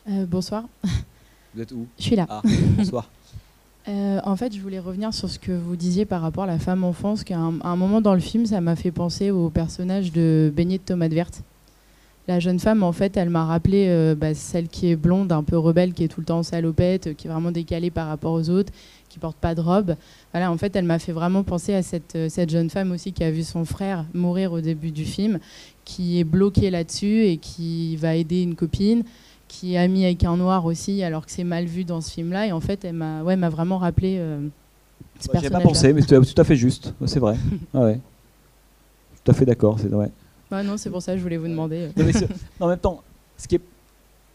[0.09, 0.65] Euh, bonsoir.
[1.55, 1.89] Vous êtes où?
[1.99, 2.27] Je suis là.
[2.31, 2.43] Ah,
[2.77, 3.11] bonsoir.
[3.89, 6.59] Euh, en fait, je voulais revenir sur ce que vous disiez par rapport à la
[6.59, 10.13] femme enfance, qu'à un, un, moment dans le film, ça m'a fait penser au personnage
[10.13, 11.43] de Beignet de tomate verte
[12.31, 15.43] la jeune femme, en fait, elle m'a rappelé euh, bah, celle qui est blonde, un
[15.43, 18.33] peu rebelle, qui est tout le temps en salopette, qui est vraiment décalée par rapport
[18.33, 18.73] aux autres,
[19.09, 19.97] qui porte pas de robe.
[20.33, 23.13] Voilà, en fait, elle m'a fait vraiment penser à cette, euh, cette jeune femme aussi
[23.13, 25.41] qui a vu son frère mourir au début du film,
[25.85, 29.03] qui est bloquée là-dessus et qui va aider une copine,
[29.49, 32.47] qui est amie avec un noir aussi, alors que c'est mal vu dans ce film-là.
[32.47, 34.39] Et en fait, elle m'a ouais, vraiment rappelé euh,
[35.19, 35.51] ce personnage.
[35.51, 36.95] pas pensé, mais c'est tout à fait juste.
[37.07, 37.37] C'est vrai.
[37.75, 37.99] ah ouais.
[39.25, 39.81] Tout à fait d'accord.
[39.81, 40.13] C'est vrai
[40.51, 41.91] non, c'est pour ça que je voulais vous demander.
[42.61, 43.03] en même temps,
[43.37, 43.61] ce qui est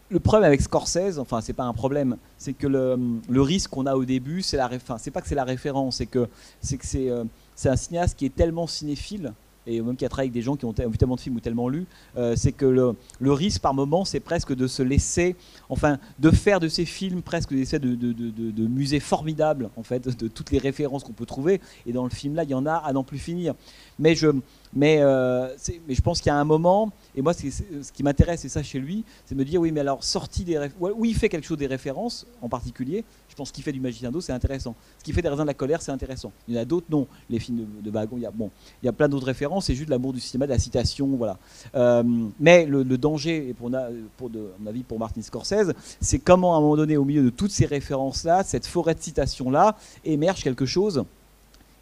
[0.08, 2.96] le problème avec Scorsese, enfin c'est pas un problème, c'est que le,
[3.28, 5.96] le risque qu'on a au début, c'est la, enfin, c'est pas que c'est la référence,
[5.96, 6.28] c'est que
[6.60, 7.24] c'est que c'est, euh,
[7.64, 9.32] un cinéaste qui est tellement cinéphile
[9.66, 11.40] et même qui a travaillé avec des gens qui ont vu tellement de films ou
[11.40, 11.86] tellement lu,
[12.16, 15.34] euh, c'est que le, le, risque par moment, c'est presque de se laisser,
[15.68, 19.70] enfin, de faire de ces films presque des essais de, de, de, de, musées formidables,
[19.76, 21.60] en fait, de toutes les références qu'on peut trouver.
[21.84, 23.54] Et dans le film là, il y en a à n'en plus finir.
[23.98, 24.28] Mais je,
[24.76, 25.48] mais, euh,
[25.88, 28.62] mais je pense qu'il y a un moment, et moi, ce qui m'intéresse, c'est ça
[28.62, 31.46] chez lui, c'est de me dire, oui, mais alors, sorti des oui, il fait quelque
[31.46, 33.02] chose des références en particulier.
[33.30, 34.74] Je pense qu'il fait du Magicien d'eau, c'est intéressant.
[34.98, 36.30] Ce qui fait des raisins de la colère, c'est intéressant.
[36.46, 37.06] Il y en a d'autres, non.
[37.30, 38.50] Les films de, de il y a, bon,
[38.82, 41.38] il y a plein d'autres références, c'est juste l'amour du cinéma, de la citation, voilà.
[41.74, 42.02] Euh,
[42.38, 45.72] mais le, danger, et pour, de, mon avis, pour Martin Scorsese,
[46.02, 49.00] c'est comment, à un moment donné, au milieu de toutes ces références-là, cette forêt de
[49.00, 51.02] citations-là, émerge quelque chose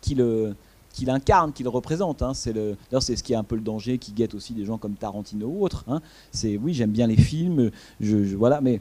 [0.01, 0.55] qui le
[0.95, 2.23] qu'il incarne, qu'il représente.
[2.23, 2.33] Hein.
[2.33, 4.79] C'est le, c'est ce qui est un peu le danger qui guette aussi des gens
[4.79, 5.85] comme Tarantino ou autres.
[5.89, 6.01] Hein.
[6.31, 7.71] C'est oui, j'aime bien les films,
[8.01, 8.81] je, voilà, mais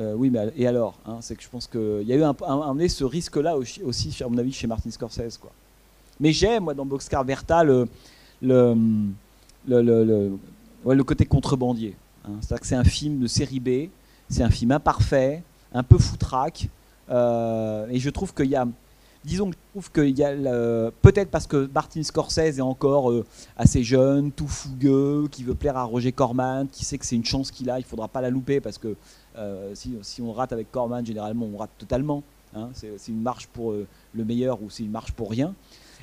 [0.00, 2.34] euh, oui, mais et alors hein, C'est que je pense qu'il y a eu un,
[2.46, 5.52] un, ce risque-là aussi, à mon avis, chez Martin Scorsese, quoi.
[6.18, 7.88] Mais j'aime moi dans Boxcar Bertha le
[8.42, 8.74] le,
[9.68, 11.94] le, le, le côté contrebandier.
[12.40, 13.90] C'est-à-dire que c'est un film de série B,
[14.28, 15.42] c'est un film imparfait,
[15.72, 16.68] un peu foutraque,
[17.10, 18.66] euh, et je trouve qu'il y a
[19.24, 20.32] disons que je trouve qu'il y a
[21.02, 25.76] peut-être parce que Martin Scorsese est encore euh, assez jeune, tout fougueux, qui veut plaire
[25.76, 28.30] à Roger Corman, qui sait que c'est une chance qu'il a, il faudra pas la
[28.30, 28.96] louper parce que
[29.36, 32.22] euh, si, on rate avec Corman, généralement on rate totalement.
[32.52, 32.70] Hein.
[32.74, 35.54] c'est une marche pour euh, le meilleur ou c'est une marche pour rien.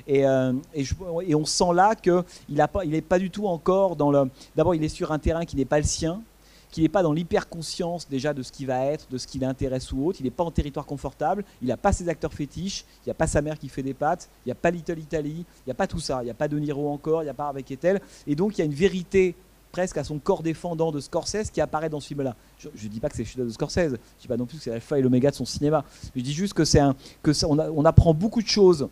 [0.06, 4.30] Et, on sent là qu'il n'est pas, pas du tout encore dans le.
[4.56, 6.22] D'abord, il est sur un terrain qui n'est pas le sien
[6.70, 9.92] qu'il n'est pas dans l'hyper-conscience déjà de ce qui va être, de ce qui l'intéresse
[9.92, 10.20] ou autre.
[10.20, 13.14] Il n'est pas en territoire confortable, il n'a pas ses acteurs fétiches, il n'y a
[13.14, 15.72] pas sa mère qui fait des pattes, il n'y a pas Little Italy, il n'y
[15.72, 17.46] a pas tout ça, il n'y a pas De Niro encore, il n'y a pas
[17.46, 18.00] Harvey Kettel.
[18.26, 19.34] Et donc il y a une vérité
[19.72, 22.34] presque à son corps défendant de Scorsese qui apparaît dans ce film-là.
[22.58, 24.58] Je ne dis pas que c'est le de Scorsese, je ne dis pas non plus
[24.58, 25.84] que c'est l'alpha et l'oméga de son cinéma.
[26.14, 28.88] Je dis juste que c'est un que on, on apprend beaucoup de choses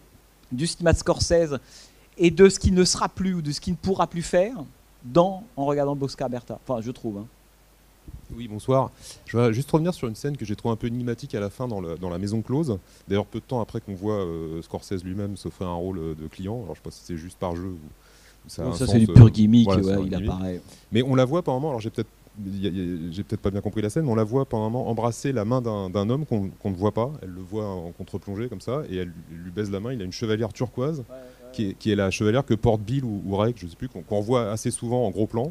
[0.52, 1.58] du cinéma de Scorsese
[2.18, 4.64] et de ce qu'il ne sera plus ou de ce qu'il ne pourra plus faire
[5.04, 6.58] dans en regardant Boxcar Bertha.
[6.66, 7.18] Enfin, je trouve.
[7.18, 7.26] Hein.
[8.34, 8.90] Oui, bonsoir.
[9.26, 11.50] Je vais juste revenir sur une scène que j'ai trouvé un peu énigmatique à la
[11.50, 12.78] fin dans, dans la maison close.
[13.08, 16.26] D'ailleurs, peu de temps après qu'on voit euh, Scorsese lui-même s'offrir un rôle euh, de
[16.26, 16.56] client.
[16.64, 17.76] Alors, je ne sais pas si c'est juste par jeu
[18.48, 20.30] ça c'est du euh, pur gimmick, voilà, ouais, il gimmick.
[20.30, 20.60] apparaît.
[20.92, 22.08] Mais on la voit par moment, alors j'ai peut-être
[23.10, 25.46] j'ai peut-être pas bien compris la scène, mais on la voit par moment embrasser la
[25.46, 27.10] main d'un homme qu'on ne voit pas.
[27.22, 29.94] Elle le voit en contre-plongée comme ça, et elle lui baise la main.
[29.94, 31.02] Il a une chevalière turquoise,
[31.54, 33.88] qui est, qui est la chevalière que porte Bill ou, ou Rek, je sais plus,
[33.88, 35.50] qu'on qu'on voit assez souvent en gros plan.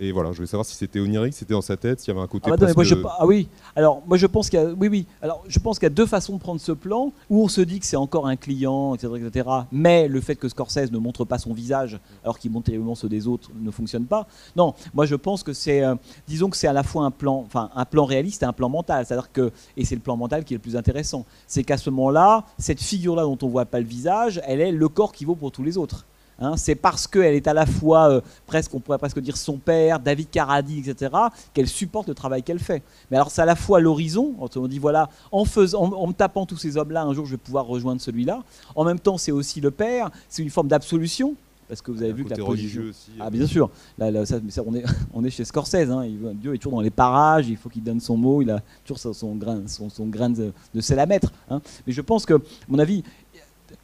[0.00, 2.16] Et voilà, je voulais savoir si c'était onirique, si c'était dans sa tête, s'il y
[2.16, 2.44] avait un côté.
[2.46, 4.62] Ah, bah non, mais moi, je, presque- ah oui, alors moi je pense qu'il y
[4.62, 7.12] a, oui, oui, alors je pense qu'il y a deux façons de prendre ce plan
[7.28, 9.48] où on se dit que c'est encore un client, etc., etc.
[9.72, 13.08] Mais le fait que Scorsese ne montre pas son visage alors qu'il montre terriblement ceux
[13.08, 14.28] des autres ne fonctionne pas.
[14.56, 15.96] Non, moi je pense que c'est, euh,
[16.28, 18.68] disons que c'est à la fois un plan, enfin un plan réaliste et un plan
[18.68, 19.04] mental.
[19.04, 21.90] C'est-à-dire que, et c'est le plan mental qui est le plus intéressant, c'est qu'à ce
[21.90, 25.34] moment-là, cette figure-là dont on voit pas le visage, elle est le corps qui vaut
[25.34, 26.06] pour tous les autres.
[26.40, 29.56] Hein, c'est parce qu'elle est à la fois, euh, presque, on pourrait presque dire son
[29.56, 31.10] père, David Carradine, etc.,
[31.52, 32.82] qu'elle supporte le travail qu'elle fait.
[33.10, 36.12] Mais alors c'est à la fois l'horizon, on dit voilà, en, faisant, en, en me
[36.12, 38.42] tapant tous ces hommes-là, un jour je vais pouvoir rejoindre celui-là.
[38.76, 41.34] En même temps c'est aussi le père, c'est une forme d'absolution,
[41.66, 42.82] parce que vous avez vu que la position...
[42.88, 43.10] aussi.
[43.20, 46.04] Ah bien sûr, là, là, ça, mais ça, on, est, on est chez Scorsese, hein,
[46.04, 48.62] il- Dieu est toujours dans les parages, il faut qu'il donne son mot, il a
[48.84, 51.32] toujours son, son grain, son, son grain de, de sel à mettre.
[51.50, 51.60] hein.
[51.86, 52.38] Mais je pense que, à
[52.68, 53.02] mon avis,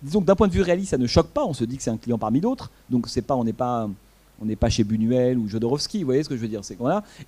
[0.03, 1.83] disons que d'un point de vue réaliste, ça ne choque pas, on se dit que
[1.83, 3.89] c'est un client parmi d'autres, donc c'est pas, on n'est pas...
[4.43, 6.77] On n'est pas chez Buñuel ou Jodorowsky, vous voyez ce que je veux dire c'est.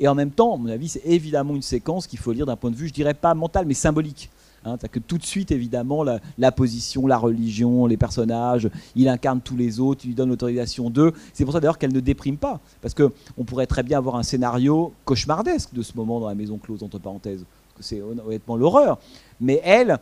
[0.00, 2.56] Et en même temps, à mon avis, c'est évidemment une séquence qu'il faut lire d'un
[2.56, 4.28] point de vue, je dirais pas mental, mais symbolique.
[4.64, 9.40] Hein, que tout de suite, évidemment, la, la position, la religion, les personnages, il incarne
[9.40, 11.12] tous les autres, il lui donne l'autorisation d'eux.
[11.32, 12.58] C'est pour ça d'ailleurs qu'elle ne déprime pas.
[12.82, 16.34] Parce que on pourrait très bien avoir un scénario cauchemardesque de ce moment dans la
[16.34, 17.44] maison close, entre parenthèses.
[17.80, 18.98] C'est hon- honnêtement l'horreur.
[19.40, 19.98] Mais elle,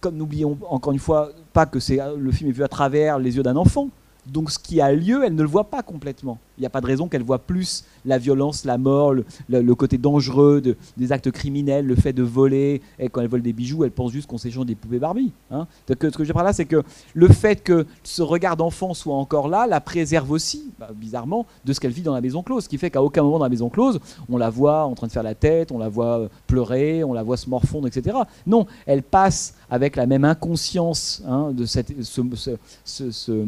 [0.00, 1.78] comme n'oublions encore une fois pas que
[2.16, 3.88] le film est vu à travers les yeux d'un enfant.
[4.32, 6.38] Donc ce qui a lieu, elle ne le voit pas complètement.
[6.58, 9.98] Il n'y a pas de raison qu'elle voit plus la violence, la mort, le, côté
[9.98, 12.80] dangereux de- des actes criminels, le fait de voler.
[12.98, 15.32] Et quand elle vole des bijoux, elle pense juste qu'on s'échange des poupées Barbie.
[15.50, 15.66] hein.
[15.86, 16.82] Donc, ce que je veux là, c'est que
[17.14, 21.72] le fait que ce regard d'enfant soit encore là, la préserve aussi, bah, bizarrement, de
[21.74, 22.64] ce qu'elle vit dans la maison close.
[22.64, 24.00] Ce qui fait qu'à aucun moment dans la maison close,
[24.30, 27.12] on la voit en train de faire la tête, on la voit euh, pleurer, on
[27.12, 28.16] la voit se morfondre, etc.
[28.46, 32.50] Non, elle passe avec la même inconscience hein, de cette, ce, ce-
[32.84, 33.46] ce- ce-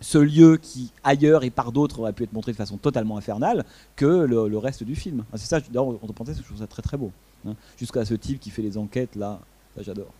[0.00, 3.64] ce lieu qui, ailleurs et par d'autres, aurait pu être montré de façon totalement infernale
[3.96, 5.24] que le, reste du film.
[5.32, 7.10] Ah, c'est ça, d'ailleurs, entre parenthèses, je trouve ça très très beau.
[7.46, 7.54] hein.
[7.78, 9.40] Jusqu'à ce type qui fait les enquêtes, là,
[9.80, 10.12] j'adore.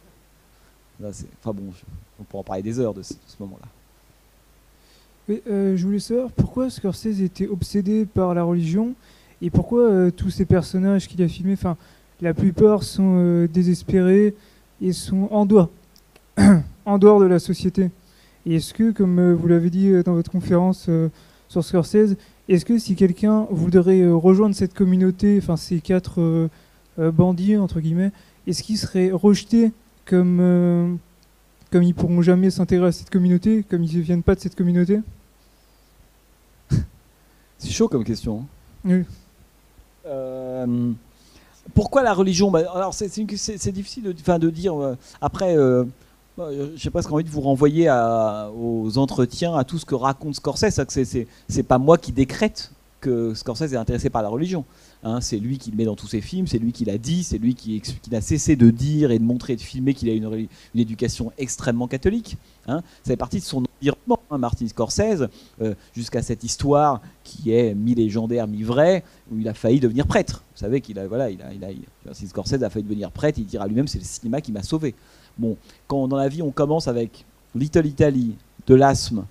[1.01, 1.73] Là, c'est- enfin bon,
[2.19, 3.67] on pourra en parler des heures de ce, de ce moment-là.
[5.29, 8.95] Oui, euh, je voulais savoir pourquoi Scorsese était obsédé par la religion
[9.43, 11.77] et pourquoi euh, tous ces personnages qu'il a filmés, enfin,
[12.23, 14.35] la plupart sont euh, désespérés
[14.81, 15.69] et sont en dehors,
[16.87, 17.91] en dehors de la société.
[18.47, 21.09] Et est-ce que, comme euh, vous l'avez dit euh, dans votre conférence euh,
[21.49, 22.17] sur Scorsese,
[22.49, 26.49] est-ce que si quelqu'un voudrait rejoindre cette communauté, enfin ces quatre
[26.97, 28.13] bandits entre guillemets,
[28.47, 29.73] est-ce qu'ils seraient rejetés
[30.05, 30.99] comme
[31.73, 34.55] comme ils pourront jamais s'intégrer à cette communauté, comme ils ne viennent pas de cette
[34.55, 35.01] communauté?
[37.59, 38.41] C'est chaud comme question.
[38.41, 38.47] hein.
[38.85, 39.05] Oui.
[40.07, 40.93] Euh,
[41.75, 42.51] pourquoi la religion?
[42.51, 44.81] Bah, Alors c'est difficile de, dire.
[44.81, 45.85] euh, après, euh,
[46.75, 50.81] j'ai presque envie de vous renvoyer aux entretiens, à tout ce que raconte Scorsese.
[51.49, 54.65] C'est- pas moi qui décrète que Scorsese est intéressé par la religion.
[55.03, 57.23] Hein, c'est lui qui le met dans tous ses films, c'est lui qui l'a dit,
[57.23, 60.09] c'est lui qui, qui n'a cessé de dire et de montrer et de filmer qu'il
[60.09, 62.37] a une, éducation extrêmement catholique.
[62.67, 62.83] Hein.
[63.05, 65.29] Ça fait partie de son environnement, hein, Martin Scorsese,
[65.61, 70.43] euh, jusqu'à cette histoire qui est mi-légendaire, mi-vraie, où il a failli devenir prêtre.
[70.55, 71.29] Vous savez qu'il a, voilà,
[72.05, 74.95] Martin Scorsese a failli devenir prêtre, il dira lui-même c'est le cinéma qui m'a sauvé.
[75.39, 75.57] Bon,
[75.87, 78.35] quand dans la vie on commence avec Little Italy,
[78.67, 79.25] de l'asthme,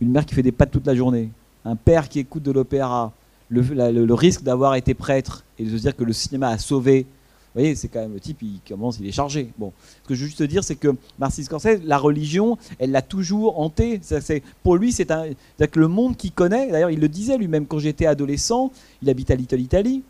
[0.00, 1.30] une mère qui fait des pâtes toute la journée,
[1.64, 3.12] un père qui écoute de l'opéra,
[3.50, 7.02] le, risque d'avoir été prêtre et de se dire que le cinéma a sauvé.
[7.02, 9.50] Vous voyez, c'est quand même le type, il commence, il est chargé.
[9.56, 9.72] Bon,
[10.02, 10.88] ce que je veux juste te dire, c'est que
[11.18, 13.98] Martin Scorsese, la religion, elle l'a toujours hanté.
[14.02, 15.28] C'est- pour lui, c'est un,
[15.58, 16.70] que le monde qu'il connaît.
[16.70, 18.70] D'ailleurs, il le disait lui-même quand j'étais adolescent.
[19.00, 20.02] Il habite à Little Italy,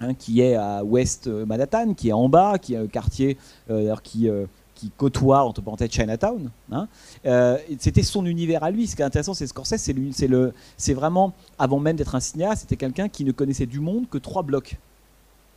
[0.00, 3.38] hein, qui est à West Manhattan, qui est en bas, qui est un quartier
[3.70, 6.50] euh, qui euh, qui côtoie entre parenthèses Chinatown.
[6.72, 6.88] hein.
[7.26, 8.86] Euh, c'était son univers à lui.
[8.86, 12.20] Ce qui est intéressant, c'est Scorsese, c'est c'est le, c'est vraiment avant même d'être un
[12.20, 14.76] cinéaste, c'était quelqu'un qui ne connaissait du monde que trois blocs,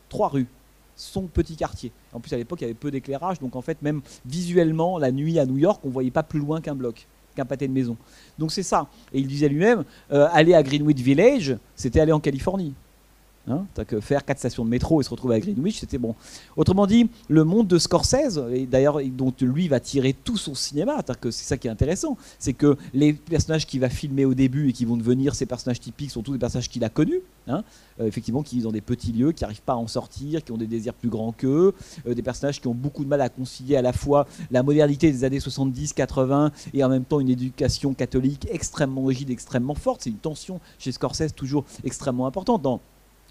[0.10, 0.48] trois rues,
[0.95, 1.91] son petit quartier.
[2.14, 5.11] En plus, à l'époque, il y avait peu d'éclairage, donc en fait, même visuellement, la
[5.11, 7.98] nuit à New York, on voyait pas plus loin qu'un bloc, qu'un pâté de maison.
[8.38, 8.88] Donc c'est ça.
[9.14, 12.73] Et il disait lui-même, euh, aller à Greenwich Village, c'était aller en Californie.
[13.49, 16.15] Hein que faire quatre stations de métro et se retrouver à Greenwich, c'était bon.
[16.56, 21.02] Autrement dit, le monde de Scorsese, et d'ailleurs dont lui va tirer tout son cinéma,
[21.22, 24.69] que c'est ça qui est intéressant, c'est que les personnages qu'il va filmer au début
[24.69, 27.22] et qui vont devenir ses personnages typiques sont tous des personnages qu'il a connus.
[27.49, 27.64] Hein,
[28.02, 30.57] effectivement, qui vivent dans des petits lieux, qui n'arrivent pas à en sortir, qui ont
[30.57, 31.74] des désirs plus grands qu'eux,
[32.06, 35.24] des personnages qui ont beaucoup de mal à concilier à la fois la modernité des
[35.24, 40.02] années 70-80 et en même temps une éducation catholique extrêmement rigide, extrêmement forte.
[40.03, 42.82] C'est une tension chez Scorsese toujours extrêmement importante.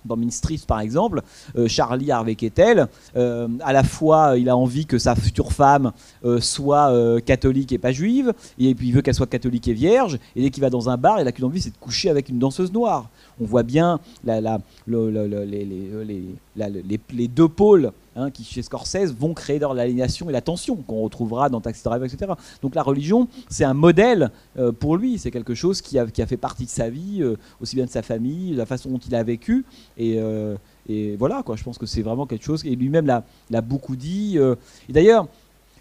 [0.04, 0.28] Dans Mean
[0.66, 1.22] par exemple,
[1.56, 2.86] euh, Charlie Harvey Kettel,
[3.16, 5.92] euh, à la fois il a envie que sa future femme
[6.24, 10.18] euh, soit catholique et pas juive, et puis il veut qu'elle soit catholique et vierge,
[10.34, 12.28] et dès qu'il va dans un bar, il a qu'une envie, c'est de coucher avec
[12.28, 13.08] une danseuse noire.
[13.40, 20.32] On voit bien la, les, deux pôles Hein, qui chez Scorsese vont créer l'aliénation et
[20.32, 22.32] la tension qu'on retrouvera dans Taxi Driver, etc.
[22.62, 26.22] Donc la religion, c'est un modèle euh, pour lui, c'est quelque chose qui a, qui
[26.22, 28.96] a, fait partie de sa vie, euh, aussi bien de sa famille, la façon dont
[29.06, 29.66] il a vécu.
[29.98, 30.56] Et, euh,
[30.88, 33.04] et voilà, quoi, je pense que c'est vraiment quelque chose, et lui-même
[33.50, 34.38] l'a beaucoup dit.
[34.38, 35.28] et d'ailleurs,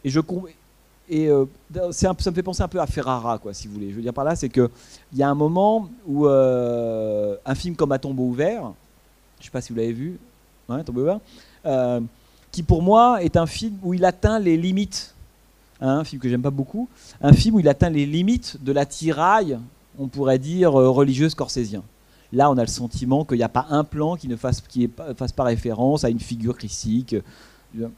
[0.03, 0.20] et je
[1.07, 1.30] et
[1.91, 3.91] ça me fait penser un peu à Ferrara, quoi, si vous voulez.
[3.91, 4.70] Je veux dire par là, c'est qu'il
[5.14, 8.74] y a un moment où un film comme À tombeau ouvert,
[9.38, 10.20] je ne sais pas si vous l'avez vu,
[10.68, 11.22] ouais, tombeau ouvert,
[12.56, 15.14] qui pour moi est un film où il atteint les limites,
[15.82, 16.88] hein, un film que j'aime pas beaucoup,
[17.19, 19.60] un film où il atteint les limites de la tiraille,
[19.99, 21.84] on pourrait dire, euh, religieuse scorsésien.
[22.32, 24.61] Là, on a le sentiment qu'il n'y a pas un plan qui ne fasse,
[25.36, 27.18] pas référence à une figure christique,
[27.77, 27.90] euh,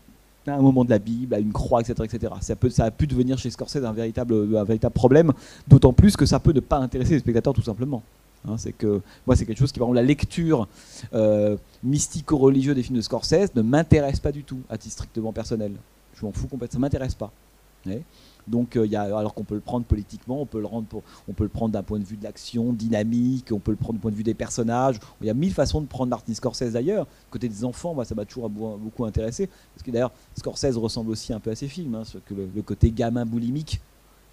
[0.47, 2.09] à un moment de la Bible, à une croix, etc.
[2.11, 2.33] etc.
[2.71, 5.33] Ça a pu devenir chez Scorsese un véritable, un véritable problème,
[5.67, 8.01] d'autant plus que ça peut ne pas intéresser les spectateurs tout simplement.
[8.47, 10.67] Hein, c'est que moi, c'est quelque chose qui, par exemple, la lecture
[11.13, 15.73] euh, mystico-religieuse des films de Scorsese ne m'intéresse pas du tout, à titre strictement personnel.
[16.15, 17.31] Je m'en fous complètement, ça m'intéresse pas.
[18.47, 20.87] Donc, euh, y a, alors qu'on peut le prendre politiquement, on peut le, rendre
[21.27, 23.95] on peut le prendre d'un point de vue de l'action, dynamique, on peut le prendre
[23.95, 24.99] du point de vue des personnages.
[25.21, 27.07] Il y a mille façons de prendre Martin Scorsese d'ailleurs.
[27.29, 29.47] Côté des enfants, moi, ça m'a toujours beaucoup intéressé.
[29.47, 32.91] Parce que d'ailleurs, Scorsese ressemble aussi un peu à ses films, hein, que le, côté
[32.91, 33.81] gamin boulimique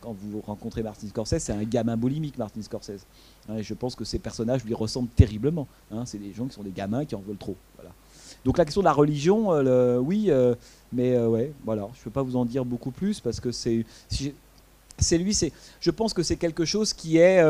[0.04, 3.06] quand vous rencontrez Martin Scorsese, c'est un gamin boulimique, Martin Scorsese.
[3.48, 5.66] Hein, je pense que ces personnages lui ressemblent terriblement.
[5.90, 6.04] Hein.
[6.04, 7.56] c'est des gens qui sont des gamins qui en veulent trop.
[7.76, 7.90] Voilà.
[8.44, 10.54] Donc la question de la religion, euh, oui, euh,
[10.92, 13.50] mais euh, ouais, voilà, je ne peux pas vous en dire beaucoup plus parce que
[13.50, 13.86] c'est
[14.96, 17.42] c'est lui, c'est, je pense que c'est quelque chose qui est,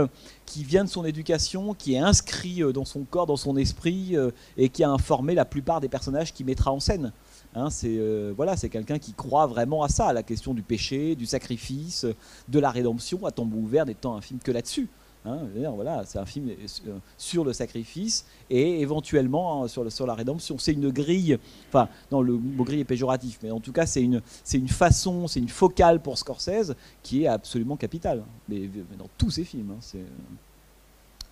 [0.47, 4.17] qui vient de son éducation, qui est inscrit dans son corps, dans son esprit,
[4.57, 7.13] et qui a informé la plupart des personnages qu'il mettra en scène.
[7.55, 8.01] Hein, c'est
[8.37, 12.07] voilà, c'est quelqu'un qui croit vraiment à ça, à la question du péché, du sacrifice,
[12.49, 14.89] de la rédemption, à tombeau ouvert n'étant un film que là-dessus.
[15.27, 20.59] Hein, voilà, c'est un film euh, sur le sacrifice et éventuellement hein, sur, la rédemption.
[20.59, 24.03] C'est une grille, enfin, non, le mot grille est péjoratif, mais en tout cas, c'est
[24.03, 24.21] une,
[24.69, 28.23] façon, c'est une focale pour Scorsese qui est absolument capitale.
[28.51, 28.69] Mais,
[28.99, 29.99] dans tous ses films, hein,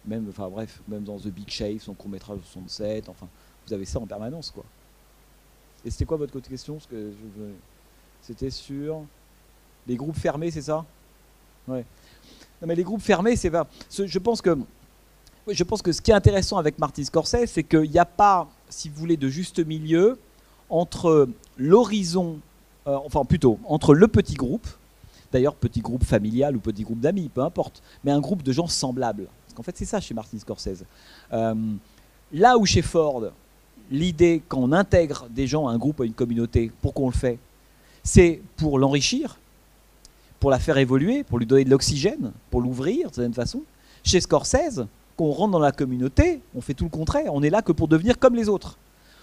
[0.07, 3.29] même, enfin bref, même dans The Big Shave, son court métrage 67, enfin,
[3.67, 4.65] vous avez ça en permanence, quoi.
[5.85, 7.13] Et c'était quoi votre question que
[8.23, 9.03] C'était sur
[9.87, 10.85] les groupes fermés, c'est ça?
[11.67, 11.85] Ouais
[12.67, 13.67] mais les groupes fermés, c'est pas.
[13.91, 14.57] Je pense que.
[15.49, 18.49] Je pense que ce qui est intéressant avec Martin Scorsese, c'est qu'il n'y a pas,
[18.69, 20.17] si vous voulez, de juste milieu
[20.71, 21.29] entre
[21.59, 22.39] l'horizon,
[22.87, 24.69] euh, enfin plutôt, entre le petit groupe,
[25.33, 28.69] d'ailleurs petit groupe familial ou petit groupe d'amis, peu importe, mais un groupe de gens
[28.69, 29.27] semblables.
[29.45, 30.85] Parce qu'en fait, c'est ça chez Martin Scorsese.
[31.33, 31.55] Euh,
[32.33, 33.25] là où chez Ford,
[33.91, 37.39] l'idée qu'on intègre des gens à un groupe, à une communauté, pourquoi on le fait
[38.03, 39.39] C'est pour l'enrichir,
[40.41, 43.63] pour la faire évoluer, pour lui donner de l'oxygène, pour l'ouvrir de certaine façon.
[44.05, 44.87] Chez Scorsese,
[45.17, 47.33] quand on rentre dans la communauté, on fait tout le contraire.
[47.33, 48.79] On est là que pour devenir comme les autres.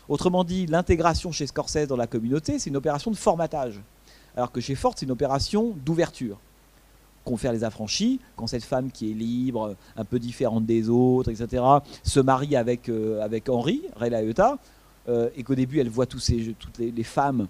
[0.07, 3.80] Autrement dit, l'intégration chez Scorsese dans la communauté, c'est une opération de formatage.
[4.36, 6.40] Alors que chez Ford, c'est une opération d'ouverture.
[7.30, 11.64] Confère les affranchis, quand cette femme qui est libre, un peu différente des autres, etc.,
[12.01, 14.57] se marie avec, euh, avec Henri, Liotta,
[15.07, 17.47] euh, et qu'au début, elle voit tous ces, toutes les, femmes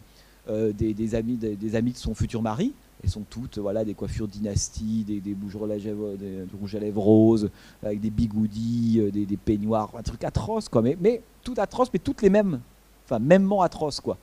[0.49, 2.73] euh, des, amis, des, amis de son futur mari,
[3.03, 7.49] elles sont toutes voilà, des coiffures dynastie, des, des, bouges des rouges à lèvres roses,
[7.81, 10.81] avec des bigoudis, euh, des, des peignoirs, un truc atroce, quoi.
[10.81, 12.59] Mais, mais tout atroce, mais toutes les mêmes.
[13.05, 14.17] Enfin, mêmement atroces, quoi.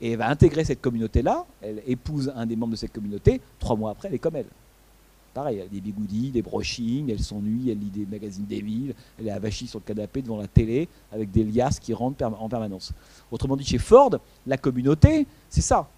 [0.00, 3.76] Et elle va intégrer cette communauté-là, elle épouse un des membres de cette communauté, trois
[3.76, 4.46] mois après, elle est comme elle.
[5.32, 9.28] Pareil, elle a des bigoudis, des brochings, elle s'ennuie, elle lit des magazines débiles, elle
[9.28, 12.92] est avachie sur le canapé devant la télé avec des liasses qui rentrent en permanence.
[13.30, 15.88] Autrement dit, chez Ford, la communauté, c'est ça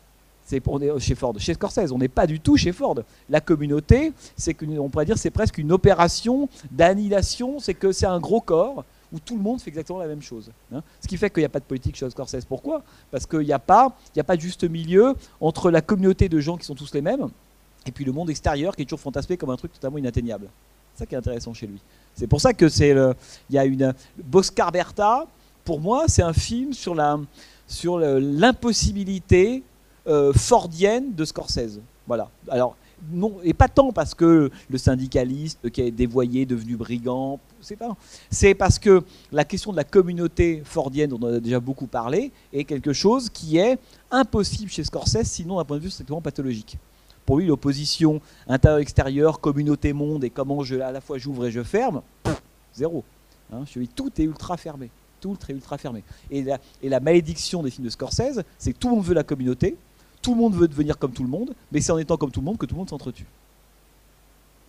[0.99, 2.97] chez Ford, chez Scorsese, on n'est pas du tout chez Ford.
[3.29, 8.21] La communauté, c'est on pourrait dire, c'est presque une opération d'annihilation, c'est que c'est un
[8.21, 10.51] gros corps où tout le monde fait exactement la même chose.
[10.75, 10.83] Hein.
[11.01, 12.45] Ce qui fait qu'il n'y a pas de politique chez Scorsese.
[12.47, 12.83] Pourquoi?
[13.11, 16.65] Parce qu'il n'y a a pas de juste milieu entre la communauté de gens qui
[16.65, 17.29] sont tous les mêmes
[17.87, 20.49] et puis le monde extérieur qui est toujours fantasmé comme un truc totalement inatteignable.
[20.95, 21.81] C'est ça qui est intéressant chez lui.
[22.15, 25.27] C'est pour ça que c'est, il y a une Boscar Bertha.
[25.65, 27.19] Pour moi, c'est un film sur la,
[27.67, 29.63] sur l'impossibilité
[30.07, 31.81] euh, fordienne de Scorsese.
[32.07, 32.29] Voilà.
[32.49, 32.77] Alors,
[33.11, 37.97] non, et pas tant parce que le syndicaliste qui est dévoyé, devenu brigand, c'est pas.
[38.31, 39.03] C'est parce que
[39.33, 43.29] la question de la communauté fordienne, dont on a déjà beaucoup parlé, est quelque chose
[43.31, 43.79] qui est
[44.11, 46.79] impossible chez Scorsese, sinon d'un point de vue strictement pathologique.
[47.27, 52.03] Pour lui, l'opposition intérieur-extérieur, communauté-monde et comment je, à la fois j'ouvre et je ferme,
[52.75, 53.05] zéro.
[53.53, 54.91] Hein, je tout est ultra fermé.
[55.21, 56.03] Tout est ultra fermé.
[56.31, 59.15] Et la, et la malédiction des films de Scorsese, c'est que tout le monde veut
[59.15, 59.77] la communauté,
[60.21, 62.41] tout le monde veut devenir comme tout le monde, mais c'est en étant comme tout
[62.41, 63.27] le monde que tout le monde s'entretue.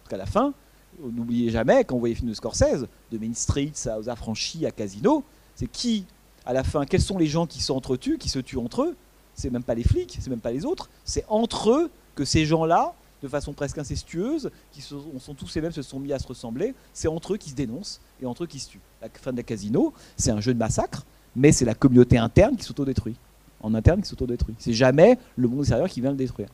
[0.04, 0.54] Parce qu'à la fin,
[1.02, 4.66] n'oubliez jamais, quand vous voyez les films de Scorsese, de Main Street à aux affranchis,
[4.66, 5.24] à Casino,
[5.56, 6.06] c'est qui,
[6.46, 8.96] à la fin, quels sont les gens qui s'entretuent, qui se tuent entre eux?
[9.36, 12.46] C'est même pas les flics, c'est même pas les autres, c'est entre eux que ces
[12.46, 15.02] gens-là, de façon presque incestueuse, qui sont,
[15.36, 18.02] tous les mêmes, se sont mis à se ressembler, c'est entre eux qui se dénoncent
[18.22, 18.82] et entre eux qui se tuent.
[19.02, 22.58] La fin de la casino, c'est un jeu de massacre, mais c'est la communauté interne
[22.58, 23.16] qui s'autodétruit.
[23.62, 24.56] En interne qui s'autodétruit.
[24.60, 26.50] C'est jamais le monde extérieur qui vient le détruire.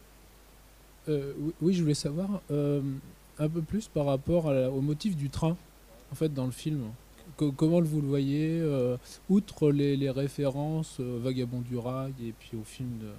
[1.08, 2.82] Euh, oui, je voulais savoir euh,
[3.40, 5.58] un peu plus par rapport au motif du train,
[6.12, 6.84] en fait, dans le film.
[7.36, 8.96] comment vous le voyez, euh,
[9.28, 13.10] outre les, références Vagabond du rail et puis au film de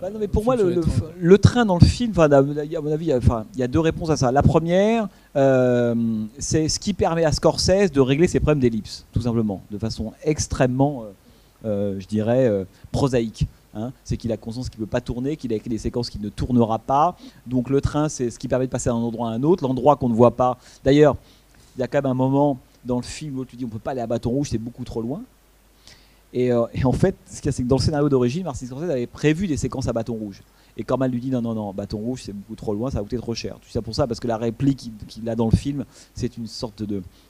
[0.00, 2.56] bah non, mais pour moi, le, train dans le film, à mon
[2.92, 3.12] avis,
[3.54, 4.32] il y a deux réponses à ça.
[4.32, 5.94] La première, euh,
[6.38, 10.12] c'est ce qui permet à Scorsese de régler ses problèmes d'ellipse, tout simplement, de façon
[10.24, 12.50] extrêmement, euh, euh, je dirais,
[12.90, 13.46] prosaïque.
[13.74, 13.90] Hein.
[14.04, 16.18] c'est qu'il a conscience qu'il ne peut pas tourner, qu'il a écrit des séquences qui
[16.18, 17.16] ne tournera pas.
[17.46, 19.96] Donc le train, c'est ce qui permet de passer d'un endroit à un autre, l'endroit
[19.96, 20.58] qu'on ne voit pas.
[20.84, 21.16] D'ailleurs,
[21.76, 23.72] il y a quand même un moment dans le film où tu dis on ne
[23.72, 25.22] peut pas aller à Bâton Rouge, c'est beaucoup trop loin.
[26.34, 28.66] Euh, et, en fait, ce qu'il y a, c'est que dans le scénario d'origine, Martin
[28.66, 30.42] Scorsese avait prévu des séquences à bâton rouge.
[30.76, 33.02] Et Corman lui dit non, non, non, bâton rouge, c'est beaucoup trop loin, ça va
[33.02, 33.56] coûter trop cher.
[33.60, 35.84] Tout ça pour ça, parce que la réplique qu'il a dans le film,
[36.14, 36.82] c'est une sorte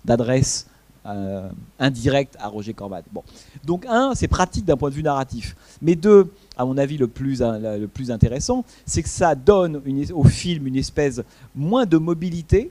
[0.05, 0.69] d'adresse
[1.05, 1.51] euh,
[1.81, 3.03] indirecte à Roger Corman.
[3.11, 3.25] Bon.
[3.65, 5.57] Donc, un, c'est pratique d'un point de vue narratif.
[5.81, 9.83] Mais deux, à mon avis, le plus, le plus intéressant, c'est que ça donne
[10.15, 11.21] au film une espèce
[11.57, 12.71] moins de mobilité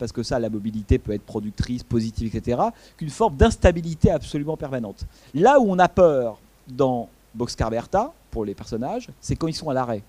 [0.00, 2.60] parce que ça, la mobilité peut être productrice, positive, etc.,
[2.96, 5.04] qu'une forme d'instabilité absolument permanente.
[5.34, 9.68] Là où on a peur dans Boxcar Bertha, pour les personnages, c'est quand ils sont
[9.68, 10.02] à l'arrêt.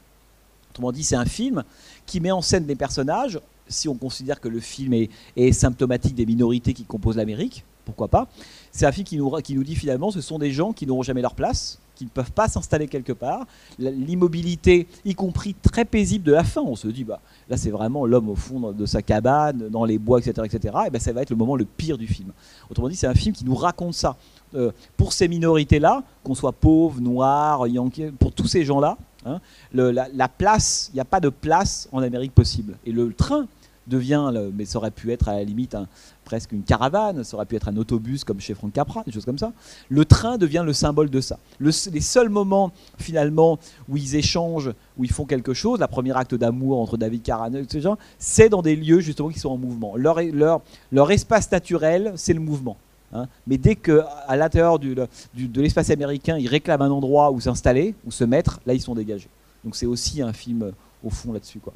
[0.71, 1.63] Autrement dit, c'est un film
[2.05, 6.25] qui met en scène des personnages, si on considère que le film est, symptomatique des
[6.25, 8.27] minorités qui composent l'Amérique, pourquoi pas.
[8.71, 11.03] C'est un film qui nous, qui nous dit finalement ce sont des gens qui n'auront
[11.03, 13.45] jamais leur place, qui ne peuvent pas s'installer quelque part.
[13.77, 18.07] L'immobilité, y compris très paisible de la fin, on se dit, bah, là c'est vraiment
[18.07, 20.47] l'homme au fond de sa cabane, dans les bois, etc.
[20.51, 20.75] etc.
[20.87, 22.31] et ben, ça va être le moment le pire du film.
[22.71, 24.17] Autrement dit, c'est un film qui nous raconte ça.
[24.55, 29.39] Euh, pour ces minorités-là, qu'on soit pauvre, noir, yankee, pour tous ces gens-là, hein,
[29.73, 32.77] la, place, il n'y a pas de place en Amérique possible.
[32.83, 33.45] Et le train
[33.91, 35.87] devient, mais ça aurait pu être à la limite un,
[36.25, 39.25] presque une caravane, ça aurait pu être un autobus comme chez Franck Capra, des choses
[39.25, 39.51] comme ça.
[39.89, 41.37] Le train devient le symbole de ça.
[41.59, 43.59] les seuls moments finalement
[43.89, 47.59] où ils échangent, où ils font quelque chose, la première acte d'amour entre David Carradine
[47.59, 49.95] et ces gens, c'est dans des lieux justement qui sont en mouvement.
[49.95, 50.61] Leur, leur,
[50.91, 52.77] leur espace naturel, c'est le mouvement.
[53.13, 53.27] Hein.
[53.45, 57.93] Mais dès que à l'intérieur du, de l'espace américain, ils réclament un endroit où s'installer,
[58.05, 59.29] où se mettre, là ils sont dégagés.
[59.63, 60.71] Donc c'est aussi un film
[61.03, 61.73] au fond là-dessus quoi.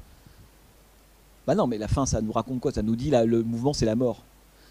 [1.48, 2.72] Bah non, mais la fin, ça nous raconte quoi?
[2.72, 4.24] Ça nous dit là, le mouvement, c'est la mort.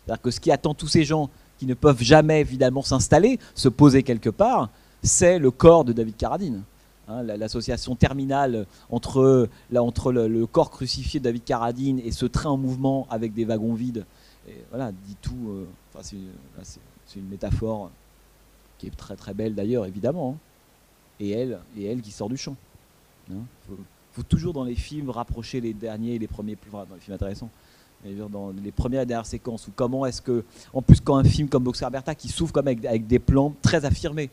[0.04, 3.68] C'est-à-dire que ce qui attend tous ces gens qui ne peuvent jamais évidemment s'installer, se
[3.68, 4.70] poser quelque part,
[5.02, 6.62] c'est le corps de David Carradine.
[7.06, 12.48] Hein, l'association terminale entre, là, entre le, corps crucifié de David Carradine et ce train
[12.48, 14.06] en mouvement avec des wagons vides,
[14.70, 15.48] voilà, dit tout.
[15.48, 15.66] Euh,
[16.02, 17.90] c'est une métaphore
[18.78, 20.36] qui est très très belle d'ailleurs, évidemment.
[20.36, 20.38] Hein.
[21.20, 22.56] Et elle, et elle qui sort du champ.
[23.30, 23.44] Hein.
[23.68, 23.76] faut,
[24.22, 27.50] toujours dans les films rapprocher les derniers et les premiers, enfin, dans les films intéressants,
[28.30, 31.48] dans les premières et dernières séquences, ou comment est-ce que, en plus quand un film
[31.48, 34.30] comme Boxer Bertha, qui s'ouvre comme avec, avec, des plans très affirmés,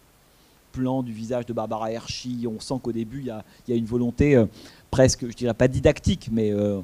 [0.71, 3.75] plan du visage de Barbara Hershey, on sent qu'au début il y a, y a,
[3.75, 4.45] une volonté euh,
[4.89, 6.81] presque, je dirais pas didactique, mais euh,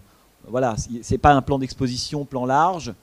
[0.47, 2.93] voilà, c'est pas un plan d'exposition, plan large,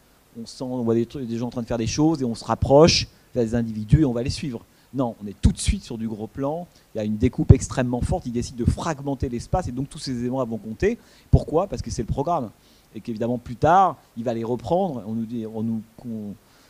[0.40, 2.34] on sent, on voit des, des gens en train de faire des choses et on
[2.34, 4.64] se rapproche des individus et on va les suivre.
[4.94, 6.68] Non, on est tout de suite sur du gros plan.
[6.94, 8.26] Il y a une découpe extrêmement forte.
[8.26, 10.98] Il décide de fragmenter l'espace et donc tous ces éléments vont compter.
[11.30, 11.66] Pourquoi?
[11.66, 12.50] Parce que c'est le programme
[12.94, 15.82] et qu'évidemment plus tard, il va les reprendre en nous, en nous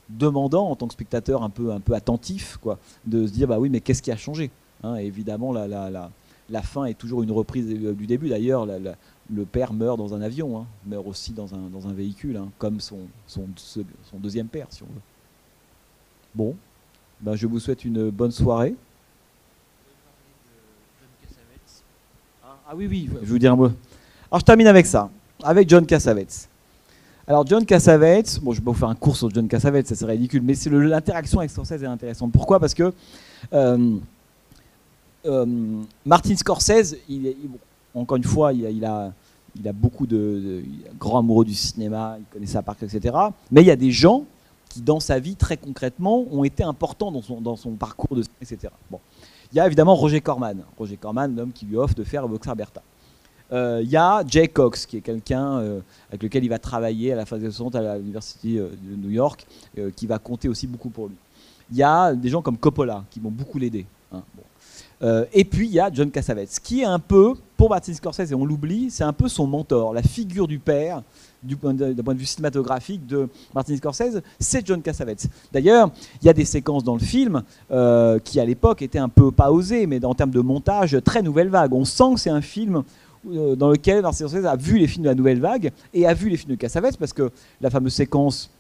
[0.09, 3.59] demandant, en tant que spectateur un peu, un peu attentif, quoi, de se dire bah
[3.59, 4.51] oui, mais qu'est-ce qui a changé?
[4.83, 6.11] Hein, Évidemment, la, la, la,
[6.51, 8.29] la, fin est toujours une reprise du début.
[8.29, 12.37] D'ailleurs, le père meurt dans un avion, hein, meurt aussi dans un, dans un véhicule,
[12.37, 15.01] hein, comme son, son, son, deuxième père, si on veut.
[16.35, 16.57] Bon,
[17.21, 18.75] ben, je vous souhaite une bonne soirée.
[22.43, 23.71] Ah, ah oui, oui, je vous dire un mot.
[24.31, 25.11] Alors je termine avec ça
[25.43, 26.49] avec John Cassavetes.
[27.27, 29.95] Alors John Cassavetes, bon je vais pas vous faire un cours sur John Cassavetes, ça
[29.95, 32.33] serait ridicule, mais c'est l'interaction avec Scorsese est intéressante.
[32.33, 32.61] Pourquoi?
[32.61, 32.93] Parce que
[33.53, 33.97] euh,
[35.25, 35.47] euh,
[36.05, 37.35] Martin Scorsese, il,
[37.95, 39.13] encore une fois, il a,
[39.59, 42.77] il a beaucoup de, de il est grand amoureux du cinéma, il connaît ça par
[42.77, 43.15] cœur, etc.
[43.51, 44.25] Mais il y a des gens
[44.83, 48.73] dans sa vie, très concrètement, ont été importants dans son, dans son parcours de etc.
[48.91, 49.01] Bon.
[49.53, 50.65] Il y a évidemment Roger Corman.
[50.77, 52.83] Roger Corman, l'homme qui lui offre de faire Boxer Bertha.
[53.53, 57.13] Euh, Il y a Jay Cox, qui est quelqu'un euh, avec lequel il va travailler
[57.13, 59.47] à la fin des 60 à l'université euh, de New York,
[59.97, 61.17] qui va compter aussi beaucoup pour lui.
[61.71, 63.87] Il y a des gens comme Coppola, qui vont beaucoup l'aider.
[64.13, 64.23] hein.
[65.05, 68.33] Euh, et puis il y a John Cassavetes, qui est un peu, pour Martin Scorsese,
[68.33, 71.03] et on l'oublie, c'est un peu son mentor, la figure du père,
[71.43, 75.29] du point de, d'un point de vue cinématographique de Martin Scorsese, c'est John Cassavetes.
[75.53, 75.91] D'ailleurs,
[76.23, 79.31] il y a des séquences dans le film euh, qui, à l'époque, étaient un peu
[79.31, 81.75] pas osées, mais en termes de montage, très nouvelle vague.
[81.75, 82.83] On sent que c'est un film
[83.31, 86.15] euh, dans lequel Martin Scorsese a vu les films de la nouvelle vague et a
[86.15, 88.51] vu les films de Cassavetes, parce que la fameuse séquence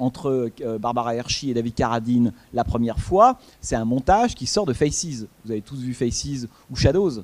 [0.00, 4.66] entre euh, Barbara Hershey et David Carradine la première fois, c'est un montage qui sort
[4.66, 5.26] de Faces.
[5.44, 7.22] Vous avez tous vu Faces ou Shadows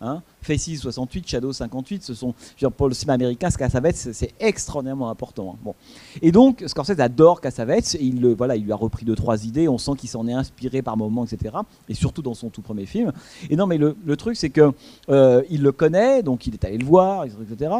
[0.00, 0.22] hein?
[0.46, 2.34] Faces 68, Shadows 58, ce sont,
[2.76, 5.54] pour le cinéma américain, ce Cassavetes, c'est- extraordinairement important.
[5.54, 5.58] hein.
[5.64, 5.74] Bon.
[6.22, 9.66] Et donc, Scorsese adore Cassavetes, et il, voilà, il lui a repris deux, trois idées,
[9.68, 11.56] on sent qu'il s'en est inspiré par moments, etc.
[11.88, 13.12] Et surtout dans son tout premier film.
[13.50, 14.72] Et non, mais le, truc, c'est que
[15.08, 17.72] euh, il le connaît, donc il est allé le voir, etc.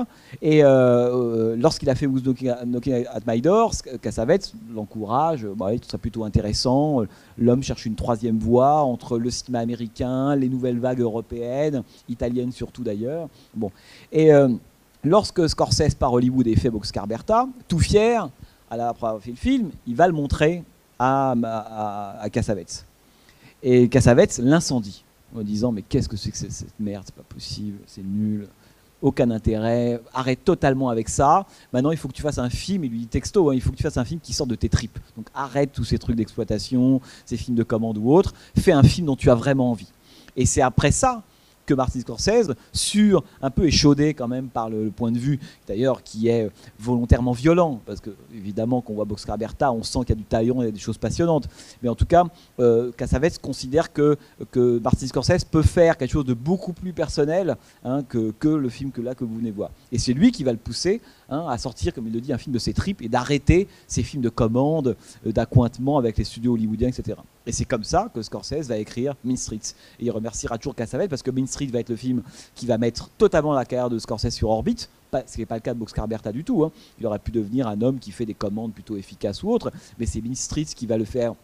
[0.43, 0.69] Et euh,
[1.53, 3.73] euh, lorsqu'il a fait Who's Knocking at, My Door,
[4.03, 7.03] Cassavetes l'encourage, euh, bah, tout serait plutôt intéressant.
[7.03, 12.53] euh, L'homme cherche une troisième voie entre le cinéma américain, les nouvelles vagues européennes, italiennes
[12.57, 13.29] surtout d'ailleurs.
[13.55, 13.71] Bon.
[14.11, 14.49] Et euh,
[15.05, 18.29] lorsque Scorsese part Hollywood et fait Boxcar Bertha, tout fier,
[18.71, 20.65] à la, avoir fait le film, il va le montrer
[20.99, 21.35] à,
[22.21, 22.85] à, Cassavetes.
[23.63, 25.05] Et Cassavetes l'incendie
[25.35, 28.49] en disant mais qu'est-ce que c'est que cette merde, c'est pas possible, c'est nul,
[29.03, 31.47] aucun intérêt, arrête totalement avec ça.
[31.73, 33.71] Maintenant il faut que tu fasses un film, il lui dit texto, hein, il faut
[33.71, 34.99] que tu fasses un film qui sorte de tes tripes.
[35.17, 39.07] Donc arrête tous ces trucs d'exploitation, ces films de commande ou autres, fais un film
[39.07, 39.93] dont tu as vraiment envie.
[40.37, 41.23] Et c'est après ça
[41.67, 46.03] que Martin Scorsese, sur un peu échaudé quand même par le, point de vue d'ailleurs
[46.03, 46.49] qui est
[46.79, 50.25] volontairement violent, parce que évidemment qu'on voit Boxcar Bertha, on sent qu'il y a du
[50.25, 51.49] taillon, a des choses passionnantes,
[51.83, 52.25] mais en tout cas,
[52.61, 54.17] euh, Cassavetes considère que,
[54.51, 58.69] que Martin Scorsese peut faire quelque chose de beaucoup plus personnel hein, que, que le
[58.69, 59.71] film que là que vous venez voir.
[59.93, 62.39] Et c'est lui qui va le pousser hein, à sortir, comme il le dit, un
[62.39, 64.97] film de ses tripes et d'arrêter ces films de commande,
[65.27, 67.19] euh, d'accointement avec les studios hollywoodiens, etc.
[67.47, 69.75] Et c'est comme ça que Scorsese va écrire Mean Streets.
[70.01, 72.23] Et il remerciera toujours Cassavetes parce que Mean Street va être le film
[72.55, 74.89] qui va mettre totalement la carrière de Scorsese sur orbite.
[75.27, 76.65] Ce qui n'est pas le cas de Boxcar Bertha du tout.
[76.65, 76.73] hein.
[77.01, 80.05] Il aurait pu devenir un homme qui fait des commandes plutôt efficaces ou autres, mais
[80.05, 81.35] c'est Mean Streets qui va le faire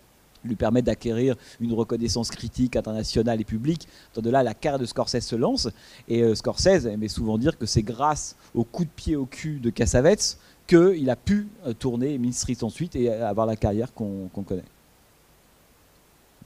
[0.45, 3.89] lui permettre d'acquérir une reconnaissance critique internationale et publique.
[4.17, 5.69] De là, la carrière de Scorsese se lance.
[6.09, 9.59] Et euh, Scorsese aimait souvent dire que c'est grâce au coup de pied au cul
[9.61, 13.93] de Cassavetes qu'il a pu euh, tourner Mean Streets ensuite et euh, avoir la carrière
[13.93, 14.65] qu'on connaît.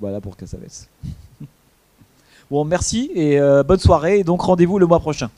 [0.00, 0.88] Voilà pour Cassavetes.
[2.50, 4.18] bon, merci et bonne soirée.
[4.18, 5.30] Et donc rendez-vous le mois prochain.